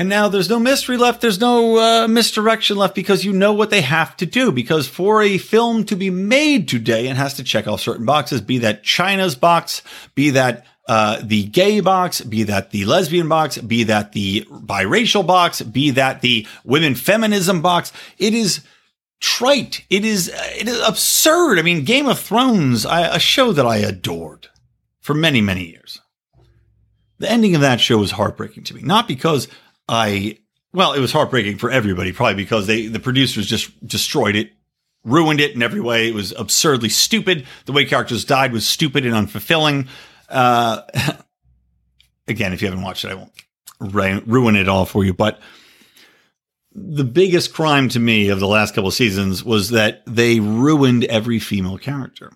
And 0.00 0.08
now 0.08 0.28
there's 0.28 0.48
no 0.48 0.58
mystery 0.58 0.96
left. 0.96 1.20
There's 1.20 1.40
no 1.40 1.76
uh, 1.76 2.08
misdirection 2.08 2.78
left 2.78 2.94
because 2.94 3.22
you 3.22 3.34
know 3.34 3.52
what 3.52 3.68
they 3.68 3.82
have 3.82 4.16
to 4.16 4.24
do. 4.24 4.50
Because 4.50 4.88
for 4.88 5.20
a 5.20 5.36
film 5.36 5.84
to 5.84 5.94
be 5.94 6.08
made 6.08 6.68
today, 6.68 7.08
it 7.08 7.16
has 7.16 7.34
to 7.34 7.44
check 7.44 7.68
off 7.68 7.82
certain 7.82 8.06
boxes, 8.06 8.40
be 8.40 8.56
that 8.60 8.82
China's 8.82 9.34
box, 9.34 9.82
be 10.14 10.30
that 10.30 10.64
uh, 10.88 11.20
the 11.22 11.44
gay 11.44 11.80
box, 11.80 12.22
be 12.22 12.44
that 12.44 12.70
the 12.70 12.86
lesbian 12.86 13.28
box, 13.28 13.58
be 13.58 13.84
that 13.84 14.12
the 14.12 14.46
biracial 14.50 15.26
box, 15.26 15.60
be 15.60 15.90
that 15.90 16.22
the 16.22 16.46
women 16.64 16.94
feminism 16.94 17.60
box. 17.60 17.92
It 18.16 18.32
is 18.32 18.62
trite. 19.20 19.84
It 19.90 20.06
is 20.06 20.32
it 20.34 20.66
is 20.66 20.80
absurd. 20.80 21.58
I 21.58 21.62
mean, 21.62 21.84
Game 21.84 22.06
of 22.06 22.18
Thrones, 22.18 22.86
I, 22.86 23.16
a 23.16 23.18
show 23.18 23.52
that 23.52 23.66
I 23.66 23.76
adored 23.76 24.48
for 25.02 25.12
many 25.12 25.42
many 25.42 25.66
years. 25.66 26.00
The 27.18 27.30
ending 27.30 27.54
of 27.54 27.60
that 27.60 27.82
show 27.82 27.98
was 27.98 28.12
heartbreaking 28.12 28.64
to 28.64 28.74
me, 28.74 28.80
not 28.80 29.06
because 29.06 29.46
I 29.90 30.38
well, 30.72 30.92
it 30.92 31.00
was 31.00 31.12
heartbreaking 31.12 31.58
for 31.58 31.70
everybody, 31.70 32.12
probably 32.12 32.36
because 32.36 32.66
they 32.66 32.86
the 32.86 33.00
producers 33.00 33.46
just 33.46 33.86
destroyed 33.86 34.36
it 34.36 34.52
ruined 35.04 35.40
it 35.40 35.54
in 35.54 35.62
every 35.62 35.80
way. 35.80 36.08
It 36.08 36.14
was 36.14 36.32
absurdly 36.32 36.88
stupid. 36.88 37.46
The 37.66 37.72
way 37.72 37.84
characters 37.84 38.24
died 38.24 38.52
was 38.52 38.66
stupid 38.66 39.06
and 39.06 39.14
unfulfilling. 39.14 39.88
Uh, 40.28 40.82
again, 42.28 42.52
if 42.52 42.62
you 42.62 42.68
haven't 42.68 42.84
watched 42.84 43.04
it, 43.04 43.10
I 43.10 43.14
won't 43.14 44.26
ruin 44.26 44.56
it 44.56 44.68
all 44.68 44.84
for 44.84 45.04
you. 45.04 45.14
But 45.14 45.40
the 46.72 47.04
biggest 47.04 47.52
crime 47.52 47.88
to 47.90 47.98
me 47.98 48.28
of 48.28 48.40
the 48.40 48.46
last 48.46 48.74
couple 48.74 48.88
of 48.88 48.94
seasons 48.94 49.42
was 49.44 49.70
that 49.70 50.02
they 50.06 50.38
ruined 50.38 51.04
every 51.04 51.38
female 51.38 51.78
character. 51.78 52.32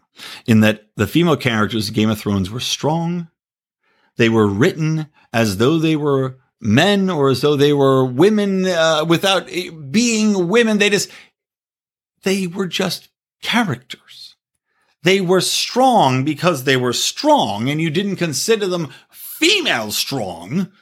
In 0.47 0.61
that 0.61 0.89
the 0.97 1.07
female 1.07 1.37
characters 1.37 1.89
of 1.89 1.95
Game 1.95 2.11
of 2.11 2.19
Thrones 2.19 2.51
were 2.51 2.61
strong. 2.61 3.29
They 4.17 4.29
were 4.29 4.47
written 4.47 5.09
as 5.33 5.57
though 5.57 5.79
they 5.79 5.97
were 5.97 6.39
men 6.61 7.11
or 7.11 7.31
as 7.31 7.41
though 7.41 7.57
they 7.57 7.73
were 7.73 8.05
women 8.05 8.67
uh, 8.67 9.05
without 9.07 9.49
being 9.91 10.49
women. 10.49 10.79
They 10.79 10.91
just, 10.91 11.11
they 12.23 12.47
were 12.47 12.67
just 12.67 13.09
characters. 13.43 14.37
They 15.03 15.21
were 15.21 15.43
strong 15.43 16.25
because 16.25 16.65
they 16.65 16.79
were 16.79 16.95
strong, 16.95 17.69
and 17.69 17.81
you 17.81 17.91
didn't 17.91 18.17
consider 18.17 18.67
them 18.67 18.91
female 19.11 19.91
strong 19.91 20.73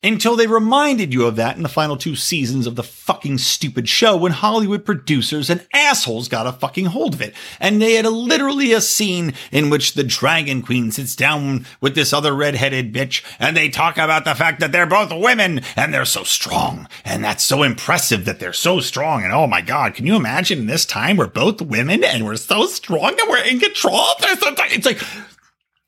until 0.00 0.36
they 0.36 0.46
reminded 0.46 1.12
you 1.12 1.26
of 1.26 1.34
that 1.36 1.56
in 1.56 1.64
the 1.64 1.68
final 1.68 1.96
two 1.96 2.14
seasons 2.14 2.68
of 2.68 2.76
the 2.76 2.84
fucking 2.84 3.36
stupid 3.36 3.88
show 3.88 4.16
when 4.16 4.30
Hollywood 4.30 4.84
producers 4.84 5.50
and 5.50 5.66
assholes 5.74 6.28
got 6.28 6.46
a 6.46 6.52
fucking 6.52 6.86
hold 6.86 7.14
of 7.14 7.20
it. 7.20 7.34
And 7.58 7.82
they 7.82 7.94
had 7.94 8.04
a, 8.04 8.10
literally 8.10 8.72
a 8.72 8.80
scene 8.80 9.34
in 9.50 9.70
which 9.70 9.94
the 9.94 10.04
Dragon 10.04 10.62
Queen 10.62 10.92
sits 10.92 11.16
down 11.16 11.66
with 11.80 11.96
this 11.96 12.12
other 12.12 12.32
redheaded 12.32 12.94
bitch 12.94 13.24
and 13.40 13.56
they 13.56 13.68
talk 13.68 13.96
about 13.96 14.24
the 14.24 14.36
fact 14.36 14.60
that 14.60 14.70
they're 14.70 14.86
both 14.86 15.12
women 15.12 15.62
and 15.74 15.92
they're 15.92 16.04
so 16.04 16.22
strong. 16.22 16.86
And 17.04 17.24
that's 17.24 17.42
so 17.42 17.64
impressive 17.64 18.24
that 18.24 18.38
they're 18.38 18.52
so 18.52 18.78
strong. 18.78 19.24
And 19.24 19.32
oh 19.32 19.48
my 19.48 19.62
God, 19.62 19.94
can 19.94 20.06
you 20.06 20.14
imagine 20.14 20.60
in 20.60 20.66
this 20.66 20.86
time 20.86 21.16
we're 21.16 21.26
both 21.26 21.60
women 21.60 22.04
and 22.04 22.24
we're 22.24 22.36
so 22.36 22.66
strong 22.66 23.16
and 23.18 23.28
we're 23.28 23.44
in 23.44 23.58
control? 23.58 24.06
It's 24.20 24.86
like, 24.86 25.02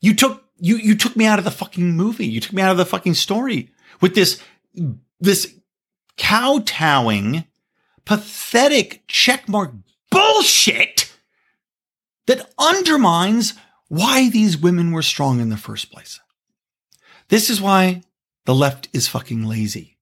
you 0.01 0.13
took, 0.13 0.43
you, 0.57 0.75
you 0.75 0.95
took 0.95 1.15
me 1.15 1.25
out 1.25 1.39
of 1.39 1.45
the 1.45 1.51
fucking 1.51 1.95
movie. 1.95 2.27
You 2.27 2.41
took 2.41 2.53
me 2.53 2.61
out 2.61 2.71
of 2.71 2.77
the 2.77 2.85
fucking 2.85 3.13
story 3.13 3.69
with 4.01 4.15
this, 4.15 4.41
this 5.19 5.53
kowtowing, 6.17 7.45
pathetic 8.05 9.07
checkmark 9.07 9.81
bullshit 10.09 11.11
that 12.27 12.51
undermines 12.57 13.53
why 13.87 14.29
these 14.29 14.57
women 14.57 14.91
were 14.91 15.01
strong 15.01 15.39
in 15.39 15.49
the 15.49 15.57
first 15.57 15.91
place. 15.91 16.19
This 17.29 17.49
is 17.49 17.61
why 17.61 18.03
the 18.45 18.55
left 18.55 18.89
is 18.93 19.07
fucking 19.07 19.45
lazy. 19.45 19.97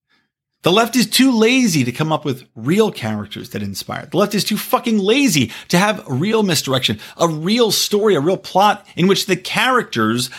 The 0.61 0.71
left 0.71 0.95
is 0.97 1.09
too 1.09 1.31
lazy 1.31 1.85
to 1.85 1.91
come 1.91 2.11
up 2.11 2.25
with 2.25 2.43
real 2.53 2.91
characters 2.91 3.51
that 3.51 3.63
inspire. 3.63 4.07
The 4.07 4.17
left 4.17 4.35
is 4.35 4.43
too 4.43 4.57
fucking 4.57 4.99
lazy 4.99 5.51
to 5.69 5.77
have 5.77 6.05
real 6.07 6.43
misdirection, 6.43 6.99
a 7.17 7.29
real 7.29 7.71
story, 7.71 8.15
a 8.15 8.19
real 8.19 8.37
plot 8.37 8.85
in 8.97 9.07
which 9.07 9.25
the 9.25 9.37
characters 9.37 10.29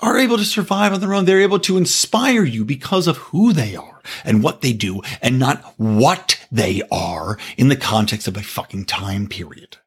are 0.00 0.18
able 0.18 0.36
to 0.36 0.44
survive 0.44 0.92
on 0.92 1.00
their 1.00 1.14
own. 1.14 1.24
They're 1.24 1.40
able 1.40 1.60
to 1.60 1.76
inspire 1.76 2.44
you 2.44 2.64
because 2.64 3.06
of 3.06 3.16
who 3.16 3.52
they 3.52 3.76
are 3.76 4.00
and 4.24 4.42
what 4.42 4.60
they 4.60 4.72
do 4.72 5.02
and 5.22 5.38
not 5.38 5.62
what 5.76 6.44
they 6.50 6.82
are 6.90 7.38
in 7.56 7.68
the 7.68 7.76
context 7.76 8.28
of 8.28 8.36
a 8.36 8.42
fucking 8.42 8.84
time 8.84 9.26
period. 9.28 9.78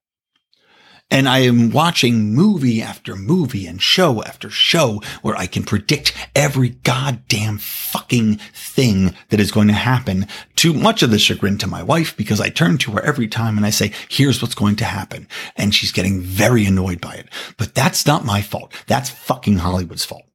And 1.11 1.27
I 1.27 1.39
am 1.39 1.71
watching 1.71 2.35
movie 2.35 2.83
after 2.83 3.15
movie 3.15 3.65
and 3.65 3.81
show 3.81 4.21
after 4.23 4.51
show 4.51 5.01
where 5.23 5.35
I 5.35 5.47
can 5.47 5.63
predict 5.63 6.13
every 6.35 6.69
goddamn 6.69 7.57
fucking 7.57 8.35
thing 8.53 9.15
that 9.29 9.39
is 9.39 9.51
going 9.51 9.69
to 9.69 9.73
happen 9.73 10.27
to 10.57 10.71
much 10.71 11.01
of 11.01 11.09
the 11.09 11.17
chagrin 11.17 11.57
to 11.59 11.67
my 11.67 11.81
wife 11.81 12.15
because 12.15 12.39
I 12.39 12.49
turn 12.49 12.77
to 12.79 12.91
her 12.91 13.01
every 13.01 13.27
time 13.27 13.57
and 13.57 13.65
I 13.65 13.71
say, 13.71 13.91
here's 14.07 14.39
what's 14.39 14.53
going 14.53 14.75
to 14.77 14.85
happen. 14.85 15.27
And 15.55 15.73
she's 15.73 15.91
getting 15.91 16.21
very 16.21 16.65
annoyed 16.65 17.01
by 17.01 17.15
it. 17.15 17.29
But 17.57 17.73
that's 17.73 18.05
not 18.05 18.23
my 18.23 18.43
fault. 18.43 18.71
That's 18.85 19.09
fucking 19.09 19.57
Hollywood's 19.57 20.05
fault. 20.05 20.29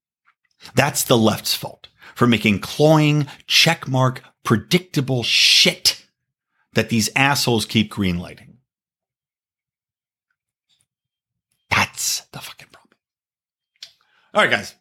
That's 0.75 1.05
the 1.05 1.18
left's 1.18 1.55
fault 1.55 1.89
for 2.16 2.27
making 2.27 2.61
cloying, 2.61 3.27
checkmark, 3.47 4.20
predictable 4.43 5.22
shit 5.22 6.05
that 6.72 6.89
these 6.89 7.11
assholes 7.14 7.64
keep 7.64 7.93
greenlighting. 7.93 8.53
That's 11.75 12.20
the 12.33 12.39
fucking 12.39 12.68
problem. 12.70 12.97
All 14.33 14.43
right, 14.43 14.51
guys. 14.51 14.75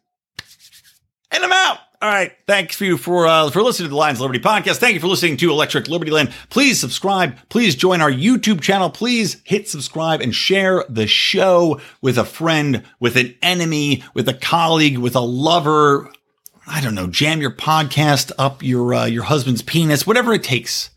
And 1.30 1.42
I'm 1.42 1.52
out. 1.52 1.78
All 2.00 2.08
right. 2.08 2.32
Thanks 2.46 2.76
for 2.76 2.84
you 2.84 2.96
for 2.96 3.26
uh, 3.26 3.50
for 3.50 3.62
listening 3.62 3.86
to 3.86 3.90
the 3.90 3.96
Lions 3.96 4.20
Liberty 4.20 4.38
podcast. 4.38 4.76
Thank 4.76 4.94
you 4.94 5.00
for 5.00 5.06
listening 5.06 5.36
to 5.38 5.50
Electric 5.50 5.88
Liberty 5.88 6.10
Land. 6.12 6.32
Please 6.50 6.78
subscribe. 6.78 7.36
Please 7.48 7.74
join 7.74 8.00
our 8.00 8.10
YouTube 8.10 8.60
channel. 8.60 8.90
Please 8.90 9.40
hit 9.44 9.68
subscribe 9.68 10.20
and 10.20 10.34
share 10.34 10.84
the 10.88 11.06
show 11.06 11.80
with 12.00 12.18
a 12.18 12.24
friend, 12.24 12.84
with 13.00 13.16
an 13.16 13.34
enemy, 13.42 14.04
with 14.12 14.28
a 14.28 14.34
colleague, 14.34 14.98
with 14.98 15.16
a 15.16 15.20
lover. 15.20 16.12
I 16.66 16.80
don't 16.80 16.94
know. 16.94 17.06
Jam 17.08 17.40
your 17.40 17.50
podcast 17.50 18.30
up 18.38 18.62
your 18.62 18.94
uh, 18.94 19.06
your 19.06 19.24
husband's 19.24 19.62
penis, 19.62 20.06
whatever 20.06 20.32
it 20.32 20.44
takes. 20.44 20.90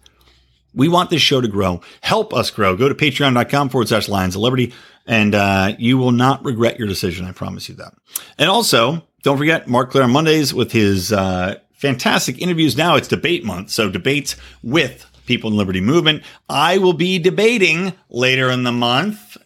We 0.74 0.90
want 0.90 1.10
this 1.10 1.24
show 1.24 1.42
to 1.42 1.48
grow. 1.48 1.82
Help 2.02 2.36
us 2.36 2.52
grow. 2.52 2.76
Go 2.76 2.88
to 2.88 2.94
patreon.com 2.94 3.70
forward 3.70 3.88
slash 3.88 4.08
Lions 4.08 4.38
Liberty 4.38 4.74
and 5.08 5.34
uh, 5.34 5.74
you 5.80 5.98
will 5.98 6.12
not 6.12 6.44
regret 6.44 6.78
your 6.78 6.88
decision. 6.88 7.26
I 7.26 7.32
promise 7.32 7.70
you 7.70 7.76
that. 7.76 7.94
And 8.38 8.50
also, 8.50 9.08
don't 9.24 9.38
forget 9.38 9.68
Marc 9.68 9.92
Clair 9.92 10.04
on 10.04 10.12
Mondays 10.12 10.54
with 10.54 10.72
his 10.72 11.12
uh, 11.12 11.56
fantastic 11.74 12.40
interviews. 12.40 12.78
Now 12.78 12.96
it's 12.96 13.08
debate 13.08 13.46
month, 13.46 13.72
so 13.72 13.90
debates 13.90 14.36
with 14.62 15.06
people 15.26 15.50
in 15.50 15.58
Liberty 15.58 15.82
Movement. 15.82 16.24
I 16.50 16.78
will 16.78 16.94
be 16.94 17.20
debating 17.20 17.94
later 18.10 18.52
in 18.52 18.64
the 18.64 18.72
month. 18.72 19.38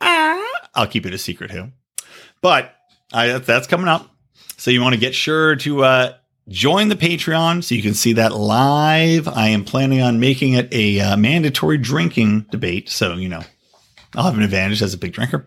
Ah, 0.00 0.42
I'll 0.74 0.86
keep 0.86 1.04
it 1.04 1.12
a 1.12 1.18
secret 1.18 1.50
who, 1.50 1.68
but 2.40 2.74
I, 3.12 3.38
that's 3.38 3.66
coming 3.66 3.88
up. 3.88 4.08
So 4.56 4.70
you 4.70 4.80
want 4.80 4.94
to 4.94 5.00
get 5.00 5.14
sure 5.14 5.56
to 5.56 5.84
uh, 5.84 6.14
join 6.48 6.88
the 6.88 6.96
Patreon 6.96 7.64
so 7.64 7.74
you 7.74 7.82
can 7.82 7.94
see 7.94 8.12
that 8.14 8.32
live. 8.34 9.26
I 9.26 9.48
am 9.48 9.64
planning 9.64 10.02
on 10.02 10.20
making 10.20 10.54
it 10.54 10.72
a 10.72 11.00
uh, 11.00 11.16
mandatory 11.16 11.78
drinking 11.78 12.46
debate, 12.50 12.88
so 12.88 13.14
you 13.14 13.28
know 13.28 13.42
I'll 14.14 14.24
have 14.24 14.36
an 14.36 14.42
advantage 14.42 14.82
as 14.82 14.94
a 14.94 14.98
big 14.98 15.12
drinker. 15.12 15.46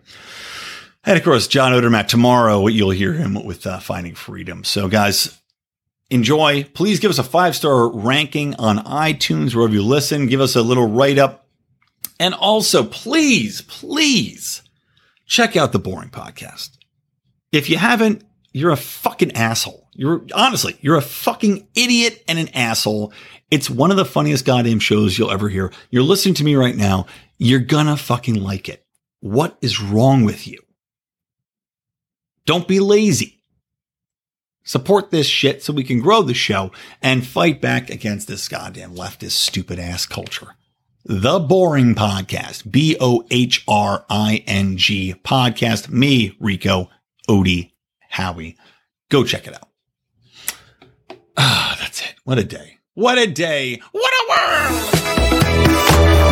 And 1.04 1.18
of 1.18 1.24
course, 1.24 1.46
John 1.48 1.72
Odermatt 1.72 2.08
tomorrow, 2.08 2.66
you'll 2.66 2.90
hear 2.90 3.12
him 3.12 3.44
with 3.44 3.66
uh, 3.66 3.78
Finding 3.78 4.14
Freedom. 4.14 4.64
So, 4.64 4.88
guys, 4.88 5.38
enjoy. 6.10 6.64
Please 6.64 6.98
give 6.98 7.10
us 7.10 7.18
a 7.18 7.24
five 7.24 7.54
star 7.54 7.88
ranking 7.88 8.54
on 8.56 8.78
iTunes, 8.78 9.54
wherever 9.54 9.74
you 9.74 9.82
listen. 9.82 10.26
Give 10.26 10.40
us 10.40 10.56
a 10.56 10.62
little 10.62 10.88
write 10.88 11.18
up. 11.18 11.46
And 12.18 12.32
also, 12.32 12.84
please, 12.84 13.60
please 13.62 14.62
check 15.26 15.56
out 15.56 15.72
the 15.72 15.80
Bohring 15.80 16.10
Podcast. 16.10 16.78
If 17.52 17.68
you 17.68 17.76
haven't, 17.76 18.24
you're 18.52 18.70
a 18.70 18.76
fucking 18.76 19.32
asshole. 19.32 19.88
You're 19.92 20.24
honestly, 20.34 20.76
you're 20.80 20.96
a 20.96 21.02
fucking 21.02 21.68
idiot 21.74 22.22
and 22.28 22.38
an 22.38 22.48
asshole. 22.48 23.12
It's 23.50 23.68
one 23.68 23.90
of 23.90 23.96
the 23.96 24.04
funniest 24.04 24.44
goddamn 24.44 24.78
shows 24.78 25.18
you'll 25.18 25.30
ever 25.30 25.48
hear. 25.48 25.72
You're 25.90 26.02
listening 26.02 26.34
to 26.36 26.44
me 26.44 26.54
right 26.54 26.76
now. 26.76 27.06
You're 27.38 27.60
gonna 27.60 27.96
fucking 27.96 28.36
like 28.36 28.68
it. 28.68 28.84
What 29.20 29.56
is 29.60 29.80
wrong 29.80 30.24
with 30.24 30.46
you? 30.46 30.60
Don't 32.46 32.68
be 32.68 32.78
lazy. 32.80 33.42
Support 34.64 35.10
this 35.10 35.26
shit 35.26 35.62
so 35.62 35.72
we 35.72 35.84
can 35.84 36.00
grow 36.00 36.22
the 36.22 36.34
show 36.34 36.70
and 37.02 37.26
fight 37.26 37.60
back 37.60 37.90
against 37.90 38.28
this 38.28 38.48
goddamn 38.48 38.94
leftist 38.94 39.32
stupid 39.32 39.78
ass 39.78 40.06
culture. 40.06 40.54
The 41.04 41.38
Bohring 41.38 41.94
Podcast, 41.94 42.70
B 42.70 42.96
O 42.98 43.26
H 43.30 43.62
R 43.68 44.06
I 44.08 44.42
N 44.46 44.78
G 44.78 45.14
podcast. 45.22 45.90
Me, 45.90 46.34
Rico, 46.40 46.88
Odie, 47.28 47.72
Howie. 48.08 48.56
Go 49.10 49.24
check 49.24 49.46
it 49.46 49.54
out. 49.54 49.68
Ah, 51.36 51.76
that's 51.78 52.00
it. 52.00 52.14
What 52.24 52.38
a 52.38 52.44
day. 52.44 52.78
What 52.94 53.18
a 53.18 53.26
day. 53.26 53.82
What 53.92 54.12
a 54.12 54.24
world. 54.30 56.23